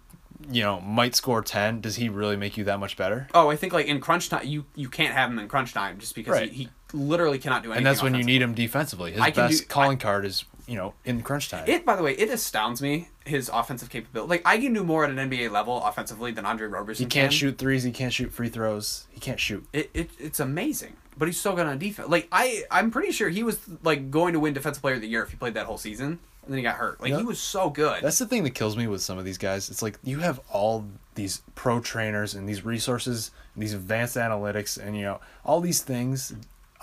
you 0.52 0.62
know, 0.64 0.80
might 0.82 1.16
score 1.16 1.42
ten, 1.42 1.82
does 1.82 1.96
he 1.96 2.08
really 2.10 2.36
make 2.38 2.56
you 2.58 2.64
that 2.66 2.80
much 2.80 2.98
better? 2.98 3.28
Oh, 3.34 3.50
I 3.50 3.56
think 3.56 3.74
like 3.74 3.88
in 3.88 4.00
crunch 4.00 4.30
time, 4.30 4.46
you 4.46 4.66
you 4.76 4.90
can't 4.90 5.14
have 5.14 5.30
him 5.30 5.40
in 5.40 5.48
crunch 5.48 5.74
time 5.74 6.00
just 6.00 6.16
because 6.16 6.32
Right. 6.34 6.52
he, 6.52 6.64
he 6.66 6.70
literally 6.94 7.40
cannot 7.40 7.64
do 7.64 7.70
anything. 7.70 7.80
And 7.80 7.86
that's 7.86 8.04
when 8.04 8.16
you 8.16 8.24
need 8.24 8.42
him 8.42 8.54
defensively. 8.54 9.12
His 9.14 9.22
I 9.22 9.32
best 9.32 9.62
do- 9.64 9.68
calling 9.68 9.98
card 9.98 10.26
is 10.26 10.46
you 10.68 10.76
know 10.76 10.94
in 11.04 11.22
crunch 11.22 11.50
time. 11.50 11.66
It 11.68 11.86
by 11.86 11.96
the 11.96 12.04
way, 12.04 12.14
it 12.14 12.30
astounds 12.30 12.82
me 12.82 13.10
his 13.26 13.50
offensive 13.54 13.90
capability. 13.90 14.30
Like 14.30 14.42
I 14.46 14.58
can 14.58 14.74
do 14.74 14.84
more 14.84 15.04
at 15.04 15.10
an 15.10 15.18
NBA 15.30 15.52
level 15.52 15.84
offensively 15.84 16.32
than 16.32 16.46
Andre 16.46 16.68
Roberson. 16.68 17.06
he 17.06 17.10
can't 17.10 17.32
can. 17.32 17.38
shoot 17.38 17.58
threes. 17.58 17.84
He 17.84 17.92
can't 17.92 18.14
shoot 18.14 18.32
free 18.32 18.50
throws. 18.50 19.08
He 19.12 19.20
can't 19.20 19.40
shoot. 19.40 19.66
It, 19.74 19.90
it 19.94 20.10
it's 20.20 20.40
amazing, 20.40 20.94
but 21.18 21.28
he's 21.28 21.40
so 21.40 21.56
good 21.56 21.66
on 21.68 21.78
defense. 21.80 22.10
Like 22.10 22.28
I 22.32 22.64
I'm 22.72 22.92
pretty 22.92 23.12
sure 23.12 23.30
he 23.30 23.44
was 23.44 23.60
like 23.84 24.12
going 24.12 24.34
to 24.34 24.40
win 24.40 24.54
Defensive 24.54 24.82
Player 24.82 24.96
of 24.96 25.02
the 25.02 25.08
Year 25.08 25.24
if 25.24 25.32
he 25.32 25.36
played 25.38 25.54
that 25.56 25.66
whole 25.66 25.78
season, 25.78 26.08
and 26.08 26.20
then 26.52 26.58
he 26.58 26.64
got 26.64 26.76
hurt. 26.76 27.02
Like 27.02 27.12
Yeah. 27.12 27.18
he 27.20 27.24
was 27.26 27.40
so 27.40 27.70
good. 27.70 28.02
That's 28.04 28.20
the 28.20 28.26
thing 28.28 28.44
that 28.44 28.52
kills 28.52 28.78
me 28.78 28.88
with 28.88 29.02
some 29.02 29.18
of 29.18 29.26
these 29.26 29.38
guys. 29.38 29.70
It's 29.70 29.82
like 29.82 29.98
you 30.04 30.20
have 30.20 30.40
all 30.52 30.86
these 31.16 31.42
pro 31.56 31.80
trainers 31.80 32.34
and 32.36 32.48
these 32.50 32.64
resources, 32.66 33.32
and 33.54 33.62
these 33.64 33.74
advanced 33.74 34.16
analytics, 34.18 34.78
and 34.84 34.96
you 34.96 35.04
know 35.04 35.20
all 35.46 35.60
these 35.62 35.82
things 35.82 36.34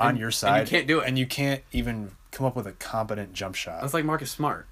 on 0.01 0.11
And- 0.11 0.19
your 0.19 0.33
and 0.43 0.61
you 0.61 0.67
can't 0.71 0.87
do 0.87 1.01
it. 1.01 1.09
and 1.09 1.19
you 1.19 1.27
can't 1.27 1.63
even 1.73 2.13
come 2.33 2.47
up 2.47 2.57
with 2.57 2.67
a 2.67 2.73
competent 2.73 3.33
jump 3.33 3.55
shot. 3.55 3.81
That's 3.83 3.95
like 3.95 4.05
Marcus 4.05 4.31
Smart. 4.31 4.67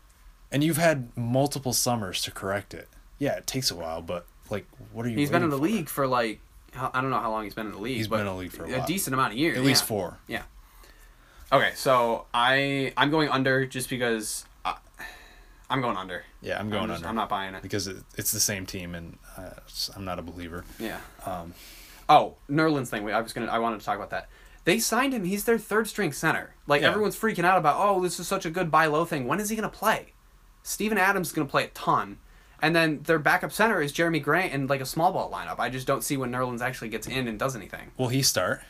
and 0.51 0.65
you've 0.65 0.77
had 0.79 1.17
multiple 1.17 1.73
summers 1.73 2.23
to 2.23 2.31
correct 2.31 2.73
it. 2.75 2.89
Yeah, 3.19 3.35
it 3.37 3.47
takes 3.47 3.71
a 3.71 3.75
while, 3.77 4.01
but 4.03 4.27
like, 4.51 4.67
what 4.93 5.05
are 5.05 5.09
you? 5.09 5.17
He's 5.17 5.31
been 5.31 5.43
in 5.43 5.51
the 5.51 5.57
for? 5.59 5.63
league 5.63 5.89
for 5.89 6.07
like 6.07 6.41
I 6.77 7.01
don't 7.01 7.11
know 7.11 7.21
how 7.21 7.31
long 7.31 7.45
he's 7.45 7.55
been 7.55 7.67
in 7.67 7.73
the 7.73 7.79
league. 7.79 7.97
He's 7.97 8.09
but 8.09 8.19
been 8.19 8.27
in 8.27 8.33
the 8.33 8.39
league 8.39 8.53
for 8.53 8.65
a 8.65 8.83
a 8.83 8.87
decent 8.87 9.15
amount 9.15 9.33
of 9.33 9.39
years. 9.39 9.59
At 9.59 9.65
least 9.65 9.83
yeah. 9.83 9.87
four. 9.89 10.19
Yeah. 10.27 10.43
Okay, 11.53 11.73
so 11.75 12.27
I 12.35 12.93
I'm 12.97 13.11
going 13.11 13.29
under 13.31 13.67
just 13.67 13.89
because 13.91 14.45
I, 14.65 14.77
I'm 15.71 15.81
going 15.81 15.97
under. 15.97 16.25
Yeah, 16.43 16.59
I'm 16.61 16.69
going 16.71 16.83
I'm, 16.85 16.89
just- 16.91 16.99
under 16.99 17.09
I'm 17.09 17.15
not 17.17 17.29
buying 17.29 17.55
it. 17.55 17.63
because 17.63 17.87
it, 17.89 17.97
it's 18.17 18.33
the 18.33 18.41
same 18.41 18.67
team, 18.67 18.95
and 18.95 19.19
uh, 19.37 19.51
I'm 19.97 20.05
not 20.05 20.19
a 20.19 20.23
believer. 20.23 20.65
Yeah. 20.79 21.01
Um, 21.27 21.55
Oh, 22.11 22.37
Nerlens 22.51 22.89
thing. 22.89 23.05
Wait, 23.05 23.13
I 23.13 23.21
was 23.21 23.35
gonna. 23.35 23.49
I 23.49 23.59
wanted 23.59 23.81
to 23.81 23.85
talk 23.87 23.97
about 23.97 24.11
that. 24.11 24.29
They 24.65 24.79
signed 24.79 25.15
him. 25.15 25.25
He's 25.25 25.45
their 25.45 25.59
third 25.59 25.89
string 25.89 26.13
center. 26.13 26.55
Like 26.67 26.83
Yeah. 26.83 26.89
everyone's 26.89 27.17
freaking 27.17 27.45
out 27.45 27.59
about. 27.59 27.77
Oh, 27.79 28.03
this 28.03 28.21
is 28.21 28.29
such 28.29 28.45
a 28.45 28.51
good 28.51 28.71
buy 28.71 28.87
low 28.87 29.05
thing. 29.05 29.27
When 29.27 29.41
is 29.41 29.49
he 29.49 29.57
gonna 29.57 29.69
play? 29.69 30.13
Steven 30.63 30.99
Adams 30.99 31.29
is 31.29 31.33
gonna 31.33 31.49
play 31.49 31.65
a 31.65 31.69
ton, 31.69 32.19
and 32.61 32.77
then 32.77 33.01
their 33.05 33.19
backup 33.19 33.53
center 33.53 33.81
is 33.81 33.93
Jerami 33.93 34.23
Grant 34.23 34.53
in 34.53 34.67
like 34.67 34.81
a 34.83 34.87
small 34.87 35.13
ball 35.13 35.31
lineup. 35.31 35.59
I 35.59 35.71
just 35.71 35.87
don't 35.87 36.05
see 36.05 36.17
when 36.17 36.31
Nerlens 36.31 36.61
actually 36.61 36.89
gets 36.91 37.07
in 37.07 37.27
and 37.29 37.39
does 37.39 37.57
anything. 37.57 37.93
will 37.97 38.09
he 38.09 38.21
start? 38.23 38.61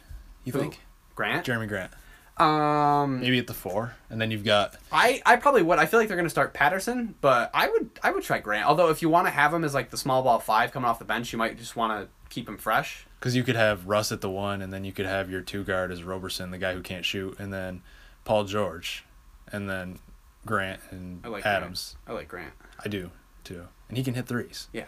You 0.45 0.53
Who? 0.53 0.61
think? 0.61 0.81
Grant? 1.17 1.45
Jerami 1.47 1.67
Grant. 1.69 1.91
Um, 2.37 3.19
Maybe 3.21 3.39
at 3.41 3.49
the 3.49 3.55
four, 3.55 3.97
and 4.11 4.21
then 4.21 4.31
you've 4.31 4.45
got 4.45 4.77
I, 4.93 5.21
I 5.27 5.35
probably 5.35 5.63
would. 5.63 5.81
I 5.81 5.87
feel 5.87 5.99
like 5.99 6.07
they're 6.07 6.17
going 6.17 6.27
to 6.27 6.31
start 6.31 6.55
Patterson, 6.55 7.17
but 7.21 7.51
I 7.53 7.69
would 7.69 7.91
I 8.01 8.13
would 8.13 8.23
try 8.23 8.39
Grant. 8.39 8.65
Although 8.67 8.91
if 8.91 9.03
you 9.03 9.09
want 9.09 9.27
to 9.27 9.33
have 9.33 9.53
him 9.53 9.65
as 9.65 9.75
like 9.75 9.91
the 9.91 9.97
small 9.97 10.23
ball 10.23 10.39
five 10.39 10.71
coming 10.71 10.89
off 10.89 11.01
the 11.01 11.05
bench, 11.05 11.33
you 11.33 11.39
might 11.39 11.59
just 11.59 11.75
want 11.75 12.01
to 12.01 12.09
keep 12.29 12.49
him 12.49 12.59
fresh. 12.59 13.07
because 13.19 13.35
you 13.37 13.43
could 13.43 13.57
have 13.57 13.87
Russ 13.87 14.13
at 14.13 14.21
the 14.21 14.31
one, 14.31 14.63
and 14.63 14.73
then 14.73 14.85
you 14.85 14.93
could 14.93 15.07
have 15.07 15.31
your 15.31 15.41
two 15.41 15.65
guard 15.65 15.91
as 15.93 16.03
Roberson, 16.03 16.51
the 16.51 16.59
guy 16.59 16.75
who 16.75 16.83
can't 16.83 17.05
shoot, 17.05 17.39
and 17.39 17.53
then 17.53 17.83
Paul 18.25 18.45
George, 18.45 19.05
and 19.53 19.69
then 19.69 19.99
Grant 20.47 20.81
and 20.91 21.21
I 21.25 21.29
like 21.29 21.45
Adams. 21.47 21.97
I 22.07 22.13
like 22.13 22.29
Grant. 22.29 22.53
I 22.85 22.89
do 22.89 23.11
too, 23.45 23.67
and 23.89 23.97
he 23.99 24.05
can 24.05 24.15
hit 24.15 24.27
threes. 24.27 24.69
Yeah. 24.73 24.85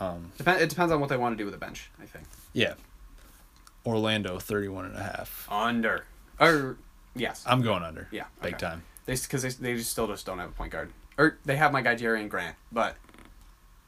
Um, 0.00 0.32
Depend, 0.36 0.60
it 0.60 0.68
depends 0.68 0.92
on 0.92 1.00
what 1.00 1.08
they 1.08 1.16
want 1.16 1.32
to 1.34 1.36
do 1.38 1.44
with 1.46 1.54
the 1.54 1.58
bench. 1.60 1.90
I 2.00 2.04
think 2.06 2.26
yeah. 2.52 2.74
Orlando 3.86 4.38
31 4.38 4.86
and 4.86 4.96
a 4.96 5.02
half. 5.02 5.46
under 5.50 6.04
or 6.40 6.76
yes, 7.14 7.44
I'm 7.46 7.62
going 7.62 7.82
under. 7.82 8.08
yeah, 8.10 8.24
Big 8.42 8.58
time. 8.58 8.82
They 9.06 9.14
because 9.14 9.42
they, 9.42 9.48
they 9.50 9.74
just 9.76 9.90
still 9.92 10.06
just 10.08 10.26
don't 10.26 10.38
have 10.38 10.50
a 10.50 10.52
point 10.52 10.72
guard. 10.72 10.90
Or 11.16 11.38
they 11.44 11.56
have 11.56 11.72
my 11.72 11.80
guy 11.82 11.94
Jerian 11.94 12.28
Grant, 12.28 12.56
but 12.72 12.96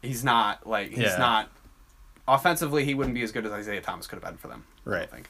he's 0.00 0.22
not 0.24 0.66
like 0.66 0.90
he's 0.90 0.98
Yeah. 1.00 1.16
not 1.18 1.50
offensively. 2.28 2.84
He 2.84 2.94
wouldn't 2.94 3.14
be 3.14 3.22
as 3.22 3.32
good 3.32 3.44
as 3.46 3.52
Isaiah 3.52 3.80
Thomas 3.80 4.06
could 4.06 4.16
have 4.16 4.24
been 4.24 4.36
for 4.36 4.48
them. 4.48 4.64
Right. 4.84 5.02
I 5.02 5.06
think. 5.06 5.28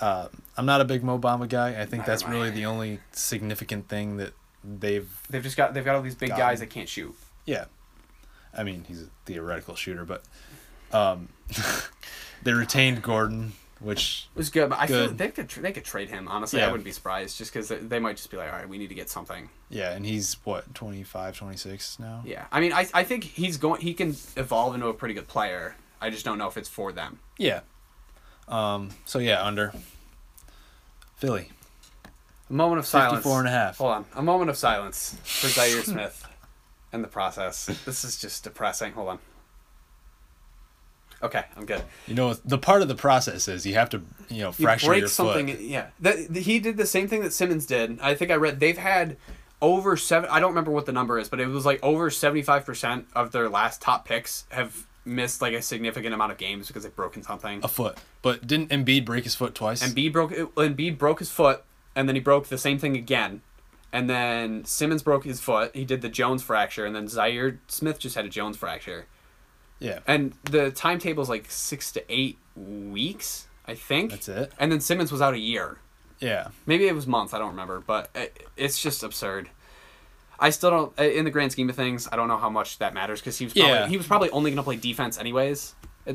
Uh, 0.00 0.28
I'm 0.56 0.64
not 0.64 0.80
a 0.80 0.84
big 0.84 1.02
Mo 1.04 1.18
Bamba 1.18 1.48
guy. 1.48 1.70
I 1.70 1.84
think 1.84 1.90
Neither 2.02 2.04
that's 2.06 2.22
am 2.24 2.30
I. 2.30 2.32
really 2.32 2.50
the 2.50 2.64
only 2.66 3.00
significant 3.12 3.88
thing 3.88 4.16
that 4.16 4.32
they've. 4.64 5.08
They've 5.28 5.42
just 5.42 5.56
got 5.56 5.74
they've 5.74 5.84
got 5.84 5.94
all 5.96 6.02
these 6.02 6.14
big 6.14 6.30
Got 6.30 6.38
guys 6.38 6.60
that 6.60 6.70
can't 6.70 6.88
shoot. 6.88 7.14
Yeah. 7.44 7.66
I 8.56 8.62
mean, 8.64 8.84
he's 8.88 9.02
a 9.02 9.06
theoretical 9.26 9.74
shooter, 9.76 10.04
but 10.04 10.22
um, 10.92 11.28
they 12.42 12.52
retained 12.52 13.02
Gordon, 13.02 13.52
which 13.78 14.28
It 14.34 14.38
was 14.38 14.50
good, 14.50 14.70
but 14.70 14.78
I 14.80 14.86
feel 14.86 15.08
they 15.08 15.28
could 15.28 15.48
they 15.50 15.72
could 15.72 15.84
trade 15.84 16.08
him. 16.08 16.26
Honestly, 16.28 16.62
I 16.62 16.66
wouldn't 16.66 16.84
be 16.84 16.92
surprised 16.92 17.36
just 17.38 17.52
because 17.52 17.68
they, 17.68 17.76
they 17.76 17.98
might 17.98 18.16
just 18.16 18.30
be 18.30 18.36
like, 18.36 18.50
all 18.52 18.58
right, 18.58 18.68
we 18.68 18.78
need 18.78 18.88
to 18.88 18.94
get 18.94 19.08
something. 19.08 19.48
yeah, 19.68 19.92
and 19.92 20.04
he's 20.04 20.34
what 20.44 20.74
25, 20.74 21.36
26 21.36 21.98
now. 22.00 22.22
Yeah, 22.24 22.46
I 22.50 22.60
mean, 22.60 22.72
I 22.72 22.88
I 22.92 23.04
think 23.04 23.24
he's 23.24 23.56
going. 23.56 23.80
He 23.82 23.94
can 23.94 24.16
evolve 24.36 24.74
into 24.74 24.88
a 24.88 24.94
pretty 24.94 25.14
good 25.14 25.28
player. 25.28 25.76
I 26.00 26.10
just 26.10 26.24
don't 26.24 26.38
know 26.38 26.48
if 26.48 26.56
it's 26.56 26.68
for 26.68 26.92
them. 26.92 27.18
Yeah. 27.38 27.60
Um. 28.48 28.90
So 29.04 29.18
yeah, 29.18 29.42
under. 29.44 29.72
Philly. 31.16 31.50
A 32.48 32.52
moment 32.52 32.78
of 32.80 32.86
silence. 32.86 33.18
54 33.18 33.38
and 33.40 33.48
a 33.48 33.50
half. 33.50 33.78
Hold 33.78 33.92
on. 33.92 34.04
A 34.16 34.22
moment 34.22 34.50
of 34.50 34.56
silence 34.56 35.16
for 35.22 35.46
Zhaire 35.48 35.82
Smith 35.84 36.26
and 36.92 37.04
the 37.04 37.08
process. 37.08 37.66
This 37.84 38.04
is 38.04 38.16
just 38.18 38.42
depressing. 38.42 38.92
Hold 38.94 39.08
on. 39.10 39.18
Okay, 41.22 41.44
I'm 41.56 41.66
good. 41.66 41.82
You 42.06 42.14
know, 42.14 42.32
the 42.32 42.56
part 42.56 42.80
of 42.80 42.88
the 42.88 42.94
process 42.94 43.46
is 43.46 43.66
you 43.66 43.74
have 43.74 43.90
to, 43.90 44.02
you 44.30 44.40
know, 44.40 44.48
You 44.48 44.64
fracture 44.64 44.86
break 44.86 45.00
your 45.00 45.08
something. 45.08 45.48
foot. 45.48 45.60
Yeah, 45.60 45.88
that, 46.00 46.34
he 46.34 46.58
did 46.58 46.78
the 46.78 46.86
same 46.86 47.08
thing 47.08 47.20
that 47.22 47.32
Simmons 47.34 47.66
did. 47.66 48.00
I 48.00 48.14
think 48.14 48.30
I 48.30 48.36
read 48.36 48.58
they've 48.58 48.78
had 48.78 49.18
over 49.60 49.98
seven. 49.98 50.30
I 50.32 50.40
don't 50.40 50.50
remember 50.50 50.70
what 50.70 50.86
the 50.86 50.92
number 50.92 51.18
is, 51.18 51.28
but 51.28 51.38
it 51.38 51.46
was 51.48 51.66
like 51.66 51.78
over 51.82 52.10
seventy 52.10 52.40
five 52.42 52.64
percent 52.64 53.06
of 53.14 53.32
their 53.32 53.50
last 53.50 53.82
top 53.82 54.06
picks 54.06 54.46
have 54.48 54.86
missed 55.04 55.40
like 55.42 55.54
a 55.54 55.62
significant 55.62 56.14
amount 56.14 56.32
of 56.32 56.38
games 56.38 56.66
because 56.68 56.82
they've 56.82 56.94
broken 56.94 57.22
something. 57.22 57.60
A 57.64 57.68
foot. 57.68 57.98
But 58.22 58.46
didn't 58.46 58.70
Embiid 58.70 59.04
break 59.04 59.24
his 59.24 59.34
foot 59.34 59.54
twice? 59.54 59.82
Embiid 59.82 60.12
broke 60.12 60.30
Embiid 60.32 60.98
broke 60.98 61.18
his 61.20 61.30
foot, 61.30 61.64
and 61.94 62.08
then 62.08 62.16
he 62.16 62.20
broke 62.20 62.46
the 62.48 62.58
same 62.58 62.78
thing 62.78 62.96
again. 62.96 63.42
And 63.92 64.08
then 64.08 64.64
Simmons 64.64 65.02
broke 65.02 65.24
his 65.24 65.40
foot. 65.40 65.74
He 65.74 65.84
did 65.84 66.00
the 66.00 66.08
Jones 66.08 66.42
fracture, 66.42 66.86
and 66.86 66.94
then 66.94 67.06
Zhaire 67.06 67.58
Smith 67.66 67.98
just 67.98 68.14
had 68.14 68.24
a 68.24 68.28
Jones 68.28 68.56
fracture. 68.56 69.06
yeah. 69.80 69.98
And 70.06 70.34
the 70.44 70.70
timetable 70.70 71.22
is 71.22 71.28
like 71.28 71.50
six 71.50 71.90
to 71.92 72.04
eight 72.08 72.38
weeks, 72.54 73.48
I 73.66 73.74
think. 73.74 74.10
That's 74.10 74.28
it. 74.28 74.52
And 74.60 74.70
then 74.70 74.80
Simmons 74.80 75.10
was 75.10 75.20
out 75.20 75.34
a 75.34 75.38
year. 75.38 75.78
Yeah. 76.20 76.48
Maybe 76.66 76.86
it 76.86 76.94
was 76.94 77.06
months. 77.06 77.32
I 77.34 77.38
don't 77.38 77.50
remember, 77.50 77.80
but 77.80 78.10
it, 78.14 78.46
it's 78.56 78.80
just 78.80 79.02
absurd. 79.02 79.48
I 80.40 80.50
still 80.50 80.70
don't. 80.70 80.98
In 80.98 81.24
the 81.24 81.30
grand 81.30 81.52
scheme 81.52 81.68
of 81.68 81.76
things, 81.76 82.08
I 82.10 82.16
don't 82.16 82.26
know 82.28 82.38
how 82.38 82.48
much 82.50 82.78
that 82.78 82.94
matters 82.94 83.20
because 83.20 83.36
he 83.38 83.44
was 83.44 83.52
probably, 83.54 83.70
Yeah. 83.72 83.86
he 83.88 83.96
was 83.96 84.06
probably 84.06 84.30
only 84.30 84.50
going 84.50 84.56
to 84.56 84.62
play 84.62 84.76
defense 84.76 85.18
anyways. 85.18 85.74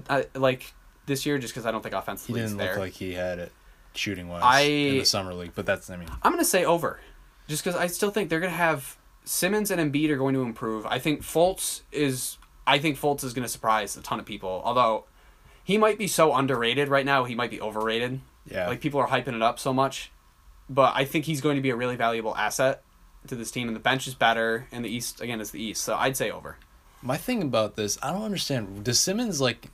I, 0.10 0.26
like 0.34 0.74
this 1.06 1.26
year, 1.26 1.38
just 1.38 1.54
because 1.54 1.66
I 1.66 1.72
don't 1.72 1.82
think 1.84 1.94
He 1.94 2.34
didn't 2.34 2.46
is 2.46 2.56
look 2.56 2.78
like 2.78 2.94
he 2.94 3.14
had 3.14 3.38
it 3.40 3.52
shooting 3.94 4.28
wise 4.28 4.42
I- 4.44 4.60
in 4.62 4.98
the 4.98 5.06
summer 5.06 5.34
league, 5.34 5.52
but 5.56 5.66
that's 5.66 5.90
I 5.90 5.96
mean 5.98 6.10
I'm 6.24 6.32
going 6.32 6.44
to 6.44 6.50
say 6.50 6.66
over, 6.66 7.00
just 7.48 7.64
because 7.64 7.80
I 7.80 7.88
still 7.88 8.10
think 8.12 8.30
they're 8.30 8.40
going 8.40 8.52
to 8.52 8.58
have 8.58 8.98
Simmons 9.24 9.72
and 9.72 9.80
Embiid 9.94 10.10
are 10.10 10.18
going 10.18 10.34
to 10.34 10.42
improve. 10.42 10.86
I 10.86 11.00
think 11.00 11.22
Fultz 11.22 11.82
is. 11.92 12.38
I 12.68 12.80
think 12.80 13.00
Fultz 13.00 13.24
is 13.24 13.34
going 13.34 13.44
to 13.44 13.50
surprise 13.50 13.96
a 13.96 14.02
ton 14.02 14.20
of 14.20 14.26
people. 14.26 14.62
Although 14.66 15.06
he 15.64 15.78
might 15.78 15.98
be 16.00 16.08
so 16.08 16.34
underrated 16.34 16.88
right 16.90 17.06
now, 17.06 17.24
he 17.26 17.36
might 17.36 17.52
be 17.52 17.62
overrated. 17.62 18.22
yeah. 18.52 18.68
Like 18.68 18.82
people 18.82 19.00
are 19.00 19.08
hyping 19.08 19.36
it 19.36 19.42
up 19.44 19.60
so 19.60 19.72
much, 19.72 20.12
but 20.68 20.94
I 20.96 21.06
think 21.06 21.26
he's 21.26 21.42
going 21.42 21.56
to 21.58 21.62
be 21.62 21.70
a 21.70 21.76
really 21.76 21.96
valuable 21.96 22.36
asset 22.36 22.82
to 23.30 23.36
this 23.36 23.52
team. 23.52 23.68
And 23.68 23.76
the 23.76 23.80
bench 23.82 24.08
is 24.08 24.16
better, 24.16 24.68
and 24.72 24.84
the 24.86 24.90
East 24.90 25.22
again 25.22 25.42
is 25.42 25.52
the 25.52 25.62
East. 25.62 25.84
So 25.84 25.96
I'd 25.96 26.18
say 26.18 26.32
over. 26.32 26.58
My 27.02 27.18
thing 27.18 27.42
about 27.42 27.76
this, 27.76 27.98
I 28.02 28.12
don't 28.12 28.24
understand. 28.24 28.84
Does 28.84 29.00
Simmons 29.00 29.40
like 29.42 29.70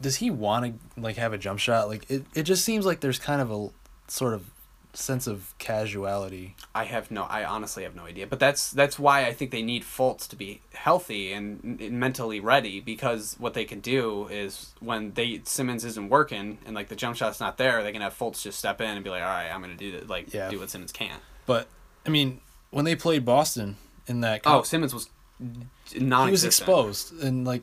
does 0.00 0.16
he 0.16 0.30
want 0.30 0.64
to 0.94 1.00
like 1.00 1.16
have 1.16 1.32
a 1.32 1.38
jump 1.38 1.58
shot? 1.58 1.88
Like 1.88 2.08
it, 2.10 2.24
it 2.34 2.42
just 2.44 2.64
seems 2.64 2.86
like 2.86 3.00
there's 3.00 3.18
kind 3.18 3.40
of 3.40 3.50
a 3.50 3.68
sort 4.10 4.34
of 4.34 4.50
sense 4.94 5.26
of 5.26 5.54
casuality. 5.58 6.56
I 6.74 6.84
have 6.84 7.10
no. 7.10 7.24
I 7.24 7.44
honestly 7.44 7.82
have 7.84 7.94
no 7.94 8.04
idea. 8.04 8.26
But 8.26 8.38
that's 8.38 8.70
that's 8.70 8.98
why 8.98 9.26
I 9.26 9.32
think 9.32 9.50
they 9.50 9.62
need 9.62 9.82
Fultz 9.82 10.28
to 10.28 10.36
be 10.36 10.60
healthy 10.74 11.32
and 11.32 11.78
n- 11.80 11.98
mentally 11.98 12.40
ready 12.40 12.80
because 12.80 13.36
what 13.38 13.54
they 13.54 13.64
can 13.64 13.80
do 13.80 14.26
is 14.28 14.74
when 14.80 15.12
they 15.12 15.40
Simmons 15.44 15.84
isn't 15.84 16.08
working 16.08 16.58
and 16.66 16.74
like 16.74 16.88
the 16.88 16.96
jump 16.96 17.16
shot's 17.16 17.40
not 17.40 17.58
there, 17.58 17.82
they 17.82 17.92
can 17.92 18.02
have 18.02 18.16
Fultz 18.16 18.42
just 18.42 18.58
step 18.58 18.80
in 18.80 18.90
and 18.90 19.04
be 19.04 19.10
like, 19.10 19.22
all 19.22 19.28
right, 19.28 19.50
I'm 19.50 19.60
gonna 19.60 19.74
do 19.76 19.92
that. 19.92 20.08
Like 20.08 20.32
Yeah. 20.32 20.48
do 20.50 20.58
what 20.58 20.70
Simmons 20.70 20.92
can't. 20.92 21.22
But 21.46 21.68
I 22.06 22.10
mean, 22.10 22.40
when 22.70 22.84
they 22.84 22.94
played 22.96 23.24
Boston 23.24 23.76
in 24.06 24.20
that 24.22 24.42
Oh, 24.46 24.62
Simmons 24.62 24.94
was 24.94 25.08
not. 25.96 26.26
he 26.26 26.30
was 26.30 26.44
exposed 26.44 27.12
and 27.22 27.46
like 27.46 27.62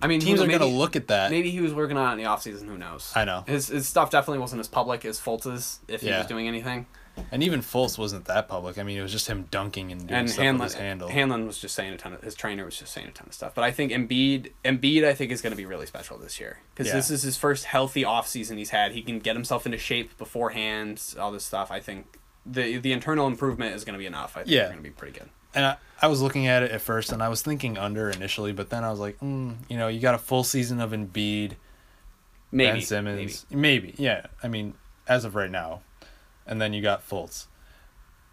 I 0.00 0.06
mean, 0.06 0.20
teams 0.20 0.40
are 0.40 0.46
going 0.46 0.60
to 0.60 0.64
look 0.66 0.94
at 0.94 1.08
that. 1.08 1.32
Maybe 1.32 1.50
he 1.50 1.60
was 1.60 1.74
working 1.74 1.96
on 1.96 2.10
it 2.10 2.12
in 2.12 2.18
the 2.24 2.30
offseason, 2.30 2.66
who 2.66 2.78
knows? 2.78 3.10
I 3.16 3.24
know. 3.24 3.42
His, 3.48 3.66
his 3.66 3.88
stuff 3.88 4.12
definitely 4.12 4.38
wasn't 4.38 4.60
as 4.60 4.68
public 4.68 5.04
as 5.04 5.18
Fultz's 5.18 5.80
if 5.88 6.02
he 6.02 6.06
Yeah. 6.08 6.18
was 6.18 6.28
doing 6.28 6.46
anything. 6.46 6.86
And 7.32 7.42
even 7.42 7.62
Fultz 7.62 7.98
wasn't 7.98 8.26
that 8.26 8.46
public. 8.46 8.78
I 8.78 8.84
mean, 8.84 8.96
it 8.96 9.02
was 9.02 9.10
just 9.10 9.26
him 9.26 9.48
dunking 9.50 9.90
and 9.90 10.06
doing 10.06 10.20
And 10.20 10.30
stuff 10.30 10.44
Hanlen, 10.44 10.52
with 10.60 10.62
his 10.62 10.74
handle. 10.74 11.08
Hanlen 11.08 11.48
was 11.48 11.58
just 11.58 11.74
saying 11.74 11.92
a 11.92 11.96
ton 11.96 12.12
of 12.12 12.22
his 12.22 12.36
trainer 12.36 12.64
was 12.64 12.78
just 12.78 12.92
saying 12.92 13.08
a 13.08 13.10
ton 13.10 13.26
of 13.26 13.34
stuff. 13.34 13.56
But 13.56 13.64
I 13.64 13.72
think 13.72 13.90
Embiid 13.90 14.52
Embiid 14.64 15.02
I 15.04 15.14
think 15.14 15.32
is 15.32 15.42
going 15.42 15.50
to 15.50 15.56
be 15.56 15.66
really 15.66 15.86
special 15.86 16.16
this 16.16 16.38
year 16.38 16.60
because 16.72 16.86
Yeah. 16.86 16.92
this 16.94 17.10
is 17.10 17.22
his 17.22 17.36
first 17.36 17.64
healthy 17.64 18.04
offseason 18.04 18.56
he's 18.56 18.70
had. 18.70 18.92
He 18.92 19.02
can 19.02 19.18
get 19.18 19.34
himself 19.34 19.66
into 19.66 19.78
shape 19.78 20.16
beforehand, 20.16 21.02
all 21.18 21.32
this 21.32 21.44
stuff. 21.44 21.72
I 21.72 21.80
think 21.80 22.17
the 22.50 22.78
the 22.78 22.92
internal 22.92 23.26
improvement 23.26 23.74
is 23.74 23.84
going 23.84 23.94
to 23.94 23.98
be 23.98 24.06
enough. 24.06 24.36
I 24.36 24.40
think 24.40 24.50
Yeah. 24.50 24.60
they're 24.60 24.68
going 24.72 24.82
to 24.84 24.88
be 24.88 24.90
pretty 24.94 25.18
good. 25.18 25.28
and 25.54 25.64
I, 25.64 25.76
I 26.00 26.06
was 26.08 26.20
looking 26.22 26.46
at 26.46 26.62
it 26.62 26.70
at 26.70 26.80
first, 26.80 27.10
and 27.12 27.22
I 27.22 27.28
was 27.28 27.42
thinking 27.42 27.76
under 27.78 28.08
initially, 28.10 28.52
but 28.52 28.70
then 28.70 28.84
I 28.84 28.90
was 28.90 29.00
like, 29.00 29.18
mm, 29.20 29.56
you 29.68 29.76
know, 29.76 29.88
you 29.88 30.00
got 30.00 30.14
a 30.14 30.18
full 30.18 30.44
season 30.44 30.80
of 30.80 30.90
Embiid, 30.92 31.52
Maybe 32.52 32.70
Ben 32.78 32.80
Simmons, 32.80 33.46
maybe. 33.50 33.94
yeah. 33.98 34.26
I 34.42 34.48
mean, 34.48 34.74
as 35.06 35.24
of 35.24 35.34
right 35.34 35.50
now, 35.50 35.82
and 36.46 36.60
then 36.60 36.72
you 36.72 36.80
got 36.82 37.06
Fultz, 37.08 37.46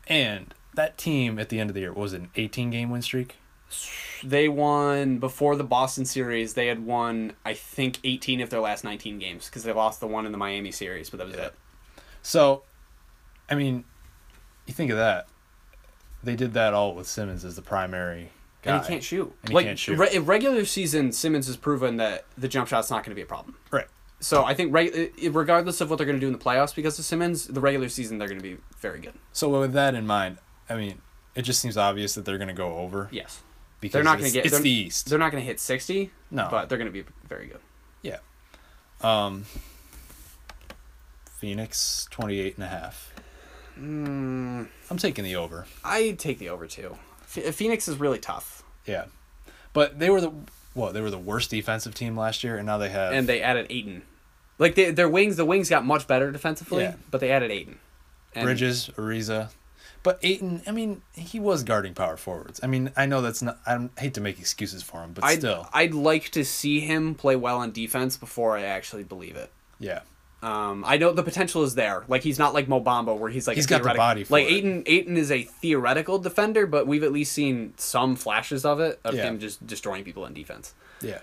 and 0.08 0.54
that 0.76 0.98
team 0.98 1.40
at 1.40 1.50
the 1.50 1.60
end 1.60 1.70
of 1.70 1.74
the 1.74 1.80
year 1.82 1.94
was 1.94 2.14
it 2.14 2.22
an 2.22 2.30
eighteen 2.36 2.70
game 2.70 2.90
win 2.90 3.02
streak. 3.02 3.36
They 4.24 4.48
won 4.48 5.18
before 5.18 5.56
the 5.56 5.64
Boston 5.64 6.06
series. 6.06 6.54
They 6.54 6.68
had 6.68 6.86
won 6.86 7.34
I 7.44 7.54
think 7.56 7.98
18 8.04 8.40
of 8.42 8.50
their 8.50 8.60
last 8.62 8.84
19 8.84 9.18
games 9.20 9.48
because 9.48 9.64
they 9.64 9.72
lost 9.74 10.00
the 10.00 10.08
one 10.08 10.26
in 10.26 10.32
the 10.32 10.38
Miami 10.38 10.72
series, 10.72 11.10
but 11.10 11.18
that 11.18 11.28
was 11.28 11.36
Yeah. 11.36 11.46
it. 11.48 11.54
So, 12.22 12.64
I 13.50 13.56
mean, 13.56 13.84
you 14.66 14.74
think 14.74 14.92
of 14.92 14.98
that. 14.98 15.28
They 16.24 16.36
did 16.36 16.54
that 16.54 16.74
all 16.74 16.96
with 16.96 17.08
Simmons 17.08 17.46
as 17.46 17.56
the 17.56 17.62
primary 17.62 18.32
guy. 18.64 18.76
And 18.78 18.84
he 18.84 18.90
can't 18.90 19.04
shoot. 19.04 19.34
And 19.44 19.50
he 19.50 19.56
like 19.56 19.66
can't 19.66 19.78
shoot. 19.80 19.98
Re- 19.98 20.10
in 20.14 20.26
regular 20.26 20.66
season, 20.66 21.12
Simmons 21.12 21.48
has 21.48 21.56
proven 21.58 21.98
that 21.98 22.26
the 22.38 22.48
jump 22.48 22.68
shot's 22.68 22.90
not 22.90 23.04
going 23.04 23.12
to 23.12 23.16
be 23.16 23.22
a 23.22 23.26
problem. 23.28 23.56
Right. 23.72 23.86
So 24.22 24.44
I 24.44 24.54
think 24.56 24.76
i- 24.76 25.12
regardless 25.30 25.82
of 25.82 25.90
what 25.90 25.98
they're 25.98 26.06
going 26.08 26.18
to 26.20 26.22
do 26.22 26.28
in 26.28 26.34
the 26.34 26.40
playoffs, 26.40 26.74
because 26.74 26.98
of 26.98 27.06
Simmons, 27.06 27.46
the 27.46 27.60
regular 27.62 27.90
season 27.90 28.18
they're 28.18 28.28
going 28.28 28.40
to 28.40 28.44
be 28.44 28.58
very 28.80 29.00
good. 29.00 29.14
So 29.34 29.50
with 29.60 29.74
that 29.74 29.94
in 29.94 30.08
mind, 30.08 30.38
I 30.70 30.76
mean, 30.76 31.02
it 31.36 31.44
just 31.44 31.60
seems 31.62 31.78
obvious 31.78 32.16
that 32.16 32.26
they're 32.26 32.38
going 32.40 32.48
to 32.48 32.54
go 32.56 32.76
over 32.78 33.08
Yes. 33.12 33.44
because 33.82 33.94
They're 33.94 34.04
not 34.04 34.18
going 34.18 34.32
to 34.32 34.34
get. 34.34 34.46
it's 34.48 34.60
the 34.60 34.70
East. 34.70 35.10
They're 35.10 35.20
not 35.20 35.32
going 35.32 35.44
to 35.44 35.46
hit 35.48 35.60
sixty. 35.60 36.10
No. 36.32 36.48
But 36.50 36.70
they're 36.70 36.78
going 36.80 36.92
to 36.92 37.04
be 37.04 37.08
very 37.28 37.46
good. 37.48 37.60
Yeah. 38.02 38.18
Um 39.02 39.46
Phoenix 41.38 42.08
28 42.12 42.56
and 42.56 42.64
a 42.64 42.68
half. 42.68 43.14
Mm, 43.80 44.68
I'm 44.90 44.98
taking 44.98 45.24
the 45.24 45.36
over. 45.36 45.66
I 45.84 46.12
take 46.12 46.40
the 46.40 46.50
over 46.50 46.68
too. 46.68 46.98
Phoenix 47.26 47.88
is 47.88 47.98
really 48.00 48.20
tough, 48.20 48.64
Yeah. 48.86 49.06
But 49.74 50.00
they 50.00 50.10
were 50.10 50.22
the 50.22 50.32
what, 50.74 50.94
they 50.94 51.02
were 51.02 51.10
the 51.10 51.18
worst 51.18 51.50
defensive 51.50 51.94
team 51.94 52.18
last 52.18 52.44
year 52.44 52.58
and 52.58 52.66
now 52.66 52.78
they 52.78 52.90
have 52.90 53.14
and 53.14 53.28
they 53.28 53.42
added 53.42 53.68
Ayton. 53.70 54.04
Like 54.58 54.76
they, 54.76 54.92
their 54.92 55.10
wings, 55.10 55.36
the 55.36 55.44
wings 55.46 55.70
got 55.70 55.86
much 55.86 56.08
better 56.08 56.32
defensively, 56.32 56.84
Yeah. 56.84 56.96
but 57.12 57.20
they 57.20 57.32
added 57.32 57.52
Ayton. 57.52 57.80
And 58.34 58.46
Bridges, 58.46 58.90
Ariza. 58.96 59.50
But 60.04 60.20
Ayton, 60.22 60.62
I 60.68 60.72
mean, 60.72 61.02
he 61.14 61.40
was 61.40 61.64
guarding 61.64 61.94
power 61.94 62.16
forwards. 62.16 62.60
I 62.64 62.68
mean, 62.68 62.92
I 62.96 63.06
know 63.06 63.22
that's 63.22 63.42
not 63.42 63.58
I 63.66 63.90
hate 63.98 64.14
to 64.14 64.22
make 64.22 64.40
excuses 64.40 64.84
for 64.84 65.02
him, 65.04 65.12
but 65.14 65.24
I'd, 65.24 65.40
still. 65.40 65.68
I'd 65.74 65.94
like 65.94 66.30
to 66.32 66.46
see 66.46 66.80
him 66.80 67.16
play 67.16 67.36
well 67.36 67.58
on 67.58 67.72
defense 67.72 68.16
before 68.16 68.56
I 68.56 68.64
actually 68.64 69.04
believe 69.04 69.36
it. 69.36 69.52
Yeah. 69.80 70.02
Um, 70.46 70.84
I 70.86 70.98
know 70.98 71.12
the 71.12 71.24
potential 71.24 71.64
is 71.64 71.74
there. 71.74 72.04
Like 72.08 72.22
he's 72.22 72.38
not 72.38 72.54
like 72.54 72.68
Mo 72.68 72.80
Bamba 72.80 73.18
where 73.18 73.32
he's 73.32 73.48
like 73.48 73.56
He's 73.56 73.66
got 73.66 73.82
the 73.82 73.96
body 73.96 74.24
for 74.24 74.34
like 74.34 74.46
it. 74.46 74.54
Ayton. 74.54 74.84
Ayton 74.86 75.18
is 75.18 75.32
a 75.32 75.42
theoretical 75.42 76.20
defender, 76.20 76.68
but 76.68 76.86
we've 76.86 77.02
at 77.02 77.12
least 77.12 77.34
seen 77.34 77.74
some 77.78 78.16
flashes 78.16 78.64
of 78.64 78.80
it 78.80 79.00
of 79.04 79.16
Yeah. 79.16 79.24
him 79.24 79.40
just 79.40 79.66
destroying 79.66 80.04
people 80.04 80.24
in 80.28 80.36
defense. 80.36 80.76
Yeah. 81.02 81.22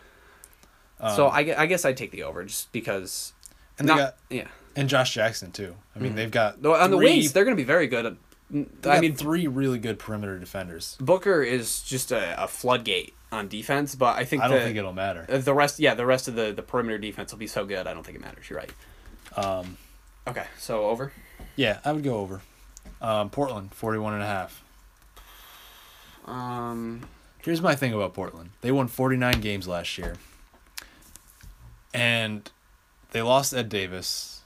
so 1.14 1.28
um, 1.28 1.32
I, 1.32 1.54
I 1.56 1.66
guess 1.66 1.84
I'd 1.84 1.96
take 1.96 2.10
the 2.10 2.24
over 2.24 2.42
just 2.42 2.72
because. 2.72 3.32
And 3.78 3.88
they 3.88 3.94
got 3.94 4.16
yeah. 4.28 4.48
and 4.74 4.88
Josh 4.88 5.14
Jackson 5.14 5.52
too. 5.52 5.76
I 5.94 6.00
mean, 6.00 6.08
mm-hmm. 6.08 6.16
they've 6.16 6.30
got 6.30 6.66
On 6.66 6.90
the 6.90 6.98
wings, 6.98 7.32
they're 7.32 7.44
going 7.44 7.56
to 7.56 7.60
be 7.60 7.66
very 7.66 7.86
good. 7.86 8.16
Mm, 8.52 8.66
they 8.82 8.90
I 8.90 9.00
mean, 9.00 9.14
three 9.14 9.46
really 9.46 9.78
good 9.78 10.00
perimeter 10.00 10.36
defenders. 10.40 10.96
Booker 11.00 11.44
is 11.44 11.80
just 11.82 12.10
a, 12.10 12.42
a 12.42 12.48
floodgate 12.48 13.14
on 13.30 13.46
defense, 13.46 13.94
but 13.94 14.16
I 14.16 14.24
think 14.24 14.42
I 14.42 14.48
don't 14.48 14.58
the, 14.58 14.64
think 14.64 14.76
it'll 14.76 14.92
matter. 14.92 15.24
the 15.28 15.54
rest, 15.54 15.78
yeah, 15.78 15.94
the 15.94 16.04
rest 16.04 16.26
of 16.26 16.34
the, 16.34 16.52
the 16.52 16.62
perimeter 16.62 16.98
defense 16.98 17.30
will 17.30 17.38
be 17.38 17.46
so 17.46 17.64
good. 17.64 17.86
I 17.86 17.94
don't 17.94 18.04
think 18.04 18.18
it 18.18 18.20
matters. 18.20 18.50
You're 18.50 18.58
right. 18.58 18.72
Um, 19.36 19.76
Okay, 20.28 20.44
so 20.58 20.86
over. 20.86 21.12
yeah, 21.56 21.80
I 21.84 21.92
would 21.92 22.04
go 22.04 22.16
over. 22.18 22.42
Um, 23.00 23.28
Portland, 23.30 23.74
41 23.74 24.14
and 24.14 24.22
a 24.22 24.26
half. 24.26 24.62
Um, 26.26 27.02
Here's 27.42 27.60
my 27.60 27.74
thing 27.74 27.92
about 27.92 28.14
Portland. 28.14 28.50
They 28.60 28.70
won 28.70 28.86
49 28.86 29.40
games 29.40 29.66
last 29.66 29.98
year. 29.98 30.14
And 31.92 32.48
they 33.10 33.20
lost 33.22 33.52
Ed 33.52 33.68
Davis. 33.68 34.42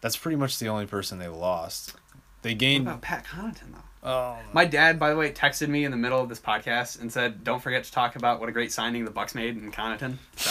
That's 0.00 0.16
pretty 0.16 0.36
much 0.36 0.58
the 0.58 0.68
only 0.68 0.86
person 0.86 1.18
they 1.18 1.28
lost. 1.28 1.94
They 2.42 2.50
what 2.50 2.58
gained 2.58 2.88
about 2.88 3.02
Pat 3.02 3.24
Connaughton 3.24 3.72
though? 3.72 4.08
Oh, 4.08 4.36
My 4.52 4.64
dad, 4.64 4.98
by 4.98 5.10
the 5.10 5.16
way, 5.16 5.30
texted 5.30 5.68
me 5.68 5.84
in 5.84 5.92
the 5.92 5.96
middle 5.96 6.20
of 6.20 6.28
this 6.28 6.40
podcast 6.40 7.00
and 7.00 7.12
said, 7.12 7.44
"Don't 7.44 7.62
forget 7.62 7.84
to 7.84 7.92
talk 7.92 8.16
about 8.16 8.40
what 8.40 8.48
a 8.48 8.52
great 8.52 8.72
signing 8.72 9.04
the 9.04 9.12
Bucks 9.12 9.32
made 9.36 9.56
in 9.56 9.70
Connaughton." 9.70 10.18
So 10.34 10.50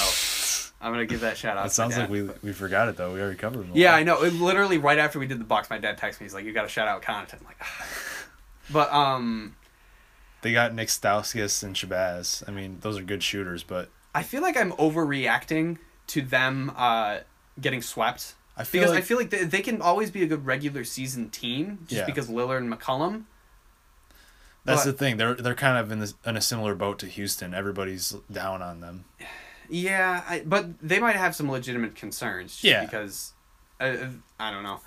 I'm 0.81 0.91
gonna 0.91 1.05
give 1.05 1.21
that 1.21 1.37
shout 1.37 1.57
out. 1.57 1.63
my 1.65 1.67
sounds 1.69 1.97
like 1.97 2.09
we 2.09 2.23
we 2.43 2.53
forgot 2.53 2.87
it 2.87 2.97
though. 2.97 3.13
We 3.13 3.21
already 3.21 3.37
covered 3.37 3.69
it. 3.69 3.75
Yeah, 3.75 3.93
I 3.93 4.03
know. 4.03 4.23
It, 4.23 4.33
literally 4.33 4.77
right 4.77 4.97
after 4.97 5.19
we 5.19 5.27
did 5.27 5.39
the 5.39 5.43
box, 5.45 5.69
my 5.69 5.77
dad 5.77 5.97
texted 5.99 6.21
me. 6.21 6.25
He's 6.25 6.33
like, 6.33 6.45
"You 6.45 6.53
got 6.53 6.63
to 6.63 6.69
shout 6.69 6.87
out 6.87 7.01
Connaughton." 7.03 7.39
I'm 7.39 7.45
like, 7.45 7.61
but 8.71 8.91
um, 8.91 9.55
They 10.41 10.53
got 10.53 10.73
Nick 10.73 10.87
Stauskas 10.87 11.61
and 11.63 11.75
Shabazz. 11.75 12.47
I 12.47 12.51
mean, 12.51 12.77
those 12.81 12.97
are 12.97 13.03
good 13.03 13.21
shooters, 13.21 13.63
but 13.63 13.89
I 14.15 14.23
feel 14.23 14.41
like 14.41 14.57
I'm 14.57 14.71
overreacting 14.73 15.77
to 16.07 16.21
them 16.21 16.71
uh 16.75 17.19
getting 17.59 17.81
swept 17.81 18.33
I 18.57 18.63
feel 18.63 18.81
because 18.81 18.95
like 18.95 19.03
I 19.03 19.05
feel 19.05 19.17
like 19.17 19.29
they, 19.29 19.43
they 19.45 19.61
can 19.61 19.81
always 19.81 20.11
be 20.11 20.23
a 20.23 20.27
good 20.27 20.45
regular 20.45 20.83
season 20.83 21.29
team 21.29 21.79
just 21.87 21.99
Yeah. 21.99 22.05
because 22.05 22.27
Lillard 22.29 22.57
and 22.57 22.73
McCollum. 22.73 23.23
that's 24.65 24.83
but- 24.83 24.91
the 24.91 24.97
thing. 24.97 25.17
They're 25.17 25.35
they're 25.35 25.55
kind 25.55 25.77
of 25.77 25.91
in 25.91 25.99
this 25.99 26.13
in 26.25 26.35
a 26.35 26.41
similar 26.41 26.75
boat 26.75 26.99
to 26.99 27.05
Houston. 27.07 27.53
Everybody's 27.53 28.15
down 28.31 28.61
on 28.61 28.81
them. 28.81 29.05
Yeah, 29.73 30.21
I, 30.27 30.43
but 30.45 30.79
they 30.81 30.99
might 30.99 31.15
have 31.15 31.33
some 31.35 31.49
legitimate 31.49 31.95
concerns. 31.95 32.61
Yeah. 32.63 32.83
Because, 32.83 33.31
uh, 33.79 33.95
I 34.39 34.51
don't 34.51 34.63
know. 34.63 34.79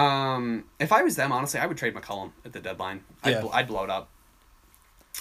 Um, 0.00 0.64
if 0.78 0.92
I 0.92 1.02
was 1.02 1.16
them, 1.16 1.32
honestly, 1.32 1.58
I 1.58 1.66
would 1.66 1.76
trade 1.78 1.94
McCollum 1.94 2.32
at 2.44 2.52
the 2.52 2.60
deadline. 2.60 3.02
I'd, 3.22 3.30
Yeah. 3.30 3.40
bl- 3.40 3.52
I'd 3.52 3.66
blow 3.68 3.84
it 3.84 3.90
up. 3.90 4.08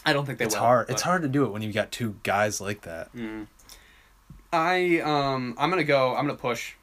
I 0.05 0.11
don't 0.11 0.25
think 0.25 0.37
they 0.39 0.45
It's 0.45 0.55
will. 0.55 0.61
hard. 0.63 0.87
but- 0.87 0.93
It's 0.93 1.01
hard 1.03 1.21
to 1.21 1.27
do 1.29 1.45
it 1.45 1.51
when 1.51 1.61
you've 1.61 1.73
got 1.75 1.91
two 1.91 2.15
guys 2.23 2.59
like 2.59 2.81
that. 2.81 3.13
Mm. 3.15 3.47
I 4.51 4.99
um 4.99 5.55
I'm 5.57 5.69
gonna 5.69 5.83
go. 5.83 6.15
I'm 6.15 6.25
gonna 6.27 6.37
push. 6.37 6.73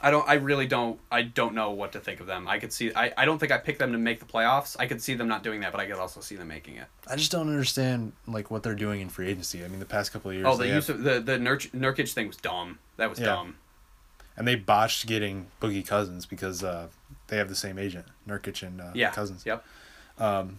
I 0.00 0.10
don't. 0.12 0.28
I 0.28 0.34
really 0.34 0.66
don't. 0.66 1.00
I 1.10 1.22
don't 1.22 1.54
know 1.54 1.70
what 1.72 1.92
to 1.92 2.00
think 2.00 2.20
of 2.20 2.26
them. 2.26 2.46
I 2.46 2.58
could 2.60 2.72
see. 2.72 2.92
I, 2.94 3.12
I 3.16 3.24
don't 3.24 3.38
think 3.38 3.50
I 3.50 3.58
picked 3.58 3.80
them 3.80 3.90
to 3.92 3.98
make 3.98 4.20
the 4.20 4.26
playoffs. 4.26 4.76
I 4.78 4.86
could 4.86 5.02
see 5.02 5.14
them 5.14 5.26
not 5.26 5.42
doing 5.42 5.60
that, 5.60 5.72
but 5.72 5.80
I 5.80 5.86
could 5.86 5.96
also 5.98 6.20
see 6.20 6.36
them 6.36 6.46
making 6.48 6.76
it. 6.76 6.86
I 7.08 7.16
just 7.16 7.32
don't 7.32 7.48
understand 7.48 8.12
like 8.26 8.50
what 8.50 8.62
they're 8.62 8.76
doing 8.76 9.00
in 9.00 9.08
free 9.08 9.28
agency. 9.28 9.64
I 9.64 9.68
mean, 9.68 9.80
the 9.80 9.84
past 9.86 10.12
couple 10.12 10.30
of 10.30 10.36
years, 10.36 10.46
oh, 10.48 10.56
the 10.56 10.64
they 10.64 10.72
use 10.74 10.86
have- 10.86 10.96
of 10.98 11.02
the 11.02 11.20
the 11.20 11.38
Nurk, 11.38 11.70
Nurkic 11.72 12.12
thing 12.12 12.28
was 12.28 12.36
dumb. 12.36 12.78
That 12.96 13.10
was 13.10 13.18
Yeah. 13.18 13.26
dumb. 13.26 13.56
and 14.36 14.46
they 14.46 14.54
botched 14.54 15.06
getting 15.08 15.46
Boogie 15.60 15.84
Cousins 15.84 16.24
because 16.26 16.62
uh, 16.62 16.86
they 17.26 17.36
have 17.38 17.48
the 17.48 17.56
same 17.56 17.76
agent, 17.76 18.06
Nurkic 18.28 18.62
and 18.64 18.80
uh, 18.80 18.90
Yeah. 18.94 19.10
Cousins. 19.10 19.44
Yep. 19.44 19.64
Um, 20.18 20.58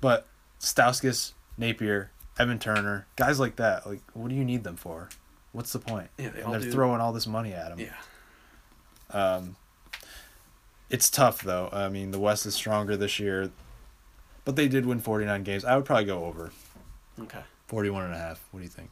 but 0.00 0.28
Stauskas, 0.60 1.32
Napier, 1.58 2.10
Evan 2.38 2.60
Turner, 2.60 3.06
guys 3.16 3.40
like 3.40 3.56
that, 3.56 3.84
like, 3.86 4.02
what 4.14 4.28
do 4.28 4.34
you 4.36 4.44
need 4.44 4.62
them 4.64 4.76
for? 4.76 5.08
What's 5.50 5.72
the 5.72 5.78
point? 5.80 6.08
Yeah, 6.18 6.28
they 6.30 6.40
And 6.42 6.52
they're 6.52 6.60
do. 6.60 6.70
throwing 6.72 7.00
all 7.00 7.12
this 7.12 7.26
money 7.26 7.52
at 7.52 7.70
them. 7.70 7.80
Yeah. 7.80 7.94
Um, 9.12 9.56
it's 10.90 11.08
tough 11.10 11.42
though. 11.42 11.68
I 11.72 11.88
mean, 11.88 12.10
the 12.10 12.18
West 12.18 12.44
is 12.46 12.54
stronger 12.54 12.96
this 12.96 13.18
year, 13.18 13.50
but 14.44 14.56
they 14.56 14.68
did 14.68 14.86
win 14.86 15.00
49 15.00 15.42
games. 15.42 15.64
I 15.64 15.76
would 15.76 15.84
probably 15.84 16.04
go 16.04 16.24
over 16.24 16.50
Okay. 17.20 17.40
41 17.68 18.04
and 18.04 18.14
a 18.14 18.18
half. 18.18 18.42
What 18.50 18.60
do 18.60 18.64
you 18.64 18.70
think? 18.70 18.90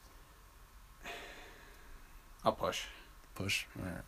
I'll 2.44 2.52
push. 2.52 2.84
Push. 3.34 3.66
All 3.78 3.84
right. 3.84 4.00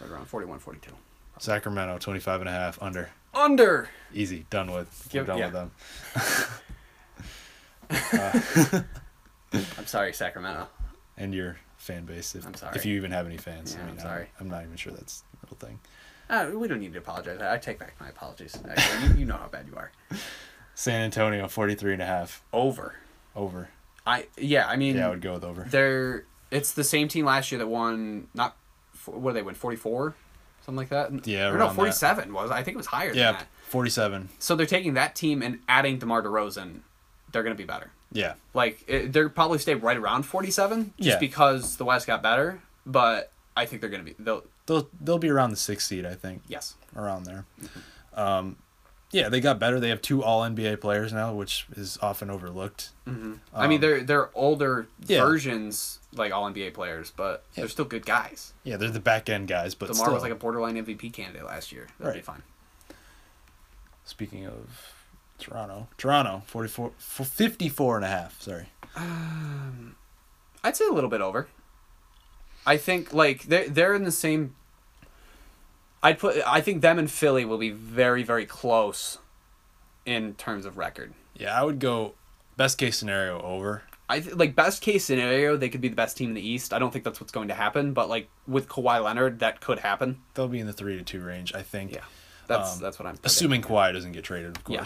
Right 0.00 0.10
around 0.10 0.26
41, 0.26 0.58
42. 0.58 0.90
Sacramento 1.38 1.98
25 1.98 2.40
and 2.40 2.48
a 2.48 2.52
half 2.52 2.80
under. 2.82 3.10
Under. 3.34 3.88
Easy. 4.14 4.46
Done 4.50 4.70
with. 4.72 5.08
Give- 5.10 5.26
We're 5.28 5.36
done 5.36 5.38
yeah. 5.38 5.46
with 5.46 5.54
them. 7.90 8.84
I'm 9.78 9.86
sorry, 9.86 10.12
Sacramento. 10.12 10.68
and 11.16 11.34
your 11.34 11.56
fan 11.84 12.04
base 12.04 12.34
if, 12.34 12.46
I'm 12.46 12.54
sorry. 12.54 12.74
if 12.76 12.84
you 12.86 12.96
even 12.96 13.10
have 13.12 13.26
any 13.26 13.36
fans. 13.36 13.74
Yeah, 13.74 13.80
I 13.80 13.82
I'm 13.82 13.90
mean, 13.90 13.98
sorry. 14.00 14.26
I'm, 14.40 14.48
not 14.48 14.62
even 14.64 14.76
sure 14.76 14.92
that's 14.92 15.22
a 15.42 15.46
real 15.46 15.56
thing. 15.58 15.78
Uh, 16.30 16.50
we 16.54 16.66
don't 16.68 16.80
need 16.80 16.92
to 16.94 16.98
apologize. 16.98 17.40
I, 17.42 17.58
take 17.58 17.78
back 17.78 17.94
my 18.00 18.08
apologies. 18.08 18.58
Actually, 18.68 19.08
you, 19.08 19.14
you 19.20 19.24
know 19.26 19.36
how 19.36 19.48
bad 19.48 19.66
you 19.70 19.76
are. 19.76 19.92
San 20.74 21.02
Antonio 21.02 21.46
43 21.46 21.92
and 21.94 22.02
a 22.02 22.06
half 22.06 22.42
Over. 22.52 22.94
over. 23.36 23.68
I 24.06 24.26
yeah. 24.36 24.66
I 24.66 24.76
mean, 24.76 24.96
Yeah, 24.96 25.06
I 25.06 25.10
would 25.10 25.20
go 25.22 25.34
with 25.34 25.44
over. 25.44 25.66
they're 25.70 26.24
it's 26.50 26.72
the 26.72 26.84
same 26.84 27.08
team 27.08 27.24
last 27.26 27.50
year 27.52 27.58
that 27.58 27.66
won 27.68 28.28
not 28.34 28.56
what 29.06 29.32
did 29.32 29.38
they 29.40 29.42
win 29.42 29.54
44 29.54 30.14
something 30.64 30.76
like 30.76 30.88
that 30.90 31.26
Yeah, 31.26 31.48
or 31.48 31.52
no 31.52 31.58
around 31.66 31.68
that. 31.70 31.74
47 31.74 32.32
was 32.32 32.50
i 32.50 32.62
think 32.62 32.74
it 32.74 32.78
was 32.78 32.86
higher 32.86 33.08
than 33.10 33.18
Yeah, 33.18 33.32
that 33.32 33.46
47. 33.68 34.28
so 34.38 34.54
they're 34.56 34.66
taking 34.66 34.94
that 34.94 35.14
team 35.14 35.42
and 35.42 35.58
adding 35.68 35.98
DeMar 35.98 36.22
DeRozan 36.22 36.80
they're 37.32 37.42
going 37.42 37.54
to 37.56 37.60
be 37.60 37.66
better 37.66 37.90
Yeah. 38.14 38.34
like 38.54 38.82
it, 38.86 39.12
they're 39.12 39.28
probably 39.28 39.58
stay 39.58 39.74
right 39.74 39.96
around 39.98 40.22
47 40.22 40.94
just 40.96 41.06
Yeah. 41.06 41.18
because 41.18 41.76
the 41.76 41.84
west 41.84 42.06
got 42.06 42.22
better 42.22 42.60
but 42.86 43.30
i 43.56 43.66
think 43.66 43.80
they're 43.82 43.90
going 43.90 44.04
to 44.04 44.10
be 44.10 44.16
they'll 44.18 44.44
They'll 44.66 44.88
they'll 44.98 45.18
be 45.18 45.28
around 45.28 45.50
the 45.50 45.56
6th 45.56 45.82
seed, 45.82 46.06
I 46.06 46.14
think, 46.14 46.40
yes 46.48 46.74
around 46.96 47.24
there. 47.24 47.44
Mm-hmm. 47.62 48.18
Um 48.18 48.56
yeah, 49.10 49.28
they 49.28 49.38
got 49.40 49.60
better. 49.60 49.78
They 49.78 49.90
have 49.90 50.00
two 50.02 50.24
all 50.24 50.40
NBA 50.42 50.80
players 50.80 51.12
now, 51.12 51.32
which 51.34 51.66
is 51.76 51.98
often 52.02 52.30
overlooked. 52.30 52.90
i 53.06 53.10
mean 53.10 53.40
Um, 53.52 53.80
they're 53.80 54.02
they're 54.02 54.30
older 54.34 54.86
yeah. 55.06 55.20
versions 55.24 55.98
like 56.14 56.32
all 56.32 56.50
nba 56.50 56.72
players 56.72 57.12
but 57.14 57.44
Yeah. 57.54 57.62
they're 57.62 57.68
still 57.68 57.84
good 57.84 58.06
guys 58.06 58.54
Yeah, 58.64 58.76
they're 58.78 58.88
the 58.88 59.00
back 59.00 59.28
end 59.28 59.48
guys, 59.48 59.74
but 59.74 59.86
DeMar 59.88 60.04
still. 60.06 60.14
was 60.14 60.22
like 60.22 60.32
a 60.32 60.36
borderline 60.36 60.76
mvp 60.76 61.12
candidate 61.12 61.44
last 61.44 61.70
year 61.72 61.88
that'll 61.98 62.12
be 62.14 62.18
Right. 62.20 62.24
fine 62.24 62.42
Speaking 64.04 64.46
of 64.46 64.93
Toronto, 65.44 65.88
Toronto 65.98 66.42
44 66.46 66.92
54 66.98 67.96
and 67.96 68.04
a 68.04 68.08
half, 68.08 68.40
sorry. 68.40 68.66
I'd 70.62 70.76
say 70.76 70.86
a 70.86 70.92
little 70.92 71.10
bit 71.10 71.20
over. 71.20 71.48
I 72.66 72.76
think 72.78 73.12
like 73.12 73.42
they're 73.44 73.68
they're 73.68 73.94
in 73.94 74.04
the 74.04 74.12
same. 74.12 74.54
I'd 76.02 76.18
put. 76.18 76.36
I 76.46 76.60
think 76.60 76.80
them 76.80 76.98
and 76.98 77.10
Philly 77.10 77.44
will 77.44 77.58
be 77.58 77.70
very 77.70 78.22
very 78.22 78.46
close, 78.46 79.18
in 80.06 80.34
terms 80.34 80.64
of 80.64 80.78
record. 80.78 81.12
Yeah, 81.34 81.58
I 81.58 81.62
would 81.64 81.78
go 81.78 82.14
best 82.56 82.78
case 82.78 82.96
scenario 82.96 83.40
over. 83.42 83.82
I 84.08 84.20
th- 84.20 84.36
like 84.36 84.54
best 84.54 84.80
case 84.82 85.04
scenario 85.04 85.56
they 85.56 85.68
could 85.68 85.80
be 85.80 85.88
the 85.88 85.94
best 85.96 86.16
team 86.16 86.30
in 86.30 86.34
the 86.34 86.46
East. 86.46 86.72
I 86.72 86.78
don't 86.78 86.90
think 86.92 87.04
that's 87.04 87.20
what's 87.20 87.32
going 87.32 87.48
to 87.48 87.54
happen, 87.54 87.92
but 87.92 88.08
like 88.08 88.28
with 88.46 88.68
Kawhi 88.68 89.02
Leonard, 89.02 89.40
that 89.40 89.60
could 89.60 89.78
happen. 89.80 90.20
They'll 90.34 90.48
be 90.48 90.60
in 90.60 90.66
the 90.66 90.74
3 90.74 90.98
to 90.98 91.02
2 91.02 91.20
range, 91.22 91.54
I 91.54 91.62
think. 91.62 91.92
Yeah, 91.92 92.00
that's 92.46 92.74
Um, 92.74 92.80
that's 92.80 92.98
what 92.98 93.06
I'm. 93.06 93.16
Assuming 93.24 93.62
Kawhi 93.62 93.92
doesn't 93.94 94.12
get 94.12 94.24
traded, 94.24 94.56
of 94.56 94.62
Yeah. 94.68 94.84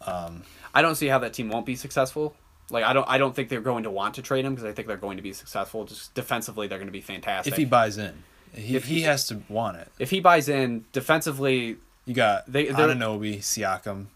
Course. 0.00 0.30
I 0.74 0.82
don't 0.82 0.94
see 0.94 1.06
how 1.08 1.18
that 1.20 1.32
team 1.34 1.48
won't 1.48 1.66
be 1.66 1.76
successful. 1.76 2.34
Like 2.70 2.84
I 2.84 2.92
don't 2.92 3.08
I 3.08 3.18
don't 3.18 3.34
think 3.34 3.48
they're 3.48 3.60
going 3.60 3.82
to 3.84 3.90
want 3.90 4.14
to 4.14 4.22
trade 4.22 4.44
him 4.44 4.54
because 4.54 4.64
I 4.68 4.72
think 4.72 4.86
they're 4.88 4.96
going 4.96 5.16
to 5.16 5.22
be 5.22 5.32
successful. 5.32 5.84
Just 5.84 6.14
defensively, 6.14 6.66
they're 6.68 6.78
going 6.78 6.86
to 6.88 6.92
be 6.92 7.00
fantastic. 7.00 7.52
If 7.52 7.58
he 7.58 7.64
buys 7.64 7.98
in, 7.98 8.22
he, 8.54 8.76
If 8.76 8.84
he 8.86 9.02
has 9.02 9.26
to 9.28 9.42
want 9.48 9.76
it. 9.78 9.88
if 9.98 10.10
he 10.10 10.20
buys 10.20 10.48
in 10.48 10.84
defensively, 10.92 11.78
You 12.06 12.14
got 12.14 12.50
They- 12.50 12.66
Anunoby, 12.66 13.38
Siakam. 13.38 14.06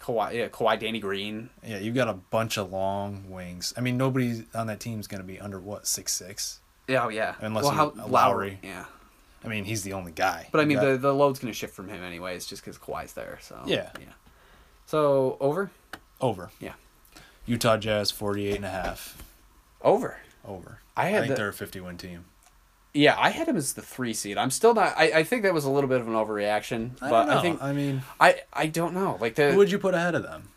Kawhi, 0.00 0.34
yeah, 0.34 0.48
Kawhi, 0.48 0.78
Danny 0.78 1.00
Green, 1.00 1.50
Yeah, 1.66 1.78
you've 1.78 1.94
got 1.94 2.08
a 2.08 2.12
bunch 2.14 2.58
of 2.58 2.70
long 2.70 3.30
wings. 3.30 3.72
I 3.76 3.80
mean, 3.80 3.96
nobody 3.96 4.44
on 4.54 4.66
that 4.66 4.78
team 4.78 5.00
is 5.00 5.06
going 5.06 5.20
to 5.22 5.26
be 5.26 5.40
under 5.40 5.58
what 5.58 5.86
six 5.86 6.12
six. 6.14 6.60
Yeah, 6.86 7.04
oh 7.04 7.08
yeah. 7.08 7.34
Unless 7.40 7.64
well, 7.64 7.72
how 7.72 7.84
Lowry. 7.96 8.10
Lowry. 8.10 8.58
Yeah, 8.62 8.84
I 9.44 9.48
mean, 9.48 9.64
he's 9.64 9.82
the 9.82 9.94
only 9.94 10.12
guy. 10.12 10.48
but 10.52 10.60
I 10.60 10.64
mean 10.64 10.76
got- 10.78 10.84
the 10.84 10.96
the 10.98 11.14
load's 11.14 11.38
gonna 11.38 11.52
shift 11.54 11.74
from 11.74 11.88
him 11.88 12.02
anyways, 12.04 12.46
just 12.46 12.62
because 12.62 12.78
Kawhi's 12.78 13.14
there. 13.14 13.38
So 13.40 13.60
Yeah. 13.66 13.90
yeah. 13.98 14.06
So 14.86 15.36
over, 15.40 15.70
over. 16.20 16.50
Yeah. 16.60 16.74
Utah 17.44 17.76
Jazz 17.76 18.10
48 18.10 18.56
and 18.56 18.64
a 18.64 18.70
half 18.70 19.22
over. 19.82 20.18
over. 20.46 20.80
I 20.96 21.02
I 21.02 21.10
had 21.10 21.20
think 21.22 21.30
the- 21.30 21.36
they're 21.36 21.48
a 21.48 21.52
50 21.52 21.80
win 21.80 21.96
team. 21.96 22.24
Yeah, 22.94 23.14
I 23.18 23.28
had 23.28 23.46
him 23.46 23.56
as 23.58 23.74
the 23.74 23.82
three 23.82 24.14
seed. 24.14 24.38
I'm 24.38 24.50
still 24.50 24.72
not. 24.72 24.94
I, 24.96 25.18
I 25.18 25.22
think 25.22 25.42
that 25.42 25.52
was 25.52 25.66
a 25.66 25.70
little 25.70 25.86
bit 25.88 26.00
of 26.00 26.08
an 26.08 26.14
overreaction, 26.14 26.92
I 27.02 27.10
but 27.10 27.26
don't 27.26 27.28
know. 27.28 27.38
I 27.38 27.42
think 27.42 27.62
I 27.62 27.72
mean, 27.74 28.02
I 28.18 28.40
I 28.54 28.66
don't 28.68 28.94
know. 28.94 29.18
Like 29.20 29.36
who 29.36 29.54
would 29.58 29.70
you 29.70 29.78
put 29.78 29.92
ahead 29.92 30.14
of 30.14 30.22
them? 30.22 30.48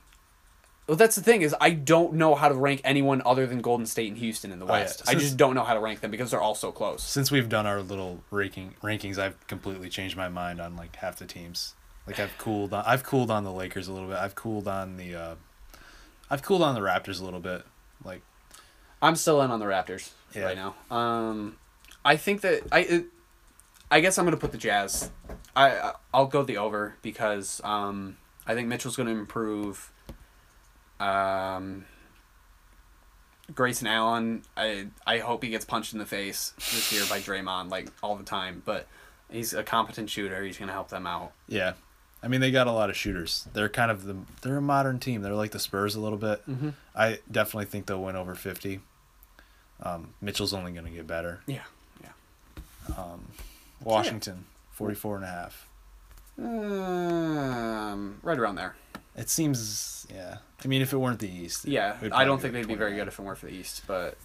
Well, 0.87 0.95
that's 0.95 1.17
the 1.17 1.21
thing 1.21 1.41
is 1.41 1.53
I 1.59 1.71
don't 1.71 2.13
know 2.13 2.35
how 2.35 2.47
to 2.47 2.55
rank 2.55 2.79
anyone 2.85 3.21
other 3.25 3.45
than 3.45 3.59
Golden 3.59 3.85
State 3.85 4.07
and 4.07 4.17
Houston 4.17 4.53
in 4.53 4.59
the 4.59 4.65
Oh, 4.65 4.69
yeah. 4.69 4.83
West. 4.83 5.03
I 5.05 5.15
just 5.15 5.35
don't 5.35 5.53
know 5.53 5.63
how 5.65 5.73
to 5.73 5.81
rank 5.81 5.99
them 5.99 6.11
because 6.11 6.31
they're 6.31 6.39
all 6.41 6.55
so 6.55 6.71
close. 6.71 7.03
Since 7.03 7.29
we've 7.29 7.49
done 7.49 7.67
our 7.67 7.81
little 7.81 8.23
ranking 8.31 8.73
rankings, 8.81 9.17
I've 9.19 9.35
completely 9.47 9.89
changed 9.89 10.15
my 10.15 10.29
mind 10.29 10.61
on 10.61 10.77
like 10.77 10.95
half 10.95 11.17
the 11.17 11.25
teams. 11.25 11.73
Like 12.07 12.19
I've 12.19 12.37
cooled 12.37 12.73
on 12.73 12.83
I've 12.87 13.03
cooled 13.03 13.29
on 13.31 13.43
the 13.43 13.51
Lakers 13.51 13.87
a 13.87 13.93
little 13.93 14.07
bit. 14.09 14.17
I've 14.17 14.35
cooled 14.35 14.67
on 14.67 14.97
the 14.97 15.15
uh 15.15 15.35
I've 16.29 16.41
cooled 16.43 16.61
on 16.63 16.75
the 16.75 16.81
Raptors 16.81 17.21
a 17.21 17.23
little 17.25 17.39
bit. 17.39 17.63
Like 18.03 18.21
I'm 19.01 19.15
still 19.15 19.41
in 19.41 19.51
on 19.51 19.59
the 19.59 19.65
Raptors 19.65 20.09
Yeah. 20.35 20.43
right 20.45 20.57
now. 20.57 20.75
Um, 20.95 21.57
I 22.03 22.17
think 22.17 22.41
that 22.41 22.63
I, 22.71 22.79
it, 22.79 23.05
I 23.91 23.99
guess 24.01 24.17
I'm 24.17 24.25
gonna 24.25 24.37
put 24.37 24.51
the 24.51 24.57
Jazz. 24.57 25.09
I 25.55 25.93
I'll 26.13 26.25
go 26.27 26.43
the 26.43 26.57
over 26.57 26.95
because 27.01 27.61
um, 27.63 28.17
I 28.47 28.55
think 28.55 28.67
Mitchell's 28.67 28.95
gonna 28.95 29.11
improve. 29.11 29.91
Um, 30.99 31.85
Grayson 33.53 33.87
Allen, 33.87 34.43
I 34.57 34.87
I 35.07 35.19
hope 35.19 35.43
he 35.43 35.49
gets 35.49 35.65
punched 35.65 35.93
in 35.93 35.99
the 35.99 36.05
face 36.05 36.53
this 36.57 36.91
year 36.91 37.03
by 37.09 37.19
Draymond 37.19 37.69
like 37.71 37.89
all 38.03 38.15
the 38.15 38.23
time, 38.23 38.61
but 38.65 38.85
he's 39.31 39.53
a 39.53 39.63
competent 39.63 40.09
shooter. 40.09 40.43
He's 40.43 40.57
gonna 40.57 40.71
help 40.73 40.89
them 40.89 41.07
out. 41.07 41.31
yeah. 41.47 41.73
I 42.21 42.27
mean 42.27 42.41
they 42.41 42.51
got 42.51 42.67
a 42.67 42.71
lot 42.71 42.89
of 42.89 42.97
shooters. 42.97 43.47
They're 43.53 43.69
kind 43.69 43.89
of 43.91 44.03
the 44.05 44.17
they're 44.41 44.57
a 44.57 44.61
modern 44.61 44.99
team. 44.99 45.21
They're 45.21 45.33
like 45.33 45.51
the 45.51 45.59
Spurs 45.59 45.95
a 45.95 45.99
little 46.01 46.17
bit. 46.17 46.45
Mm-hmm. 46.49 46.69
I 46.95 47.19
definitely 47.31 47.65
think 47.65 47.85
they'll 47.85 48.01
win 48.03 48.15
over 48.15 48.35
50. 48.35 48.81
Um, 49.81 50.13
Mitchell's 50.21 50.53
only 50.53 50.73
going 50.73 50.83
to 50.85 50.91
get 50.91 51.07
better. 51.07 51.39
Yeah, 51.47 51.61
Um, 52.97 53.27
Washington, 53.81 54.43
44 54.71 55.15
and 55.17 55.23
a 55.23 55.27
half. 55.29 55.67
um, 56.37 58.19
right 58.23 58.37
around 58.37 58.55
there. 58.55 58.75
It 59.15 59.29
seems, 59.29 60.07
yeah. 60.13 60.37
I 60.63 60.67
mean, 60.67 60.81
if 60.81 60.93
it 60.93 60.97
weren't 60.97 61.19
the 61.19 61.29
East. 61.29 61.65
Yeah, 61.65 61.95
I 62.11 62.25
don't 62.25 62.41
think 62.41 62.53
they'd 62.53 62.67
be 62.67 62.75
very 62.75 62.95
good 62.95 63.07
if 63.07 63.19
it 63.19 63.21
weren't 63.21 63.37
for 63.37 63.47
the 63.47 63.53
East, 63.53 63.83
but 63.87 64.17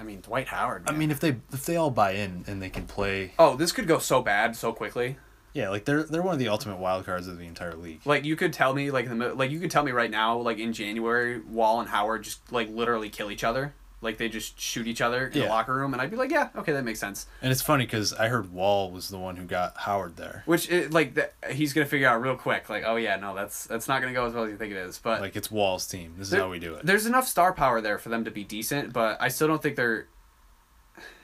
I 0.00 0.04
mean 0.04 0.20
Dwight 0.20 0.48
Howard. 0.48 0.84
I 0.88 0.92
mean, 0.92 1.10
if 1.10 1.20
they 1.20 1.36
if 1.52 1.64
they 1.66 1.76
all 1.76 1.90
buy 1.90 2.12
in 2.12 2.44
and 2.46 2.60
they 2.60 2.68
can 2.70 2.86
play, 2.86 3.32
oh, 3.38 3.56
this 3.56 3.72
could 3.72 3.86
go 3.86 3.98
so 3.98 4.20
bad 4.22 4.56
so 4.56 4.72
quickly. 4.72 5.16
Yeah, 5.56 5.70
like 5.70 5.86
they're 5.86 6.02
they're 6.02 6.22
one 6.22 6.34
of 6.34 6.38
the 6.38 6.48
ultimate 6.48 6.78
wild 6.78 7.06
cards 7.06 7.26
of 7.28 7.38
the 7.38 7.46
entire 7.46 7.74
league. 7.74 8.00
Like 8.04 8.24
you 8.26 8.36
could 8.36 8.52
tell 8.52 8.74
me, 8.74 8.90
like 8.90 9.08
the 9.08 9.14
like 9.34 9.50
you 9.50 9.58
could 9.58 9.70
tell 9.70 9.82
me 9.82 9.90
right 9.90 10.10
now, 10.10 10.36
like 10.36 10.58
in 10.58 10.74
January, 10.74 11.40
Wall 11.40 11.80
and 11.80 11.88
Howard 11.88 12.24
just 12.24 12.52
like 12.52 12.68
literally 12.68 13.08
kill 13.08 13.30
each 13.30 13.42
other. 13.42 13.72
Like 14.02 14.18
they 14.18 14.28
just 14.28 14.60
shoot 14.60 14.86
each 14.86 15.00
other 15.00 15.28
in 15.28 15.40
the 15.40 15.48
locker 15.48 15.74
room, 15.74 15.94
and 15.94 16.02
I'd 16.02 16.10
be 16.10 16.16
like, 16.18 16.30
yeah, 16.30 16.50
okay, 16.54 16.72
that 16.72 16.84
makes 16.84 17.00
sense. 17.00 17.26
And 17.40 17.50
it's 17.50 17.62
funny 17.62 17.86
because 17.86 18.12
I 18.12 18.28
heard 18.28 18.52
Wall 18.52 18.90
was 18.90 19.08
the 19.08 19.18
one 19.18 19.36
who 19.36 19.46
got 19.46 19.78
Howard 19.78 20.16
there. 20.16 20.42
Which 20.44 20.70
it, 20.70 20.92
like 20.92 21.14
that 21.14 21.32
he's 21.50 21.72
gonna 21.72 21.86
figure 21.86 22.06
out 22.06 22.20
real 22.20 22.36
quick. 22.36 22.68
Like, 22.68 22.84
oh 22.86 22.96
yeah, 22.96 23.16
no, 23.16 23.34
that's 23.34 23.64
that's 23.64 23.88
not 23.88 24.02
gonna 24.02 24.12
go 24.12 24.26
as 24.26 24.34
well 24.34 24.44
as 24.44 24.50
you 24.50 24.58
think 24.58 24.72
it 24.72 24.76
is. 24.76 24.98
But 24.98 25.22
Like 25.22 25.34
it's 25.34 25.50
Wall's 25.50 25.86
team. 25.86 26.14
This 26.18 26.28
is 26.28 26.34
how 26.34 26.50
we 26.50 26.58
do 26.58 26.74
it. 26.74 26.84
there's 26.84 27.06
enough 27.06 27.26
star 27.26 27.54
power 27.54 27.80
there 27.80 27.96
for 27.98 28.10
them 28.10 28.24
to 28.26 28.30
be 28.30 28.44
decent, 28.44 28.92
but 28.92 29.16
I 29.20 29.28
still 29.28 29.48
don't 29.48 29.62
think 29.62 29.76
they're 29.76 30.06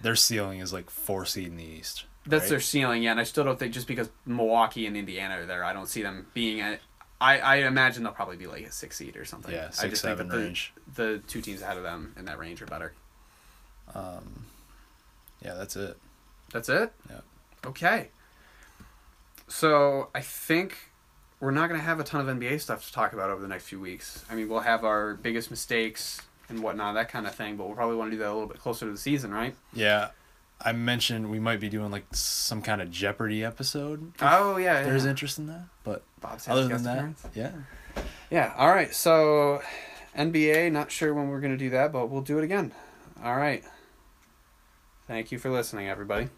Their 0.01 0.17
ceiling 0.17 0.61
is 0.61 0.73
like 0.73 0.89
four 0.89 1.27
seed 1.27 1.49
in 1.49 1.59
the 1.59 1.65
East. 1.65 2.07
That's 2.27 2.45
right? 2.45 2.51
their 2.51 2.61
ceiling, 2.61 3.03
yeah. 3.03 3.13
And 3.13 3.21
I 3.21 3.25
still 3.25 3.45
don't 3.45 3.59
think 3.59 3.75
just 3.75 3.87
because 3.87 4.09
Milwaukee 4.27 4.87
and 4.87 4.97
Indiana 4.97 5.41
are 5.41 5.47
there, 5.47 5.65
I 5.65 5.73
don't 5.73 5.89
see 5.89 6.03
them 6.03 6.27
being 6.35 6.61
at. 6.61 6.81
I, 7.21 7.39
I 7.39 7.57
imagine 7.57 8.03
they'll 8.03 8.13
probably 8.13 8.37
be 8.37 8.49
like 8.49 8.67
a 8.67 8.73
six 8.73 8.97
seed 8.97 9.17
or 9.17 9.25
something. 9.25 9.55
Yeah, 9.55 9.71
I 9.81 9.89
just 9.89 10.03
seven 10.03 10.29
think 10.29 10.31
the, 10.31 10.39
range. 10.39 10.73
The 10.95 11.23
two 11.27 11.41
teams 11.41 11.63
ahead 11.63 11.77
of 11.77 11.85
them 11.85 12.15
in 12.19 12.25
that 12.25 12.39
range 12.39 12.61
are 12.63 12.67
better. 12.67 12.95
Um, 13.95 14.47
yeah, 15.45 15.55
that's 15.55 15.77
it. 15.77 15.97
That's 16.53 16.69
it. 16.69 16.93
Yeah. 17.09 17.21
Okay. 17.67 18.09
So 19.49 20.09
I 20.15 20.21
think 20.21 20.77
we're 21.41 21.51
not 21.51 21.69
going 21.69 21.79
to 21.79 21.85
have 21.85 22.01
a 22.01 22.05
ton 22.05 22.27
of 22.27 22.37
NBA 22.37 22.61
stuff 22.61 22.87
to 22.87 22.93
talk 22.93 23.13
about 23.13 23.31
over 23.31 23.43
the 23.43 23.49
next 23.49 23.65
few 23.65 23.81
weeks. 23.81 24.25
I 24.31 24.35
mean, 24.35 24.49
we'll 24.49 24.61
have 24.61 24.85
our 24.85 25.15
biggest 25.15 25.51
mistakes 25.51 26.23
and 26.49 26.63
whatnot, 26.63 26.95
that 26.95 27.09
kind 27.09 27.27
of 27.27 27.35
thing. 27.35 27.57
But 27.57 27.67
we'll 27.67 27.77
probably 27.77 27.97
want 27.97 28.11
to 28.11 28.17
do 28.17 28.23
that 28.23 28.31
a 28.31 28.33
little 28.33 28.49
bit 28.49 28.61
closer 28.61 28.87
to 28.87 28.93
the 28.93 28.99
season, 28.99 29.33
right? 29.33 29.55
Yeah, 29.73 30.11
I 30.65 30.73
mentioned 30.73 31.31
we 31.31 31.39
might 31.41 31.61
be 31.61 31.69
doing 31.69 31.91
like 31.91 32.05
some 32.13 32.63
kind 32.63 32.81
of 32.81 32.91
Jeopardy 32.91 33.45
episode. 33.45 34.13
Oh 34.21 34.57
yeah. 34.57 34.81
yeah. 34.81 34.85
There's 34.85 35.05
interest 35.05 35.39
in 35.39 35.47
that, 35.49 35.65
but 35.85 36.03
Bob's 36.21 36.49
other 36.49 36.69
than 36.69 36.83
that, 36.85 36.99
appearance. 36.99 37.27
yeah. 37.35 37.53
Yeah. 38.31 38.55
All 38.57 38.69
right. 38.71 38.95
So, 38.95 39.61
NBA. 40.17 40.73
Not 40.73 40.91
sure 40.91 41.13
when 41.15 41.29
we're 41.29 41.41
gonna 41.41 41.57
do 41.57 41.71
that, 41.71 41.93
but 41.93 42.09
we'll 42.09 42.23
do 42.23 42.39
it 42.39 42.45
again. 42.45 42.73
All 43.23 43.37
right. 43.37 43.65
Thank 45.07 45.33
you 45.33 45.39
for 45.39 45.51
listening, 45.51 45.89
everybody. 45.89 46.29